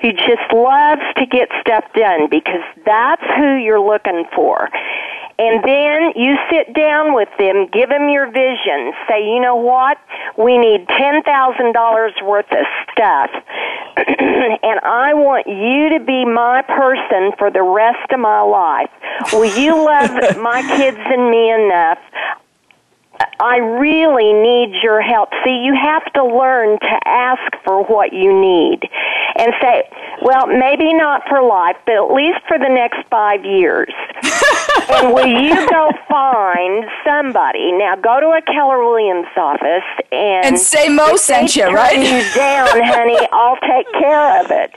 who 0.00 0.12
just 0.12 0.52
loves 0.52 1.02
to 1.16 1.26
get 1.26 1.48
stuff 1.60 1.84
done 1.94 2.28
because 2.28 2.62
that's 2.84 3.22
who 3.36 3.56
you're 3.56 3.80
looking 3.80 4.24
for? 4.34 4.68
And 5.38 5.64
then 5.64 6.12
you 6.14 6.36
sit 6.50 6.72
down 6.74 7.14
with 7.14 7.28
them, 7.38 7.66
give 7.72 7.88
them 7.88 8.08
your 8.08 8.30
vision, 8.30 8.92
say, 9.08 9.24
you 9.26 9.40
know 9.40 9.56
what? 9.56 9.98
We 10.38 10.56
need 10.56 10.71
$10,000 10.78 12.22
worth 12.26 12.50
of 12.50 12.66
stuff. 12.92 13.30
and 13.96 14.80
I 14.80 15.14
want 15.14 15.46
you 15.46 15.98
to 15.98 16.04
be 16.04 16.24
my 16.24 16.62
person 16.62 17.32
for 17.38 17.50
the 17.50 17.62
rest 17.62 18.10
of 18.10 18.20
my 18.20 18.40
life. 18.40 18.90
Will 19.32 19.44
you 19.58 19.74
love 19.76 20.10
my 20.38 20.62
kids 20.76 20.98
and 20.98 21.30
me 21.30 21.50
enough? 21.50 21.98
I 23.40 23.58
really 23.58 24.32
need 24.32 24.80
your 24.82 25.00
help. 25.00 25.30
See, 25.44 25.62
you 25.64 25.74
have 25.74 26.04
to 26.14 26.24
learn 26.24 26.78
to 26.78 26.98
ask 27.06 27.42
for 27.64 27.84
what 27.84 28.12
you 28.12 28.32
need 28.32 28.80
and 29.36 29.52
say, 29.60 29.88
well, 30.22 30.46
maybe 30.46 30.92
not 30.92 31.22
for 31.28 31.42
life, 31.42 31.76
but 31.86 31.94
at 31.94 32.14
least 32.14 32.40
for 32.46 32.58
the 32.58 32.68
next 32.68 32.98
five 33.10 33.44
years. 33.44 33.92
and 34.90 35.12
will 35.12 35.26
you 35.26 35.54
go 35.68 35.90
find 36.08 36.84
somebody? 37.04 37.72
Now, 37.72 37.96
go 37.96 38.20
to 38.20 38.28
a 38.28 38.42
Keller 38.42 38.84
Williams 38.84 39.26
office 39.36 39.88
and 40.10 40.44
and 40.44 40.58
say 40.58 40.88
Mo 40.88 41.16
sent 41.16 41.56
you, 41.56 41.66
right? 41.66 41.98
you 41.98 42.34
down, 42.34 42.68
honey. 42.84 43.18
I'll 43.32 43.58
take 43.60 43.90
care 43.98 44.44
of 44.44 44.50
it. 44.50 44.70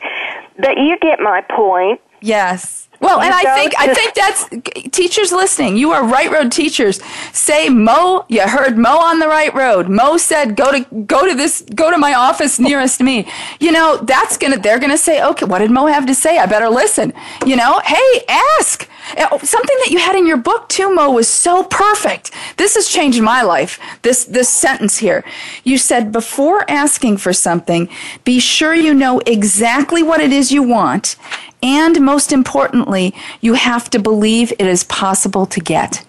But 0.58 0.78
you 0.78 0.98
get 1.00 1.20
my 1.20 1.42
point. 1.42 2.00
Yes. 2.26 2.88
Well, 3.02 3.22
and 3.22 3.34
I 3.34 3.56
think 3.56 3.74
I 3.78 3.94
think 3.94 4.16
that's 4.16 4.90
teachers 4.90 5.32
listening. 5.32 5.78
You 5.78 5.92
are 5.92 6.04
right 6.04 6.32
road 6.32 6.52
teachers. 6.52 7.00
Say 7.34 7.70
Mo, 7.70 8.26
you 8.30 8.42
heard 8.42 8.78
Mo 8.78 8.98
on 8.98 9.20
the 9.20 9.28
right 9.28 9.54
road. 9.54 9.90
Mo 9.90 10.18
said 10.18 10.56
go 10.56 10.72
to 10.72 11.04
go 11.04 11.28
to 11.28 11.36
this 11.36 11.62
go 11.76 11.92
to 11.92 11.98
my 11.98 12.14
office 12.14 12.58
nearest 12.58 13.02
me. 13.02 13.28
You 13.60 13.72
know, 13.72 13.98
that's 13.98 14.38
going 14.38 14.54
to 14.54 14.60
they're 14.60 14.80
going 14.80 14.92
to 14.92 14.98
say, 14.98 15.24
"Okay, 15.24 15.46
what 15.46 15.60
did 15.60 15.72
Mo 15.72 15.86
have 15.86 16.08
to 16.08 16.16
say? 16.16 16.40
I 16.40 16.48
better 16.48 16.70
listen." 16.70 17.14
You 17.46 17.58
know, 17.58 17.80
hey, 17.86 18.26
ask. 18.28 18.90
Oh, 19.20 19.38
something 19.44 19.78
that 19.84 19.92
you 19.92 20.00
had 20.00 20.16
in 20.16 20.26
your 20.26 20.38
book 20.38 20.68
too, 20.68 20.92
Mo, 20.94 21.12
was 21.12 21.28
so 21.28 21.64
perfect. 21.64 22.32
This 22.58 22.74
has 22.74 22.88
changed 22.88 23.22
my 23.22 23.44
life. 23.44 23.80
This 24.02 24.26
this 24.26 24.50
sentence 24.50 24.98
here. 24.98 25.24
You 25.64 25.78
said 25.78 26.12
before 26.12 26.70
asking 26.72 27.18
for 27.18 27.34
something, 27.34 27.88
be 28.24 28.40
sure 28.40 28.74
you 28.74 28.96
know 28.96 29.20
exactly 29.28 30.02
what 30.02 30.22
it 30.22 30.32
is 30.32 30.52
you 30.52 30.64
want 30.64 31.18
and 31.66 32.00
most 32.00 32.32
importantly, 32.32 33.14
you 33.42 33.56
have 33.56 33.90
to 33.90 34.00
believe 34.00 34.52
it 34.54 34.68
is 34.68 34.84
possible 34.84 35.48
to 35.48 35.60
get. 35.60 36.06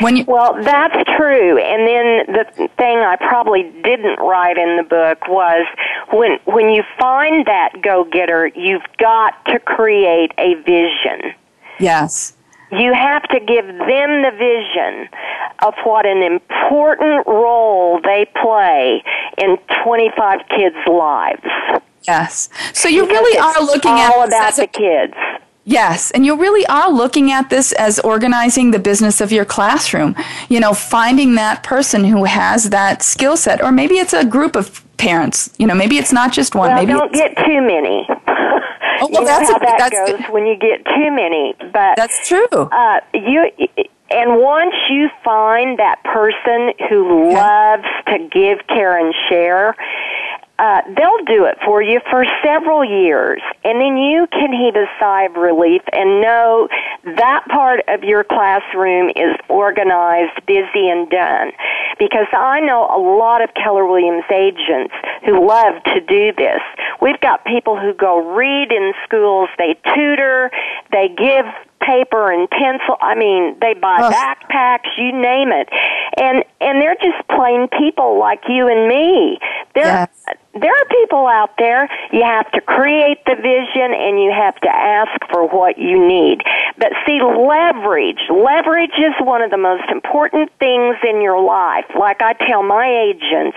When 0.00 0.16
you, 0.16 0.24
well, 0.26 0.52
that's 0.62 0.96
true. 1.16 1.58
And 1.58 1.86
then 1.86 2.34
the 2.34 2.68
thing 2.76 2.98
I 2.98 3.16
probably 3.16 3.62
didn't 3.82 4.18
write 4.18 4.58
in 4.58 4.76
the 4.76 4.82
book 4.82 5.26
was 5.28 5.66
when 6.12 6.38
when 6.44 6.68
you 6.68 6.82
find 6.98 7.46
that 7.46 7.80
go-getter, 7.80 8.48
you've 8.48 8.84
got 8.98 9.42
to 9.46 9.58
create 9.60 10.32
a 10.36 10.54
vision. 10.54 11.32
Yes. 11.78 12.34
You 12.72 12.92
have 12.92 13.22
to 13.28 13.38
give 13.38 13.66
them 13.66 14.22
the 14.22 14.32
vision 14.36 15.08
of 15.60 15.74
what 15.84 16.04
an 16.04 16.22
important 16.22 17.26
role 17.26 18.00
they 18.02 18.26
play 18.42 19.02
in 19.38 19.56
25 19.84 20.40
kids' 20.50 20.76
lives. 20.86 21.46
Yes. 22.06 22.48
So 22.72 22.88
you 22.88 23.06
really 23.06 23.38
are 23.38 23.60
looking 23.64 23.92
all 23.92 23.98
at 23.98 24.12
all 24.12 24.24
about 24.26 24.56
the 24.56 24.66
kids. 24.66 25.14
Yes, 25.68 26.12
and 26.12 26.24
you 26.24 26.36
really 26.36 26.64
are 26.66 26.88
looking 26.88 27.32
at 27.32 27.50
this 27.50 27.72
as 27.72 27.98
organizing 27.98 28.70
the 28.70 28.78
business 28.78 29.20
of 29.20 29.32
your 29.32 29.44
classroom. 29.44 30.14
You 30.48 30.60
know, 30.60 30.72
finding 30.72 31.34
that 31.34 31.64
person 31.64 32.04
who 32.04 32.22
has 32.22 32.70
that 32.70 33.02
skill 33.02 33.36
set, 33.36 33.60
or 33.60 33.72
maybe 33.72 33.96
it's 33.96 34.12
a 34.12 34.24
group 34.24 34.54
of 34.54 34.84
parents. 34.96 35.52
You 35.58 35.66
know, 35.66 35.74
maybe 35.74 35.98
it's 35.98 36.12
not 36.12 36.32
just 36.32 36.54
one. 36.54 36.68
Well, 36.68 36.76
maybe 36.76 36.92
don't 36.92 37.12
get 37.12 37.36
too 37.44 37.60
many. 37.60 38.08
Oh, 38.98 39.08
well, 39.12 39.20
you 39.20 39.20
know 39.20 39.26
that's 39.26 39.50
how 39.50 39.56
a, 39.56 39.60
that 39.60 39.76
that's 39.78 40.10
goes 40.10 40.32
when 40.32 40.46
you 40.46 40.56
get 40.56 40.82
too 40.86 41.10
many. 41.10 41.54
But 41.70 41.96
that's 41.96 42.26
true. 42.26 42.48
Uh, 42.50 43.00
you 43.12 43.50
and 44.10 44.40
once 44.40 44.74
you 44.88 45.10
find 45.22 45.78
that 45.78 46.02
person 46.04 46.72
who 46.88 47.30
loves 47.34 47.84
to 48.06 48.18
give, 48.32 48.66
care, 48.68 48.96
and 48.98 49.14
share, 49.28 49.76
uh, 50.58 50.80
they'll 50.96 51.24
do 51.26 51.44
it 51.44 51.58
for 51.64 51.82
you 51.82 52.00
for 52.10 52.24
several 52.42 52.84
years, 52.84 53.42
and 53.64 53.80
then 53.80 53.98
you 53.98 54.26
can 54.32 54.52
heave 54.52 54.74
a 54.74 54.86
sigh 54.98 55.24
of 55.24 55.34
relief 55.34 55.82
and 55.92 56.22
know 56.22 56.68
that 57.04 57.44
part 57.48 57.80
of 57.88 58.02
your 58.02 58.24
classroom 58.24 59.10
is 59.10 59.36
organized, 59.48 60.34
busy, 60.46 60.88
and 60.88 61.10
done. 61.10 61.52
Because 61.98 62.26
I 62.32 62.60
know 62.60 62.88
a 62.88 63.00
lot 63.18 63.42
of 63.42 63.52
Keller 63.54 63.86
Williams 63.86 64.24
agents 64.30 64.94
who 65.24 65.46
love 65.46 65.82
to 65.84 66.00
do 66.00 66.32
this. 66.32 66.60
We've 67.00 67.20
got 67.20 67.44
people 67.44 67.78
who 67.78 67.92
go 67.92 68.34
read 68.34 68.72
in 68.72 68.92
schools, 69.04 69.48
they 69.58 69.76
tutor, 69.94 70.50
they 70.90 71.08
give 71.08 71.44
paper 71.86 72.30
and 72.32 72.48
pencil. 72.50 72.96
I 73.00 73.14
mean, 73.14 73.56
they 73.60 73.74
buy 73.74 74.00
Ugh. 74.02 74.12
backpacks, 74.12 74.90
you 74.98 75.12
name 75.12 75.52
it. 75.52 75.68
And 76.18 76.44
and 76.60 76.80
they're 76.80 76.96
just 76.96 77.26
plain 77.28 77.68
people 77.78 78.18
like 78.18 78.40
you 78.48 78.68
and 78.68 78.88
me. 78.88 79.38
There 79.74 79.84
Yes. 79.86 80.08
there 80.54 80.72
are 80.72 80.84
people 80.86 81.26
out 81.26 81.50
there. 81.58 81.88
You 82.12 82.24
have 82.24 82.50
to 82.52 82.60
create 82.60 83.18
the 83.26 83.36
vision 83.36 83.92
and 83.94 84.22
you 84.22 84.32
have 84.32 84.56
to 84.62 84.68
ask 84.68 85.12
for 85.30 85.46
what 85.46 85.78
you 85.78 85.96
need. 86.06 86.42
But 86.78 86.92
see 87.06 87.20
leverage. 87.22 88.20
Leverage 88.30 88.96
is 88.98 89.14
one 89.20 89.42
of 89.42 89.50
the 89.50 89.58
most 89.58 89.88
important 89.90 90.50
things 90.58 90.96
in 91.08 91.20
your 91.22 91.40
life. 91.40 91.84
Like 91.98 92.20
I 92.22 92.32
tell 92.32 92.62
my 92.62 92.86
agents, 92.88 93.56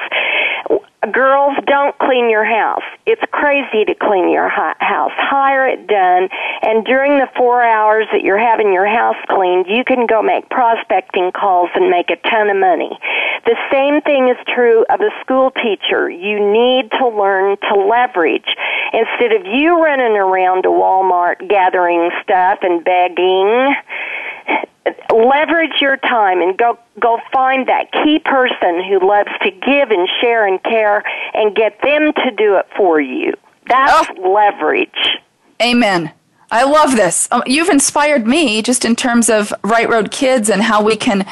girls, 1.11 1.55
don't 1.65 1.97
clean 1.99 2.29
your 2.29 2.43
house. 2.43 2.83
It's 3.05 3.21
crazy 3.31 3.85
to 3.85 3.95
clean 3.95 4.29
your 4.29 4.49
house. 4.49 5.11
Hire 5.15 5.67
it 5.67 5.87
done, 5.87 6.29
and 6.61 6.85
during 6.85 7.19
the 7.19 7.29
four 7.37 7.63
hours 7.63 8.05
that 8.11 8.21
you're 8.21 8.39
having 8.39 8.73
your 8.73 8.87
house 8.87 9.15
cleaned, 9.29 9.67
you 9.67 9.83
can 9.83 10.05
go 10.05 10.21
make 10.21 10.49
prospecting 10.49 11.31
calls 11.31 11.69
and 11.75 11.89
make 11.89 12.09
a 12.09 12.17
ton 12.29 12.49
of 12.49 12.57
money. 12.57 12.99
The 13.45 13.55
same 13.71 14.01
thing 14.01 14.27
is 14.27 14.37
true 14.53 14.85
of 14.89 14.99
a 14.99 15.09
school 15.21 15.51
teacher. 15.51 16.09
You 16.09 16.39
need 16.39 16.91
to 16.99 17.07
learn 17.07 17.57
to 17.69 17.79
leverage. 17.79 18.49
Instead 18.91 19.31
of 19.31 19.45
you 19.45 19.81
running 19.81 20.17
around 20.17 20.63
to 20.63 20.69
Walmart 20.69 21.47
gathering 21.47 22.11
stuff 22.21 22.59
and 22.61 22.83
begging, 22.83 23.73
leverage 25.13 25.81
your 25.81 25.97
time 25.97 26.41
and 26.41 26.57
go 26.57 26.77
go 26.99 27.19
find 27.31 27.67
that 27.67 27.91
key 27.91 28.19
person 28.19 28.83
who 28.87 28.99
loves 29.05 29.29
to 29.41 29.51
give 29.51 29.91
and 29.91 30.07
share 30.21 30.45
and 30.45 30.61
care 30.63 31.03
and 31.33 31.55
get 31.55 31.79
them 31.81 32.13
to 32.13 32.31
do 32.31 32.55
it 32.57 32.67
for 32.75 32.99
you. 32.99 33.33
That's 33.67 34.09
oh. 34.17 34.29
leverage. 34.29 35.19
Amen. 35.61 36.11
I 36.51 36.63
love 36.63 36.95
this. 36.95 37.27
Um, 37.29 37.43
you've 37.45 37.69
inspired 37.69 38.25
me 38.25 38.63
just 38.63 38.83
in 38.83 38.95
terms 38.95 39.29
of 39.29 39.53
Right 39.63 39.87
Road 39.87 40.09
Kids 40.09 40.49
and 40.49 40.63
how 40.63 40.83
we 40.83 40.95
can. 40.95 41.23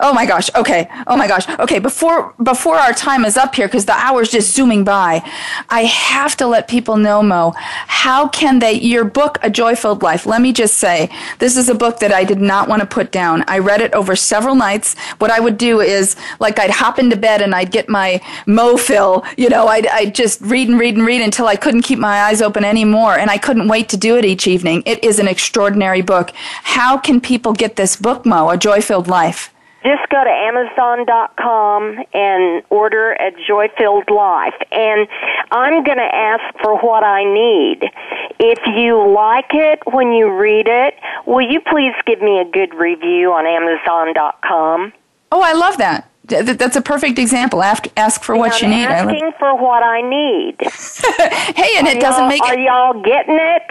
Oh 0.00 0.14
my 0.14 0.24
gosh. 0.24 0.48
Okay. 0.54 0.88
Oh 1.06 1.14
my 1.14 1.28
gosh. 1.28 1.46
Okay. 1.58 1.78
Before 1.78 2.32
before 2.42 2.76
our 2.76 2.94
time 2.94 3.26
is 3.26 3.36
up 3.36 3.54
here, 3.54 3.68
because 3.68 3.84
the 3.84 3.92
hour's 3.92 4.30
just 4.30 4.54
zooming 4.54 4.82
by, 4.82 5.22
I 5.68 5.82
have 5.82 6.36
to 6.38 6.46
let 6.46 6.68
people 6.68 6.96
know, 6.96 7.22
Mo. 7.22 7.52
How 7.56 8.28
can 8.28 8.60
they? 8.60 8.72
Your 8.72 9.04
book, 9.04 9.38
A 9.42 9.50
Joy 9.50 9.76
Filled 9.76 10.02
Life. 10.02 10.24
Let 10.24 10.40
me 10.40 10.54
just 10.54 10.78
say, 10.78 11.10
this 11.38 11.58
is 11.58 11.68
a 11.68 11.74
book 11.74 11.98
that 11.98 12.12
I 12.12 12.24
did 12.24 12.40
not 12.40 12.66
want 12.66 12.80
to 12.80 12.86
put 12.86 13.12
down. 13.12 13.44
I 13.48 13.58
read 13.58 13.82
it 13.82 13.92
over 13.92 14.16
several 14.16 14.54
nights. 14.54 14.98
What 15.18 15.30
I 15.30 15.38
would 15.38 15.58
do 15.58 15.80
is, 15.82 16.16
like, 16.40 16.58
I'd 16.58 16.70
hop 16.70 16.98
into 16.98 17.16
bed 17.16 17.42
and 17.42 17.54
I'd 17.54 17.72
get 17.72 17.90
my 17.90 18.22
Mo 18.46 18.78
fill. 18.78 19.22
You 19.36 19.50
know, 19.50 19.66
I'd 19.66 19.86
I'd 19.88 20.14
just 20.14 20.40
read 20.40 20.70
and 20.70 20.78
read 20.80 20.96
and 20.96 21.06
read 21.06 21.20
until 21.20 21.46
I 21.46 21.56
couldn't 21.56 21.82
keep 21.82 21.98
my 21.98 22.22
eyes 22.22 22.40
open 22.40 22.64
anymore, 22.64 23.18
and 23.18 23.30
I 23.30 23.36
couldn't 23.36 23.68
wait 23.68 23.90
to 23.90 23.98
do 23.98 24.16
it 24.16 24.24
each 24.24 24.46
evening 24.46 24.61
evening. 24.62 24.82
It 24.86 25.02
is 25.02 25.18
an 25.18 25.26
extraordinary 25.26 26.02
book. 26.02 26.30
How 26.62 26.96
can 26.96 27.20
people 27.20 27.52
get 27.52 27.74
this 27.74 27.96
book, 27.96 28.24
Mo, 28.24 28.50
A 28.50 28.56
Joy 28.56 28.80
Filled 28.80 29.08
Life? 29.08 29.52
Just 29.82 30.08
go 30.08 30.22
to 30.22 30.30
Amazon.com 30.30 32.04
and 32.14 32.62
order 32.70 33.14
a 33.14 33.32
joy 33.48 33.66
filled 33.76 34.08
life. 34.08 34.54
And 34.70 35.08
I'm 35.50 35.82
going 35.82 35.98
to 35.98 36.14
ask 36.14 36.44
for 36.62 36.78
what 36.78 37.02
I 37.02 37.24
need. 37.24 37.90
If 38.38 38.60
you 38.76 39.12
like 39.12 39.50
it 39.50 39.80
when 39.92 40.12
you 40.12 40.30
read 40.30 40.68
it, 40.68 40.94
will 41.26 41.42
you 41.42 41.60
please 41.60 41.94
give 42.06 42.22
me 42.22 42.38
a 42.38 42.44
good 42.44 42.74
review 42.74 43.32
on 43.32 43.44
Amazon.com? 43.44 44.92
Oh, 45.32 45.42
I 45.42 45.54
love 45.54 45.78
that 45.78 46.11
that's 46.24 46.76
a 46.76 46.80
perfect 46.80 47.18
example. 47.18 47.62
Ask, 47.62 48.22
for 48.22 48.36
what 48.36 48.54
I'm 48.54 48.70
you 48.70 48.76
need. 48.76 48.86
Asking 48.86 49.32
for 49.38 49.56
what 49.60 49.82
I 49.82 50.00
need. 50.02 50.56
hey, 51.56 51.78
and 51.78 51.88
are 51.88 51.96
it 51.96 52.00
doesn't 52.00 52.28
make. 52.28 52.42
Are 52.42 52.58
y'all 52.58 53.02
getting 53.02 53.36
it? 53.40 53.62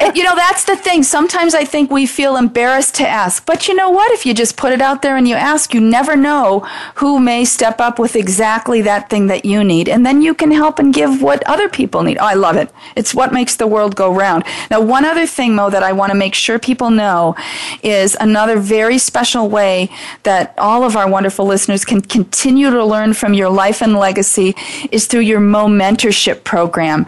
it? 0.00 0.16
You 0.16 0.24
know, 0.24 0.34
that's 0.34 0.64
the 0.64 0.76
thing. 0.76 1.02
Sometimes 1.02 1.54
I 1.54 1.64
think 1.64 1.90
we 1.90 2.06
feel 2.06 2.36
embarrassed 2.36 2.94
to 2.96 3.08
ask, 3.08 3.44
but 3.44 3.68
you 3.68 3.74
know 3.74 3.90
what? 3.90 4.10
If 4.12 4.24
you 4.24 4.32
just 4.32 4.56
put 4.56 4.72
it 4.72 4.80
out 4.80 5.02
there 5.02 5.16
and 5.16 5.28
you 5.28 5.34
ask, 5.34 5.74
you 5.74 5.80
never 5.80 6.16
know 6.16 6.60
who 6.94 7.20
may 7.20 7.44
step 7.44 7.78
up 7.78 7.98
with 7.98 8.16
exactly 8.16 8.80
that 8.82 9.10
thing 9.10 9.26
that 9.26 9.44
you 9.44 9.62
need, 9.62 9.88
and 9.88 10.06
then 10.06 10.22
you 10.22 10.34
can 10.34 10.50
help 10.50 10.78
and 10.78 10.94
give 10.94 11.20
what 11.20 11.46
other 11.46 11.68
people 11.68 12.02
need. 12.02 12.16
Oh, 12.18 12.24
I 12.24 12.34
love 12.34 12.56
it. 12.56 12.70
It's 12.96 13.14
what 13.14 13.34
makes 13.34 13.56
the 13.56 13.66
world 13.66 13.96
go 13.96 14.12
round. 14.12 14.44
Now, 14.70 14.80
one 14.80 15.04
other 15.04 15.26
thing, 15.26 15.54
Mo, 15.54 15.68
that 15.68 15.82
I 15.82 15.92
want 15.92 16.10
to 16.10 16.16
make 16.16 16.34
sure 16.34 16.58
people 16.58 16.90
know 16.90 17.36
is 17.82 18.16
another 18.18 18.58
very 18.58 18.96
special 18.96 19.50
way 19.50 19.90
that 20.22 20.54
all 20.56 20.84
of 20.84 20.96
our 20.96 21.08
wonderful 21.08 21.44
listeners 21.44 21.81
can 21.84 22.00
continue 22.00 22.70
to 22.70 22.84
learn 22.84 23.14
from 23.14 23.34
your 23.34 23.48
life 23.48 23.82
and 23.82 23.96
legacy 23.96 24.54
is 24.90 25.06
through 25.06 25.20
your 25.20 25.40
Mentorship 25.40 26.42
program. 26.44 27.06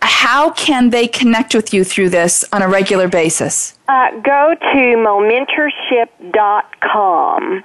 How 0.00 0.50
can 0.50 0.90
they 0.90 1.08
connect 1.08 1.54
with 1.54 1.72
you 1.74 1.84
through 1.84 2.10
this 2.10 2.44
on 2.52 2.62
a 2.62 2.68
regular 2.68 3.08
basis? 3.08 3.78
Uh, 3.88 4.10
go 4.20 4.54
to 4.60 4.96
momentorship.com. 4.96 7.64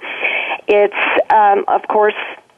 It's, 0.66 0.94
um, 1.30 1.64
of 1.68 1.86
course, 1.88 2.14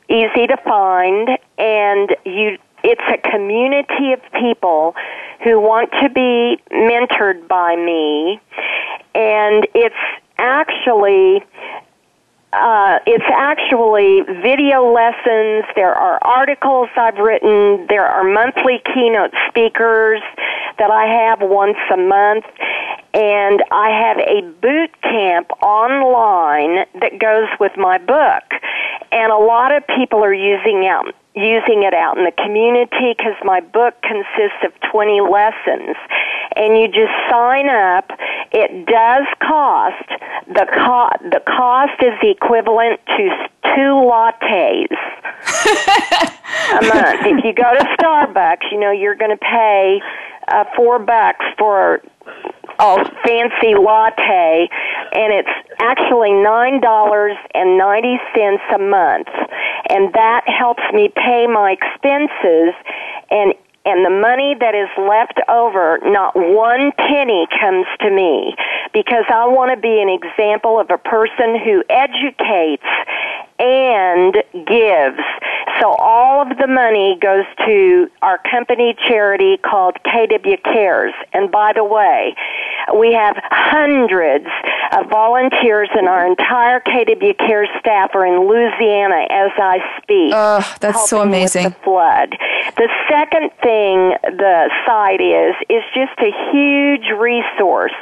easy 0.08 0.46
to 0.46 0.56
find, 0.58 1.28
and 1.58 2.14
you 2.24 2.58
it's 2.84 3.02
a 3.08 3.16
community 3.30 4.12
of 4.12 4.20
people 4.38 4.94
who 5.42 5.58
want 5.60 5.90
to 6.00 6.08
be 6.08 6.62
mentored 6.70 7.48
by 7.48 7.74
me, 7.74 8.40
and 9.14 9.66
it's 9.74 9.96
actually 10.38 11.42
uh, 12.52 12.98
it's 13.06 13.24
actually 13.34 14.22
video 14.42 14.92
lessons. 14.92 15.64
There 15.74 15.94
are 15.94 16.18
articles 16.22 16.88
I've 16.96 17.18
written. 17.18 17.86
There 17.88 18.06
are 18.06 18.24
monthly 18.24 18.80
keynote 18.94 19.32
speakers 19.48 20.22
that 20.78 20.90
I 20.90 21.06
have 21.06 21.40
once 21.42 21.78
a 21.92 21.96
month. 21.96 22.44
And 23.14 23.62
I 23.70 23.90
have 23.90 24.18
a 24.18 24.42
boot 24.60 24.90
camp 25.02 25.50
online 25.62 26.86
that 27.00 27.18
goes 27.18 27.48
with 27.58 27.72
my 27.76 27.98
book. 27.98 28.44
And 29.10 29.32
a 29.32 29.38
lot 29.38 29.74
of 29.74 29.86
people 29.86 30.22
are 30.22 30.34
using 30.34 30.86
out 30.86 31.14
using 31.36 31.84
it 31.84 31.92
out 31.92 32.16
in 32.16 32.24
the 32.24 32.32
community 32.32 33.12
because 33.12 33.36
my 33.44 33.60
book 33.60 33.94
consists 34.00 34.64
of 34.64 34.72
20 34.90 35.20
lessons. 35.20 35.94
And 36.56 36.80
you 36.80 36.88
just 36.88 37.12
sign 37.28 37.68
up. 37.68 38.08
It 38.50 38.86
does 38.86 39.26
cost. 39.44 40.08
The 40.48 40.64
co- 40.72 41.28
the 41.28 41.42
cost 41.44 42.00
is 42.00 42.16
equivalent 42.22 43.00
to 43.18 43.28
two 43.76 43.92
lattes 44.00 44.96
a 46.72 46.82
month. 46.88 47.20
If 47.28 47.44
you 47.44 47.52
go 47.52 47.74
to 47.76 47.84
starbucks 48.00 48.72
you 48.72 48.80
know 48.80 48.90
you're 48.90 49.14
going 49.14 49.30
to 49.30 49.36
pay 49.36 50.00
uh, 50.48 50.64
four 50.76 50.98
bucks 50.98 51.44
for 51.58 52.02
a 52.78 53.04
fancy 53.24 53.74
latte, 53.74 54.68
and 55.12 55.32
it's 55.32 55.70
actually 55.78 56.32
nine 56.32 56.80
dollars 56.80 57.36
and 57.54 57.78
ninety 57.78 58.16
cents 58.34 58.62
a 58.74 58.78
month, 58.78 59.28
and 59.88 60.12
that 60.14 60.42
helps 60.46 60.82
me 60.92 61.08
pay 61.14 61.46
my 61.46 61.72
expenses 61.72 62.74
and 63.30 63.54
and 63.86 64.04
the 64.04 64.10
money 64.10 64.56
that 64.58 64.74
is 64.74 64.90
left 64.98 65.38
over, 65.48 66.02
not 66.02 66.34
one 66.34 66.90
penny 66.98 67.46
comes 67.54 67.86
to 68.00 68.10
me. 68.10 68.56
Because 68.92 69.22
I 69.30 69.46
want 69.46 69.70
to 69.70 69.78
be 69.78 70.02
an 70.02 70.10
example 70.10 70.80
of 70.80 70.90
a 70.90 70.98
person 70.98 71.54
who 71.62 71.84
educates 71.88 72.82
and 73.58 74.34
gives. 74.66 75.20
So 75.80 75.90
all 75.98 76.40
of 76.40 76.56
the 76.56 76.66
money 76.66 77.18
goes 77.20 77.44
to 77.66 78.10
our 78.22 78.38
company 78.50 78.96
charity 79.06 79.58
called 79.58 79.96
KW 80.06 80.62
Cares. 80.62 81.12
And 81.32 81.50
by 81.50 81.72
the 81.74 81.84
way, 81.84 82.34
we 82.98 83.12
have 83.12 83.36
hundreds 83.50 84.46
of 84.92 85.10
volunteers 85.10 85.88
and 85.94 86.08
our 86.08 86.26
entire 86.26 86.80
KW 86.80 87.36
Cares 87.38 87.68
staff 87.78 88.14
are 88.14 88.24
in 88.24 88.48
Louisiana 88.48 89.26
as 89.28 89.50
I 89.58 89.78
speak. 90.02 90.32
Oh, 90.34 90.64
that's 90.80 91.10
so 91.10 91.20
amazing. 91.20 91.64
the 91.64 91.76
flood. 91.84 92.36
The 92.76 92.88
second 93.08 93.50
thing 93.62 94.16
the 94.22 94.70
site 94.86 95.20
is, 95.20 95.54
is 95.68 95.82
just 95.94 96.18
a 96.20 96.32
huge 96.52 97.10
resource 97.18 97.92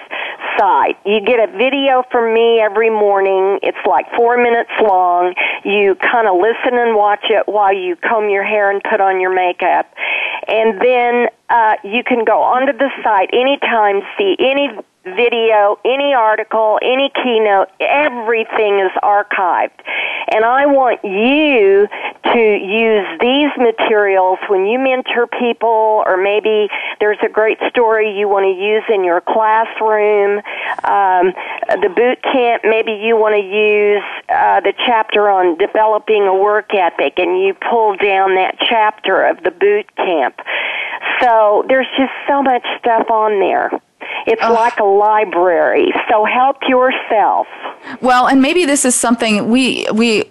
site. 0.58 0.96
You 1.04 1.20
get 1.20 1.40
a 1.40 1.50
video 1.56 2.04
from 2.10 2.34
me 2.34 2.60
every 2.60 2.90
morning. 2.90 3.58
It's 3.62 3.78
like 3.86 4.06
four 4.16 4.36
minutes 4.36 4.70
long. 4.80 5.34
You 5.64 5.94
kind 5.96 6.26
of 6.28 6.36
listen 6.36 6.78
and 6.78 6.96
watch 6.96 7.24
it 7.30 7.46
while 7.46 7.72
you 7.72 7.96
comb 7.96 8.28
your 8.28 8.44
hair 8.44 8.70
and 8.70 8.82
put 8.82 9.00
on 9.00 9.20
your 9.20 9.34
makeup. 9.34 9.92
And 10.46 10.80
then 10.80 11.28
uh, 11.48 11.74
you 11.84 12.04
can 12.04 12.24
go 12.24 12.42
onto 12.42 12.76
the 12.76 12.90
site 13.02 13.30
anytime, 13.32 14.02
see 14.18 14.36
any 14.38 14.70
video, 15.04 15.78
any 15.84 16.14
article, 16.14 16.78
any 16.82 17.10
keynote, 17.22 17.68
everything 17.80 18.80
is 18.80 18.92
archived. 19.02 19.78
And 20.32 20.44
I 20.44 20.66
want 20.66 21.04
you 21.04 21.86
to 22.32 22.40
use 22.40 23.06
these 23.20 23.50
materials 23.58 24.38
when 24.48 24.66
you 24.66 24.78
mentor 24.78 25.26
people, 25.26 26.02
or 26.06 26.16
maybe 26.16 26.68
there's 26.98 27.18
a 27.22 27.28
great 27.28 27.58
story 27.68 28.18
you 28.18 28.28
want 28.28 28.44
to 28.44 28.56
use 28.56 28.82
in 28.88 29.04
your 29.04 29.20
classroom. 29.20 30.38
Um, 30.84 31.32
the 31.68 31.92
boot 31.94 32.22
camp, 32.22 32.62
maybe 32.64 32.92
you 32.92 33.16
want 33.16 33.34
to 33.34 33.44
use 33.44 34.02
uh, 34.28 34.60
the 34.60 34.72
chapter 34.86 35.28
on 35.28 35.58
developing 35.58 36.22
a 36.22 36.34
work 36.34 36.74
ethic, 36.74 37.18
and 37.18 37.40
you 37.42 37.54
pull 37.54 37.96
down 37.96 38.34
that 38.36 38.56
chapter 38.68 39.24
of 39.26 39.42
the 39.44 39.50
boot 39.50 39.94
camp. 39.96 40.40
So 41.20 41.64
there's 41.68 41.86
just 41.98 42.12
so 42.26 42.42
much 42.42 42.64
stuff 42.80 43.10
on 43.10 43.38
there. 43.40 43.70
It's 44.26 44.42
oh. 44.42 44.52
like 44.52 44.78
a 44.78 44.84
library. 44.84 45.92
So 46.10 46.24
help 46.24 46.56
yourself. 46.68 47.46
Well, 48.00 48.26
and 48.26 48.40
maybe 48.40 48.64
this 48.64 48.84
is 48.84 48.94
something 48.94 49.48
we 49.48 49.86
we 49.92 50.24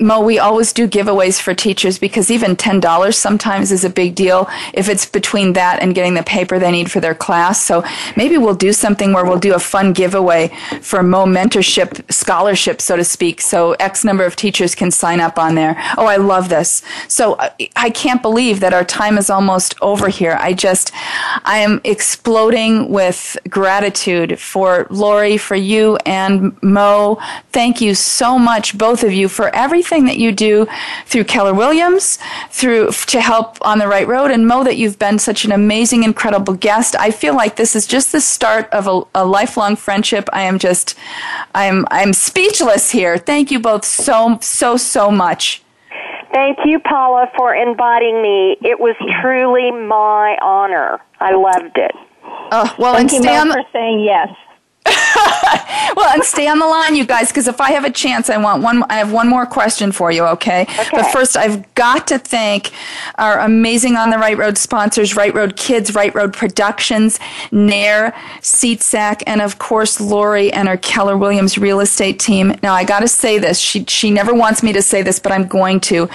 Mo, 0.00 0.20
we 0.20 0.38
always 0.38 0.72
do 0.72 0.88
giveaways 0.88 1.40
for 1.40 1.54
teachers 1.54 1.98
because 1.98 2.30
even 2.30 2.56
$10 2.56 3.14
sometimes 3.14 3.70
is 3.70 3.84
a 3.84 3.90
big 3.90 4.14
deal 4.14 4.48
if 4.74 4.88
it's 4.88 5.06
between 5.06 5.52
that 5.52 5.82
and 5.82 5.94
getting 5.94 6.14
the 6.14 6.22
paper 6.22 6.58
they 6.58 6.70
need 6.70 6.90
for 6.90 7.00
their 7.00 7.14
class. 7.14 7.62
So 7.62 7.84
maybe 8.16 8.36
we'll 8.36 8.54
do 8.54 8.72
something 8.72 9.12
where 9.12 9.24
we'll 9.24 9.38
do 9.38 9.54
a 9.54 9.58
fun 9.58 9.92
giveaway 9.92 10.48
for 10.80 11.02
Mo 11.02 11.24
mentorship 11.26 12.10
scholarship, 12.12 12.80
so 12.80 12.96
to 12.96 13.04
speak. 13.04 13.40
So 13.40 13.72
X 13.74 14.04
number 14.04 14.24
of 14.24 14.36
teachers 14.36 14.74
can 14.74 14.90
sign 14.90 15.20
up 15.20 15.38
on 15.38 15.54
there. 15.54 15.76
Oh, 15.96 16.06
I 16.06 16.16
love 16.16 16.48
this. 16.48 16.82
So 17.08 17.34
uh, 17.34 17.50
I 17.76 17.90
can't 17.90 18.22
believe 18.22 18.60
that 18.60 18.74
our 18.74 18.84
time 18.84 19.18
is 19.18 19.30
almost 19.30 19.74
over 19.80 20.08
here. 20.08 20.36
I 20.40 20.52
just, 20.52 20.90
I 21.44 21.58
am 21.58 21.80
exploding 21.84 22.90
with 22.90 23.36
gratitude 23.48 24.40
for 24.40 24.86
Laurie, 24.90 25.36
for 25.36 25.56
you 25.56 25.96
and 26.04 26.60
Mo. 26.62 27.20
Thank 27.52 27.80
you 27.80 27.94
so 27.94 28.38
much, 28.38 28.76
both 28.76 29.04
of 29.04 29.12
you, 29.12 29.28
for 29.28 29.54
everything 29.54 29.75
that 29.82 30.16
you 30.16 30.32
do 30.32 30.66
through 31.04 31.24
Keller 31.24 31.54
Williams, 31.54 32.18
through 32.50 32.90
to 32.92 33.20
help 33.20 33.58
on 33.60 33.78
the 33.78 33.88
right 33.88 34.06
road, 34.06 34.30
and 34.30 34.46
Mo 34.46 34.64
that 34.64 34.76
you've 34.76 34.98
been 34.98 35.18
such 35.18 35.44
an 35.44 35.52
amazing, 35.52 36.02
incredible 36.02 36.54
guest. 36.54 36.96
I 36.98 37.10
feel 37.10 37.34
like 37.34 37.56
this 37.56 37.76
is 37.76 37.86
just 37.86 38.12
the 38.12 38.20
start 38.20 38.68
of 38.72 38.86
a, 38.86 39.02
a 39.14 39.24
lifelong 39.24 39.76
friendship. 39.76 40.28
I 40.32 40.42
am 40.42 40.58
just, 40.58 40.96
I'm, 41.54 41.86
I'm 41.90 42.12
speechless 42.12 42.90
here. 42.90 43.18
Thank 43.18 43.50
you 43.50 43.60
both 43.60 43.84
so, 43.84 44.38
so, 44.40 44.76
so 44.76 45.10
much. 45.10 45.62
Thank 46.32 46.58
you, 46.64 46.80
Paula, 46.80 47.30
for 47.36 47.54
inviting 47.54 48.20
me. 48.20 48.56
It 48.60 48.78
was 48.78 48.96
truly 49.22 49.70
my 49.70 50.36
honor. 50.42 51.00
I 51.20 51.34
loved 51.34 51.78
it. 51.78 51.92
Oh, 52.52 52.74
well, 52.78 52.94
Thank 52.94 53.12
and 53.12 53.12
you, 53.12 53.22
stay 53.22 53.32
Mel, 53.32 53.42
on 53.42 53.48
the, 53.48 53.54
for 53.54 53.64
saying 53.72 54.00
yes. 54.00 54.28
well, 55.96 56.12
and 56.14 56.22
stay 56.22 56.48
on 56.48 56.58
the 56.58 56.66
line, 56.66 56.94
you 56.94 57.04
guys, 57.04 57.28
because 57.28 57.48
if 57.48 57.60
I 57.60 57.72
have 57.72 57.84
a 57.84 57.90
chance, 57.90 58.30
I 58.30 58.36
want 58.36 58.62
one. 58.62 58.84
I 58.84 58.94
have 58.94 59.12
one 59.12 59.28
more 59.28 59.46
question 59.46 59.92
for 59.92 60.10
you, 60.10 60.24
okay? 60.24 60.62
Okay. 60.62 60.88
But 60.92 61.12
first, 61.12 61.36
I've 61.36 61.74
got 61.74 62.06
to 62.08 62.18
thank 62.18 62.70
our 63.16 63.40
amazing 63.40 63.96
on 63.96 64.10
the 64.10 64.18
right 64.18 64.36
road 64.36 64.58
sponsors: 64.58 65.16
Right 65.16 65.34
Road 65.34 65.56
Kids, 65.56 65.94
Right 65.94 66.14
Road 66.14 66.32
Productions, 66.32 67.18
Nair, 67.50 68.12
SeatSack, 68.40 69.22
and 69.26 69.40
of 69.40 69.58
course 69.58 70.00
Laurie 70.00 70.52
and 70.52 70.68
her 70.68 70.76
Keller 70.76 71.16
Williams 71.16 71.58
real 71.58 71.80
estate 71.80 72.20
team. 72.20 72.54
Now, 72.62 72.74
I 72.74 72.84
got 72.84 73.00
to 73.00 73.08
say 73.08 73.38
this. 73.38 73.58
She 73.58 73.84
she 73.88 74.10
never 74.10 74.34
wants 74.34 74.62
me 74.62 74.72
to 74.72 74.82
say 74.82 75.02
this, 75.02 75.18
but 75.18 75.32
I'm 75.32 75.46
going 75.46 75.80
to. 75.80 76.08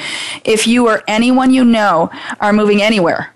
If 0.43 0.67
you 0.67 0.88
or 0.88 1.03
anyone 1.07 1.51
you 1.51 1.65
know 1.65 2.09
are 2.39 2.53
moving 2.53 2.82
anywhere 2.82 3.34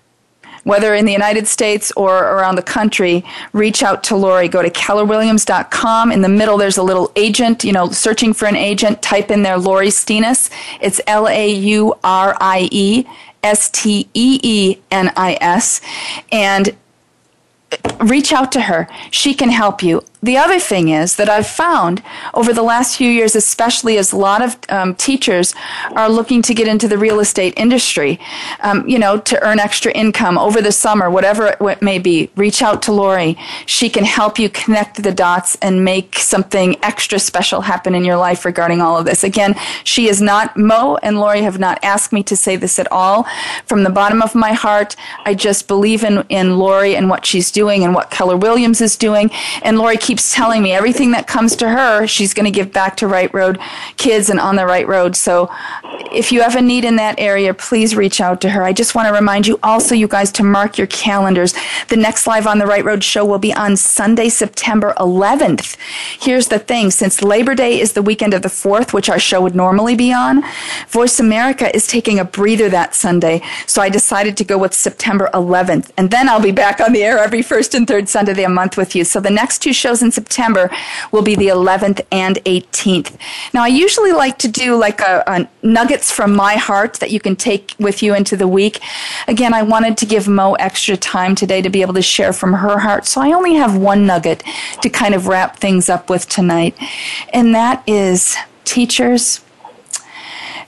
whether 0.66 0.96
in 0.96 1.04
the 1.04 1.12
United 1.12 1.46
States 1.46 1.92
or 1.96 2.18
around 2.18 2.56
the 2.56 2.62
country, 2.62 3.24
reach 3.52 3.84
out 3.84 4.02
to 4.02 4.16
Laurie. 4.16 4.48
Go 4.48 4.62
to 4.62 4.70
kellerwilliams.com. 4.70 6.10
In 6.10 6.22
the 6.22 6.28
middle, 6.28 6.56
there's 6.58 6.76
a 6.76 6.82
little 6.82 7.12
agent, 7.14 7.62
you 7.62 7.72
know, 7.72 7.88
searching 7.92 8.34
for 8.34 8.46
an 8.46 8.56
agent. 8.56 9.00
Type 9.00 9.30
in 9.30 9.44
there 9.44 9.58
Laurie 9.58 9.90
Steenis. 9.90 10.50
It's 10.80 11.00
L 11.06 11.28
A 11.28 11.48
U 11.48 11.94
R 12.02 12.36
I 12.40 12.68
E 12.72 13.06
S 13.44 13.70
T 13.70 14.08
E 14.12 14.40
E 14.42 14.78
N 14.90 15.12
I 15.16 15.38
S. 15.40 15.80
And 16.32 16.74
reach 18.00 18.32
out 18.32 18.52
to 18.52 18.60
her. 18.62 18.88
She 19.10 19.34
can 19.34 19.50
help 19.50 19.82
you. 19.82 20.02
The 20.22 20.36
other 20.36 20.58
thing 20.58 20.88
is 20.88 21.16
that 21.16 21.28
I've 21.28 21.46
found 21.46 22.02
over 22.34 22.52
the 22.52 22.62
last 22.62 22.96
few 22.96 23.08
years, 23.08 23.36
especially 23.36 23.96
as 23.96 24.12
a 24.12 24.16
lot 24.16 24.42
of 24.42 24.56
um, 24.68 24.94
teachers 24.96 25.54
are 25.92 26.08
looking 26.08 26.42
to 26.42 26.54
get 26.54 26.66
into 26.66 26.88
the 26.88 26.98
real 26.98 27.20
estate 27.20 27.54
industry, 27.56 28.18
um, 28.60 28.88
you 28.88 28.98
know, 28.98 29.20
to 29.20 29.40
earn 29.46 29.60
extra 29.60 29.92
income 29.92 30.36
over 30.36 30.60
the 30.60 30.72
summer, 30.72 31.08
whatever 31.10 31.56
it 31.60 31.80
may 31.80 31.98
be, 31.98 32.28
reach 32.34 32.60
out 32.60 32.82
to 32.82 32.92
Laurie. 32.92 33.36
She 33.66 33.88
can 33.88 34.04
help 34.04 34.38
you 34.38 34.48
connect 34.48 35.02
the 35.02 35.12
dots 35.12 35.56
and 35.62 35.84
make 35.84 36.18
something 36.18 36.76
extra 36.82 37.20
special 37.20 37.60
happen 37.60 37.94
in 37.94 38.04
your 38.04 38.16
life 38.16 38.44
regarding 38.44 38.80
all 38.80 38.98
of 38.98 39.04
this. 39.04 39.22
Again, 39.22 39.54
she 39.84 40.08
is 40.08 40.20
not, 40.20 40.56
Mo 40.56 40.96
and 41.02 41.20
Laurie 41.20 41.42
have 41.42 41.60
not 41.60 41.78
asked 41.84 42.12
me 42.12 42.24
to 42.24 42.36
say 42.36 42.56
this 42.56 42.80
at 42.80 42.90
all. 42.90 43.26
From 43.66 43.84
the 43.84 43.90
bottom 43.90 44.22
of 44.22 44.34
my 44.34 44.54
heart, 44.54 44.96
I 45.24 45.34
just 45.34 45.68
believe 45.68 46.02
in, 46.02 46.24
in 46.30 46.58
Laurie 46.58 46.96
and 46.96 47.08
what 47.08 47.24
she's 47.24 47.52
doing 47.56 47.84
and 47.84 47.94
what 47.94 48.10
Keller 48.10 48.36
Williams 48.36 48.82
is 48.82 48.96
doing. 48.96 49.30
And 49.62 49.78
Laurie 49.78 49.96
keeps 49.96 50.34
telling 50.34 50.62
me 50.62 50.72
everything 50.72 51.12
that 51.12 51.26
comes 51.26 51.56
to 51.56 51.70
her, 51.70 52.06
she's 52.06 52.34
going 52.34 52.44
to 52.44 52.50
give 52.50 52.70
back 52.70 52.98
to 52.98 53.06
Right 53.06 53.32
Road 53.32 53.58
Kids 53.96 54.28
and 54.28 54.38
On 54.38 54.56
the 54.56 54.66
Right 54.66 54.86
Road. 54.86 55.16
So 55.16 55.50
if 56.12 56.32
you 56.32 56.42
have 56.42 56.54
a 56.54 56.60
need 56.60 56.84
in 56.84 56.96
that 56.96 57.18
area, 57.18 57.54
please 57.54 57.96
reach 57.96 58.20
out 58.20 58.42
to 58.42 58.50
her. 58.50 58.62
I 58.62 58.74
just 58.74 58.94
want 58.94 59.08
to 59.08 59.14
remind 59.14 59.46
you 59.46 59.58
also, 59.62 59.94
you 59.94 60.06
guys, 60.06 60.30
to 60.32 60.42
mark 60.42 60.76
your 60.76 60.86
calendars. 60.88 61.54
The 61.88 61.96
next 61.96 62.26
Live 62.26 62.46
on 62.46 62.58
the 62.58 62.66
Right 62.66 62.84
Road 62.84 63.02
show 63.02 63.24
will 63.24 63.38
be 63.38 63.54
on 63.54 63.74
Sunday, 63.78 64.28
September 64.28 64.92
11th. 64.98 65.78
Here's 66.20 66.48
the 66.48 66.58
thing 66.58 66.90
since 66.90 67.22
Labor 67.22 67.54
Day 67.54 67.80
is 67.80 67.94
the 67.94 68.02
weekend 68.02 68.34
of 68.34 68.42
the 68.42 68.48
4th, 68.48 68.92
which 68.92 69.08
our 69.08 69.18
show 69.18 69.40
would 69.40 69.54
normally 69.54 69.96
be 69.96 70.12
on, 70.12 70.44
Voice 70.88 71.18
America 71.18 71.74
is 71.74 71.86
taking 71.86 72.18
a 72.18 72.24
breather 72.24 72.68
that 72.68 72.94
Sunday. 72.94 73.40
So 73.66 73.80
I 73.80 73.88
decided 73.88 74.36
to 74.36 74.44
go 74.44 74.58
with 74.58 74.74
September 74.74 75.30
11th. 75.32 75.90
And 75.96 76.10
then 76.10 76.28
I'll 76.28 76.42
be 76.42 76.52
back 76.52 76.80
on 76.80 76.92
the 76.92 77.02
air 77.02 77.18
every 77.18 77.42
first 77.46 77.74
and 77.74 77.86
third 77.86 78.08
Sunday 78.08 78.32
of 78.32 78.36
the 78.36 78.48
month 78.48 78.76
with 78.76 78.94
you. 78.94 79.04
So 79.04 79.20
the 79.20 79.30
next 79.30 79.60
two 79.60 79.72
shows 79.72 80.02
in 80.02 80.10
September 80.10 80.70
will 81.12 81.22
be 81.22 81.34
the 81.34 81.48
11th 81.48 82.04
and 82.10 82.36
18th. 82.44 83.16
Now, 83.54 83.62
I 83.62 83.68
usually 83.68 84.12
like 84.12 84.38
to 84.38 84.48
do 84.48 84.76
like 84.76 85.00
a, 85.00 85.22
a 85.26 85.48
nuggets 85.62 86.10
from 86.10 86.34
my 86.34 86.54
heart 86.54 86.94
that 86.94 87.10
you 87.10 87.20
can 87.20 87.36
take 87.36 87.74
with 87.78 88.02
you 88.02 88.14
into 88.14 88.36
the 88.36 88.48
week. 88.48 88.80
Again, 89.28 89.54
I 89.54 89.62
wanted 89.62 89.96
to 89.98 90.06
give 90.06 90.28
Mo 90.28 90.54
extra 90.54 90.96
time 90.96 91.34
today 91.34 91.62
to 91.62 91.70
be 91.70 91.82
able 91.82 91.94
to 91.94 92.02
share 92.02 92.32
from 92.32 92.54
her 92.54 92.78
heart. 92.78 93.06
So 93.06 93.20
I 93.20 93.32
only 93.32 93.54
have 93.54 93.76
one 93.76 94.06
nugget 94.06 94.42
to 94.82 94.88
kind 94.88 95.14
of 95.14 95.26
wrap 95.26 95.56
things 95.56 95.88
up 95.88 96.10
with 96.10 96.28
tonight. 96.28 96.76
And 97.32 97.54
that 97.54 97.82
is 97.86 98.36
teachers, 98.64 99.40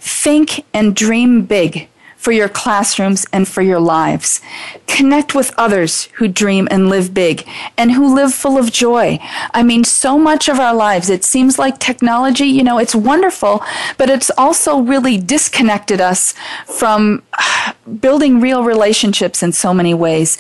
think 0.01 0.65
and 0.73 0.95
dream 0.95 1.45
big 1.45 1.89
for 2.29 2.33
your 2.33 2.51
classrooms 2.51 3.25
and 3.33 3.49
for 3.49 3.63
your 3.63 3.81
lives. 3.81 4.43
Connect 4.87 5.35
with 5.35 5.51
others 5.57 6.11
who 6.17 6.29
dream 6.29 6.69
and 6.71 6.91
live 6.91 7.15
big 7.15 7.49
and 7.79 7.93
who 7.93 8.15
live 8.15 8.35
full 8.35 8.59
of 8.59 8.71
joy. 8.71 9.19
I 9.55 9.63
mean, 9.63 9.83
so 9.83 10.19
much 10.19 10.47
of 10.47 10.61
our 10.61 10.75
lives, 10.75 11.09
it 11.09 11.25
seems 11.25 11.59
like 11.59 11.79
technology, 11.79 12.45
you 12.45 12.63
know, 12.63 12.77
it's 12.77 12.95
wonderful, 12.95 13.63
but 13.97 14.11
it's 14.11 14.31
also 14.37 14.79
really 14.79 15.17
disconnected 15.17 16.03
us 16.03 16.35
from 16.67 17.23
building 18.01 18.43
real 18.43 18.63
relationships 18.63 19.43
in 19.43 19.53
so 19.53 19.73
many 19.73 19.95
ways. 19.95 20.37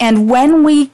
And 0.00 0.28
when 0.28 0.64
we 0.64 0.90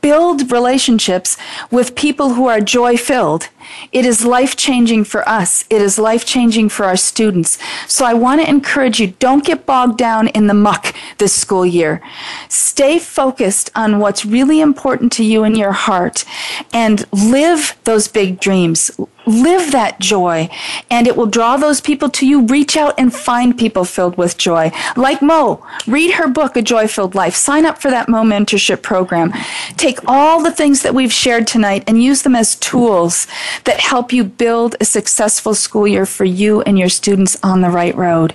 build 0.00 0.52
relationships 0.52 1.36
with 1.72 1.96
people 1.96 2.34
who 2.34 2.46
are 2.46 2.60
joy 2.60 2.96
filled, 2.96 3.48
it 3.92 4.04
is 4.06 4.24
life 4.24 4.56
changing 4.56 5.04
for 5.04 5.28
us. 5.28 5.64
It 5.70 5.82
is 5.82 5.98
life 5.98 6.24
changing 6.24 6.68
for 6.68 6.84
our 6.84 6.96
students. 6.96 7.58
So 7.86 8.04
I 8.04 8.14
want 8.14 8.40
to 8.40 8.48
encourage 8.48 9.00
you 9.00 9.14
don't 9.18 9.44
get 9.44 9.66
bogged 9.66 9.98
down 9.98 10.28
in 10.28 10.46
the 10.46 10.54
muck 10.54 10.94
this 11.18 11.34
school 11.34 11.66
year. 11.66 12.02
Stay 12.48 12.98
focused 12.98 13.70
on 13.74 13.98
what's 13.98 14.24
really 14.24 14.60
important 14.60 15.12
to 15.12 15.24
you 15.24 15.44
in 15.44 15.54
your 15.54 15.72
heart 15.72 16.24
and 16.72 17.04
live 17.12 17.76
those 17.84 18.08
big 18.08 18.40
dreams. 18.40 18.90
Live 19.24 19.70
that 19.70 20.00
joy 20.00 20.48
and 20.90 21.06
it 21.06 21.16
will 21.16 21.26
draw 21.26 21.56
those 21.56 21.80
people 21.80 22.08
to 22.10 22.26
you. 22.26 22.44
Reach 22.46 22.76
out 22.76 22.94
and 22.98 23.14
find 23.14 23.56
people 23.56 23.84
filled 23.84 24.16
with 24.16 24.36
joy. 24.36 24.72
Like 24.96 25.22
Mo, 25.22 25.64
read 25.86 26.14
her 26.14 26.26
book, 26.26 26.56
A 26.56 26.62
Joy 26.62 26.88
Filled 26.88 27.14
Life. 27.14 27.36
Sign 27.36 27.64
up 27.64 27.80
for 27.80 27.90
that 27.90 28.08
Mo 28.08 28.24
mentorship 28.24 28.82
program. 28.82 29.32
Take 29.76 30.00
all 30.08 30.42
the 30.42 30.50
things 30.50 30.82
that 30.82 30.94
we've 30.94 31.12
shared 31.12 31.46
tonight 31.46 31.84
and 31.86 32.02
use 32.02 32.22
them 32.22 32.34
as 32.34 32.56
tools 32.56 33.28
that 33.64 33.80
help 33.80 34.12
you 34.12 34.24
build 34.24 34.76
a 34.80 34.84
successful 34.84 35.54
school 35.54 35.86
year 35.86 36.06
for 36.06 36.24
you 36.24 36.62
and 36.62 36.78
your 36.78 36.88
students 36.88 37.36
on 37.42 37.60
the 37.60 37.70
right 37.70 37.94
road. 37.94 38.34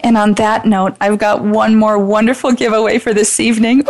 And 0.00 0.16
on 0.16 0.34
that 0.34 0.66
note, 0.66 0.96
I've 1.00 1.18
got 1.18 1.42
one 1.42 1.76
more 1.76 1.98
wonderful 1.98 2.52
giveaway 2.52 2.98
for 2.98 3.14
this 3.14 3.40
evening. 3.40 3.82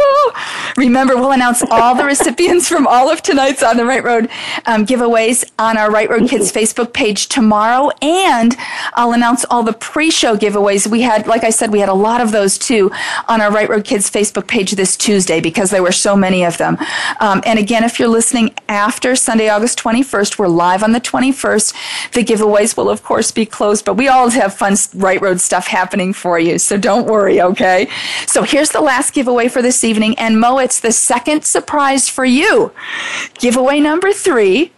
Remember, 0.77 1.17
we'll 1.17 1.33
announce 1.33 1.63
all 1.71 1.95
the 1.95 2.05
recipients 2.05 2.69
from 2.69 2.87
all 2.87 3.09
of 3.11 3.23
tonight's 3.23 3.63
On 3.63 3.77
the 3.77 3.85
Right 3.85 4.05
Road 4.05 4.29
um, 4.67 4.85
giveaways 4.85 5.45
on 5.59 5.77
our 5.77 5.91
Right 5.91 6.09
Road 6.09 6.29
Kids 6.29 6.53
Facebook 6.53 6.93
page 6.93 7.29
tomorrow. 7.29 7.91
And 8.03 8.57
I'll 8.95 9.13
announce 9.13 9.45
all 9.51 9.63
the 9.63 9.73
pre 9.73 10.11
show 10.11 10.37
giveaways. 10.37 10.87
We 10.87 11.03
had, 11.03 11.27
like 11.27 11.45
I 11.45 11.51
said, 11.51 11.73
we 11.73 11.81
had 11.81 11.89
a 11.89 11.95
lot 11.95 12.21
of 12.21 12.33
those 12.33 12.59
too 12.59 12.91
on 13.29 13.41
our 13.41 13.51
Right 13.51 13.69
Road 13.69 13.85
Kids 13.85 14.11
Facebook 14.11 14.47
page 14.47 14.73
this 14.73 14.97
Tuesday 14.97 15.41
because 15.41 15.71
there 15.71 15.83
were 15.83 15.93
so 15.93 16.17
many 16.17 16.45
of 16.45 16.59
them. 16.59 16.77
Um, 17.21 17.43
and 17.47 17.59
again, 17.59 17.85
if 17.85 17.99
you're 17.99 18.09
listening 18.09 18.55
after 18.69 19.15
Sunday, 19.17 19.49
August 19.49 19.79
21st, 19.79 20.39
we're 20.39 20.49
live 20.55 20.83
on 20.83 20.93
the 20.93 21.01
21st. 21.01 22.13
The 22.13 22.25
giveaways 22.25 22.77
will, 22.77 22.89
of 22.89 23.03
course, 23.03 23.31
be 23.31 23.47
closed, 23.47 23.85
but 23.85 23.95
we 23.95 24.09
always 24.09 24.35
have 24.35 24.55
fun 24.55 24.77
Right 24.95 25.21
Road 25.21 25.41
stuff 25.41 25.67
happening 25.67 26.13
for 26.13 26.39
you. 26.39 26.59
So 26.59 26.77
don't 26.77 27.07
worry, 27.07 27.41
okay? 27.41 27.89
So 28.27 28.43
here's 28.43 28.71
the 28.71 28.81
last 28.81 29.13
giveaway 29.15 29.49
for 29.49 29.63
this 29.63 29.85
evening. 29.85 30.19
And 30.19 30.41
Mo, 30.41 30.59
it's 30.59 30.81
the 30.81 30.93
second 30.93 31.45
surprise 31.45 32.09
for 32.09 32.25
you. 32.25 32.73
Giveaway 33.39 33.81
number 33.81 34.13
three 34.13 34.73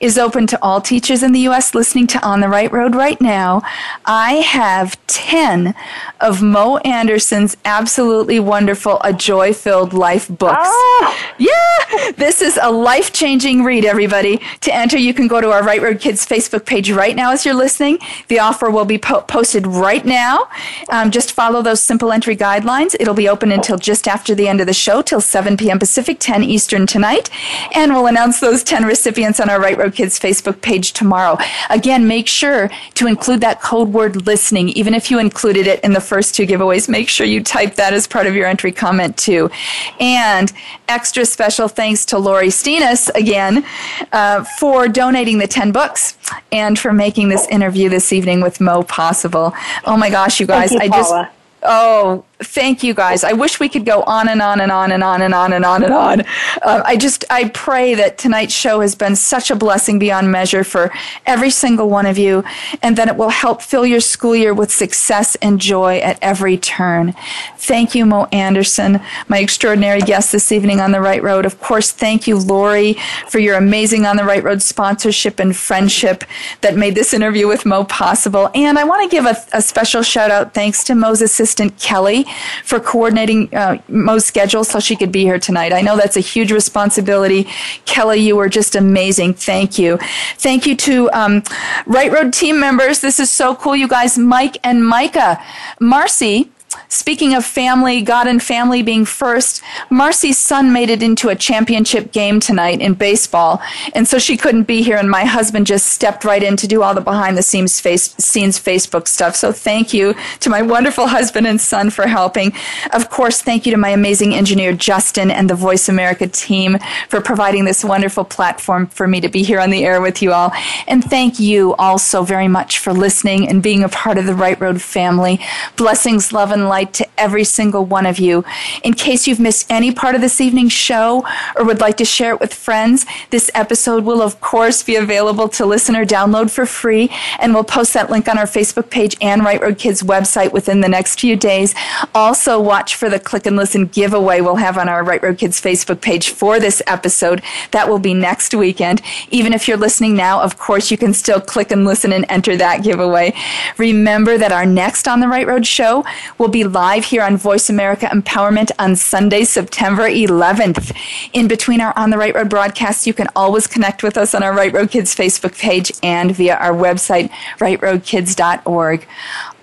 is 0.00 0.16
open 0.18 0.46
to 0.48 0.58
all 0.62 0.80
teachers 0.80 1.22
in 1.22 1.32
the 1.32 1.40
U.S. 1.40 1.74
listening 1.74 2.06
to 2.08 2.26
On 2.26 2.40
the 2.40 2.48
Right 2.48 2.72
Road 2.72 2.94
right 2.94 3.20
now. 3.20 3.62
I 4.06 4.34
have 4.36 4.98
10 5.06 5.74
of 6.20 6.42
Mo 6.42 6.78
Anderson's 6.78 7.56
absolutely 7.64 8.40
wonderful 8.40 8.98
A 9.04 9.12
Joy 9.12 9.52
Filled 9.52 9.92
Life 9.92 10.26
books. 10.28 10.56
Oh. 10.62 11.16
Yeah, 11.38 12.12
this 12.12 12.42
is 12.42 12.58
a 12.60 12.70
life 12.70 13.12
changing 13.12 13.62
read, 13.62 13.84
everybody. 13.84 14.40
To 14.62 14.74
enter, 14.74 14.96
you 14.98 15.12
can 15.14 15.28
go 15.28 15.40
to 15.40 15.50
our 15.50 15.62
Right 15.62 15.80
Road 15.82 16.00
Kids 16.00 16.26
Facebook 16.26 16.64
page 16.66 16.90
right 16.90 17.14
now 17.14 17.32
as 17.32 17.44
you're 17.44 17.54
listening. 17.54 17.98
The 18.28 18.38
offer 18.38 18.70
will 18.70 18.84
be 18.84 18.98
po- 18.98 19.22
posted 19.22 19.66
right 19.66 20.04
now. 20.04 20.48
Um, 20.90 21.10
just 21.10 21.32
follow 21.32 21.62
those 21.62 21.82
simple 21.82 22.12
entry 22.12 22.36
guidelines. 22.36 22.96
It'll 22.98 23.14
be 23.14 23.28
open 23.28 23.52
until 23.52 23.76
just 23.76 24.08
after 24.08 24.34
the 24.34 24.48
end 24.48 24.60
of 24.60 24.66
the 24.66 24.74
show, 24.74 25.02
till 25.02 25.20
7 25.20 25.56
p.m. 25.56 25.78
Pacific, 25.78 26.18
10 26.20 26.42
Eastern 26.42 26.86
tonight. 26.86 27.30
And 27.74 27.92
we'll 27.92 28.06
announce 28.06 28.40
those 28.40 28.62
10 28.62 28.84
recipients 28.84 29.40
on 29.40 29.48
our 29.50 29.60
Right 29.60 29.76
Road 29.76 29.89
Kids 29.90 30.18
Facebook 30.18 30.60
page 30.62 30.92
tomorrow. 30.92 31.38
Again, 31.68 32.06
make 32.06 32.26
sure 32.26 32.70
to 32.94 33.06
include 33.06 33.40
that 33.42 33.60
code 33.60 33.88
word 33.88 34.26
listening. 34.26 34.70
Even 34.70 34.94
if 34.94 35.10
you 35.10 35.18
included 35.18 35.66
it 35.66 35.80
in 35.84 35.92
the 35.92 36.00
first 36.00 36.34
two 36.34 36.46
giveaways, 36.46 36.88
make 36.88 37.08
sure 37.08 37.26
you 37.26 37.42
type 37.42 37.74
that 37.76 37.92
as 37.92 38.06
part 38.06 38.26
of 38.26 38.34
your 38.34 38.46
entry 38.46 38.72
comment 38.72 39.16
too. 39.16 39.50
And 39.98 40.52
extra 40.88 41.24
special 41.24 41.68
thanks 41.68 42.04
to 42.06 42.18
Laurie 42.18 42.48
Steenis 42.48 43.08
again 43.14 43.64
uh, 44.12 44.44
for 44.58 44.88
donating 44.88 45.38
the 45.38 45.46
10 45.46 45.72
books 45.72 46.16
and 46.52 46.78
for 46.78 46.92
making 46.92 47.28
this 47.28 47.46
interview 47.48 47.88
this 47.88 48.12
evening 48.12 48.40
with 48.40 48.60
Mo 48.60 48.82
possible. 48.82 49.54
Oh 49.84 49.96
my 49.96 50.10
gosh, 50.10 50.40
you 50.40 50.46
guys, 50.46 50.70
Thank 50.70 50.82
you, 50.82 50.92
I 50.92 50.96
just. 50.96 51.14
Oh, 51.62 52.24
thank 52.42 52.82
you 52.82 52.94
guys. 52.94 53.24
I 53.24 53.32
wish 53.32 53.60
we 53.60 53.68
could 53.68 53.84
go 53.84 54.02
on 54.02 54.28
and 54.28 54.40
on 54.40 54.60
and 54.60 54.72
on 54.72 54.92
and 54.92 55.04
on 55.04 55.22
and 55.22 55.34
on 55.34 55.52
and 55.52 55.64
on 55.64 55.82
and 55.84 55.92
on. 55.92 56.20
Uh, 56.62 56.82
I 56.84 56.96
just, 56.96 57.24
I 57.30 57.48
pray 57.50 57.94
that 57.94 58.18
tonight's 58.18 58.54
show 58.54 58.80
has 58.80 58.94
been 58.94 59.16
such 59.16 59.50
a 59.50 59.56
blessing 59.56 59.98
beyond 59.98 60.30
measure 60.32 60.64
for 60.64 60.90
every 61.26 61.50
single 61.50 61.88
one 61.88 62.06
of 62.06 62.18
you 62.18 62.42
and 62.82 62.96
that 62.96 63.08
it 63.08 63.16
will 63.16 63.30
help 63.30 63.62
fill 63.62 63.84
your 63.84 64.00
school 64.00 64.34
year 64.34 64.54
with 64.54 64.70
success 64.70 65.36
and 65.36 65.60
joy 65.60 65.98
at 65.98 66.18
every 66.22 66.56
turn. 66.56 67.14
Thank 67.56 67.94
you, 67.94 68.06
Mo 68.06 68.26
Anderson, 68.32 69.00
my 69.28 69.38
extraordinary 69.38 70.00
guest 70.00 70.32
this 70.32 70.50
evening 70.50 70.80
on 70.80 70.92
The 70.92 71.00
Right 71.00 71.22
Road. 71.22 71.44
Of 71.44 71.60
course, 71.60 71.90
thank 71.90 72.26
you, 72.26 72.38
Laurie, 72.38 72.94
for 73.28 73.38
your 73.38 73.56
amazing 73.56 74.06
On 74.06 74.16
the 74.16 74.24
Right 74.24 74.42
Road 74.42 74.62
sponsorship 74.62 75.38
and 75.38 75.54
friendship 75.54 76.24
that 76.62 76.76
made 76.76 76.94
this 76.94 77.12
interview 77.12 77.46
with 77.46 77.66
Mo 77.66 77.84
possible. 77.84 78.50
And 78.54 78.78
I 78.78 78.84
want 78.84 79.08
to 79.08 79.14
give 79.14 79.26
a, 79.26 79.36
a 79.52 79.60
special 79.60 80.02
shout 80.02 80.30
out 80.30 80.54
thanks 80.54 80.82
to 80.84 80.94
Mo's 80.94 81.20
assistant, 81.20 81.78
Kelly, 81.78 82.26
for 82.64 82.80
coordinating 82.80 83.54
uh, 83.54 83.78
Mo's 83.88 84.24
schedule 84.24 84.64
so 84.64 84.80
she 84.80 84.96
could 84.96 85.12
be 85.12 85.22
here 85.22 85.38
tonight. 85.38 85.72
I 85.72 85.80
know 85.80 85.96
that's 85.96 86.16
a 86.16 86.20
huge 86.20 86.52
responsibility. 86.52 87.48
Kelly, 87.84 88.20
you 88.20 88.36
were 88.36 88.48
just 88.48 88.74
amazing. 88.74 89.34
Thank 89.34 89.78
you. 89.78 89.98
Thank 90.36 90.66
you 90.66 90.76
to 90.76 91.10
um, 91.12 91.42
Right 91.86 92.12
Road 92.12 92.32
team 92.32 92.60
members. 92.60 93.00
This 93.00 93.20
is 93.20 93.30
so 93.30 93.54
cool, 93.54 93.76
you 93.76 93.88
guys. 93.88 94.18
Mike 94.18 94.58
and 94.62 94.86
Micah. 94.86 95.42
Marcy, 95.80 96.50
Speaking 96.88 97.34
of 97.34 97.44
family, 97.44 98.02
God 98.02 98.26
and 98.26 98.42
family 98.42 98.82
being 98.82 99.04
first, 99.04 99.62
Marcy's 99.90 100.38
son 100.38 100.72
made 100.72 100.90
it 100.90 101.02
into 101.02 101.28
a 101.28 101.36
championship 101.36 102.12
game 102.12 102.40
tonight 102.40 102.80
in 102.80 102.94
baseball, 102.94 103.60
and 103.94 104.06
so 104.06 104.18
she 104.18 104.36
couldn't 104.36 104.64
be 104.64 104.82
here. 104.82 104.96
And 104.96 105.10
my 105.10 105.24
husband 105.24 105.66
just 105.66 105.86
stepped 105.86 106.24
right 106.24 106.42
in 106.42 106.56
to 106.56 106.66
do 106.66 106.82
all 106.82 106.94
the 106.94 107.00
behind 107.00 107.36
the 107.36 107.42
scenes 107.42 107.80
face, 107.80 108.14
scenes 108.16 108.58
Facebook 108.58 109.08
stuff. 109.08 109.36
So 109.36 109.52
thank 109.52 109.92
you 109.94 110.14
to 110.40 110.50
my 110.50 110.62
wonderful 110.62 111.06
husband 111.18 111.46
and 111.46 111.60
son 111.60 111.90
for 111.90 112.06
helping. 112.06 112.52
Of 112.92 113.10
course, 113.10 113.42
thank 113.42 113.66
you 113.66 113.72
to 113.72 113.78
my 113.78 113.90
amazing 113.90 114.34
engineer 114.34 114.72
Justin 114.72 115.30
and 115.30 115.48
the 115.48 115.54
Voice 115.54 115.88
America 115.88 116.26
team 116.26 116.78
for 117.08 117.20
providing 117.20 117.64
this 117.64 117.84
wonderful 117.84 118.24
platform 118.24 118.86
for 118.86 119.06
me 119.06 119.20
to 119.20 119.28
be 119.28 119.42
here 119.42 119.60
on 119.60 119.70
the 119.70 119.84
air 119.84 120.00
with 120.00 120.22
you 120.22 120.32
all. 120.32 120.52
And 120.86 121.04
thank 121.04 121.38
you 121.38 121.74
also 121.76 122.22
very 122.22 122.48
much 122.48 122.78
for 122.78 122.92
listening 122.92 123.48
and 123.48 123.62
being 123.62 123.84
a 123.84 123.88
part 123.88 124.18
of 124.18 124.26
the 124.26 124.34
Right 124.34 124.60
Road 124.60 124.80
family. 124.80 125.40
Blessings, 125.76 126.32
love, 126.32 126.50
and 126.50 126.68
light 126.70 126.94
to 126.94 127.06
every 127.18 127.44
single 127.44 127.84
one 127.84 128.06
of 128.06 128.18
you. 128.18 128.44
In 128.82 128.94
case 128.94 129.26
you've 129.26 129.40
missed 129.40 129.66
any 129.68 129.92
part 129.92 130.14
of 130.14 130.22
this 130.22 130.40
evening's 130.40 130.72
show 130.72 131.26
or 131.56 131.64
would 131.64 131.80
like 131.80 131.98
to 131.98 132.04
share 132.04 132.32
it 132.32 132.40
with 132.40 132.54
friends, 132.54 133.04
this 133.28 133.50
episode 133.54 134.04
will, 134.04 134.22
of 134.22 134.40
course, 134.40 134.82
be 134.82 134.96
available 134.96 135.48
to 135.50 135.66
listen 135.66 135.96
or 135.96 136.06
download 136.06 136.50
for 136.50 136.64
free, 136.64 137.10
and 137.38 137.52
we'll 137.52 137.64
post 137.64 137.92
that 137.94 138.08
link 138.08 138.28
on 138.28 138.38
our 138.38 138.46
Facebook 138.46 138.88
page 138.88 139.16
and 139.20 139.44
Right 139.44 139.60
Road 139.60 139.78
Kids 139.78 140.02
website 140.02 140.52
within 140.52 140.80
the 140.80 140.88
next 140.88 141.20
few 141.20 141.36
days. 141.36 141.74
Also, 142.14 142.60
watch 142.60 142.94
for 142.94 143.10
the 143.10 143.18
Click 143.18 143.46
and 143.46 143.56
Listen 143.56 143.86
giveaway 143.86 144.40
we'll 144.40 144.56
have 144.56 144.78
on 144.78 144.88
our 144.88 145.02
Right 145.02 145.22
Road 145.22 145.38
Kids 145.38 145.60
Facebook 145.60 146.00
page 146.00 146.30
for 146.30 146.60
this 146.60 146.80
episode. 146.86 147.42
That 147.72 147.88
will 147.88 147.98
be 147.98 148.14
next 148.14 148.54
weekend. 148.54 149.02
Even 149.30 149.52
if 149.52 149.66
you're 149.66 149.76
listening 149.76 150.14
now, 150.14 150.40
of 150.40 150.56
course, 150.56 150.90
you 150.90 150.96
can 150.96 151.12
still 151.12 151.40
click 151.40 151.70
and 151.70 151.84
listen 151.84 152.12
and 152.12 152.24
enter 152.28 152.56
that 152.56 152.82
giveaway. 152.84 153.34
Remember 153.76 154.38
that 154.38 154.52
our 154.52 154.66
next 154.66 155.08
On 155.08 155.20
the 155.20 155.28
Right 155.28 155.46
Road 155.46 155.66
show 155.66 156.04
will 156.38 156.48
be 156.50 156.64
live 156.64 157.04
here 157.04 157.22
on 157.22 157.36
Voice 157.36 157.70
America 157.70 158.06
Empowerment 158.06 158.70
on 158.78 158.96
Sunday, 158.96 159.44
September 159.44 160.08
11th. 160.08 160.94
In 161.32 161.48
between 161.48 161.80
our 161.80 161.92
On 161.96 162.10
the 162.10 162.18
Right 162.18 162.34
Road 162.34 162.50
broadcasts, 162.50 163.06
you 163.06 163.14
can 163.14 163.28
always 163.36 163.66
connect 163.66 164.02
with 164.02 164.18
us 164.18 164.34
on 164.34 164.42
our 164.42 164.52
Right 164.52 164.72
Road 164.72 164.90
Kids 164.90 165.14
Facebook 165.14 165.56
page 165.58 165.92
and 166.02 166.34
via 166.34 166.56
our 166.56 166.72
website, 166.72 167.30
rightroadkids.org. 167.58 169.06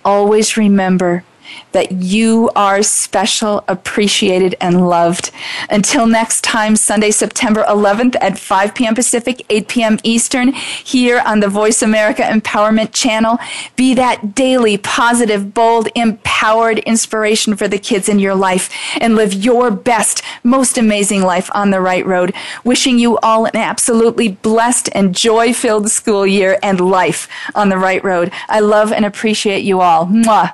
Always 0.06 0.58
remember 0.58 1.24
that 1.78 1.92
you 1.92 2.50
are 2.56 2.82
special, 2.82 3.64
appreciated, 3.68 4.56
and 4.60 4.90
loved. 4.90 5.30
Until 5.70 6.08
next 6.08 6.44
time, 6.44 6.76
Sunday, 6.76 7.12
September 7.12 7.64
11th 7.66 8.16
at 8.20 8.40
5 8.40 8.74
p.m. 8.74 8.96
Pacific, 8.96 9.46
8 9.48 9.68
p.m. 9.68 10.00
Eastern, 10.02 10.54
here 10.54 11.22
on 11.24 11.40
the 11.40 11.48
Voice 11.48 11.84
America 11.84 12.24
Empowerment 12.24 12.94
Channel. 12.94 13.38
Be 13.76 13.94
that 13.94 14.34
daily, 14.34 14.80
positive, 14.80 15.54
bold, 15.54 15.88
empowered 15.94 16.80
inspiration 16.80 17.56
for 17.56 17.68
the 17.68 17.78
kids 17.78 18.10
in 18.10 18.18
your 18.18 18.34
life 18.34 18.72
and 19.00 19.16
live 19.16 19.36
your 19.36 19.70
best, 19.70 20.24
most 20.44 20.80
amazing 20.80 21.22
life 21.22 21.48
on 21.54 21.70
the 21.70 21.80
right 21.80 22.08
road. 22.08 22.34
Wishing 22.64 22.98
you 22.98 23.20
all 23.20 23.46
an 23.46 23.56
absolutely 23.56 24.30
blessed 24.30 24.90
and 24.96 25.16
joy 25.16 25.54
filled 25.54 25.92
school 25.92 26.26
year 26.26 26.58
and 26.64 26.80
life 26.80 27.28
on 27.54 27.70
the 27.70 27.78
right 27.78 28.04
road. 28.04 28.32
I 28.50 28.62
love 28.62 28.92
and 28.92 29.06
appreciate 29.06 29.64
you 29.64 29.80
all. 29.82 30.08
Mwah. 30.08 30.54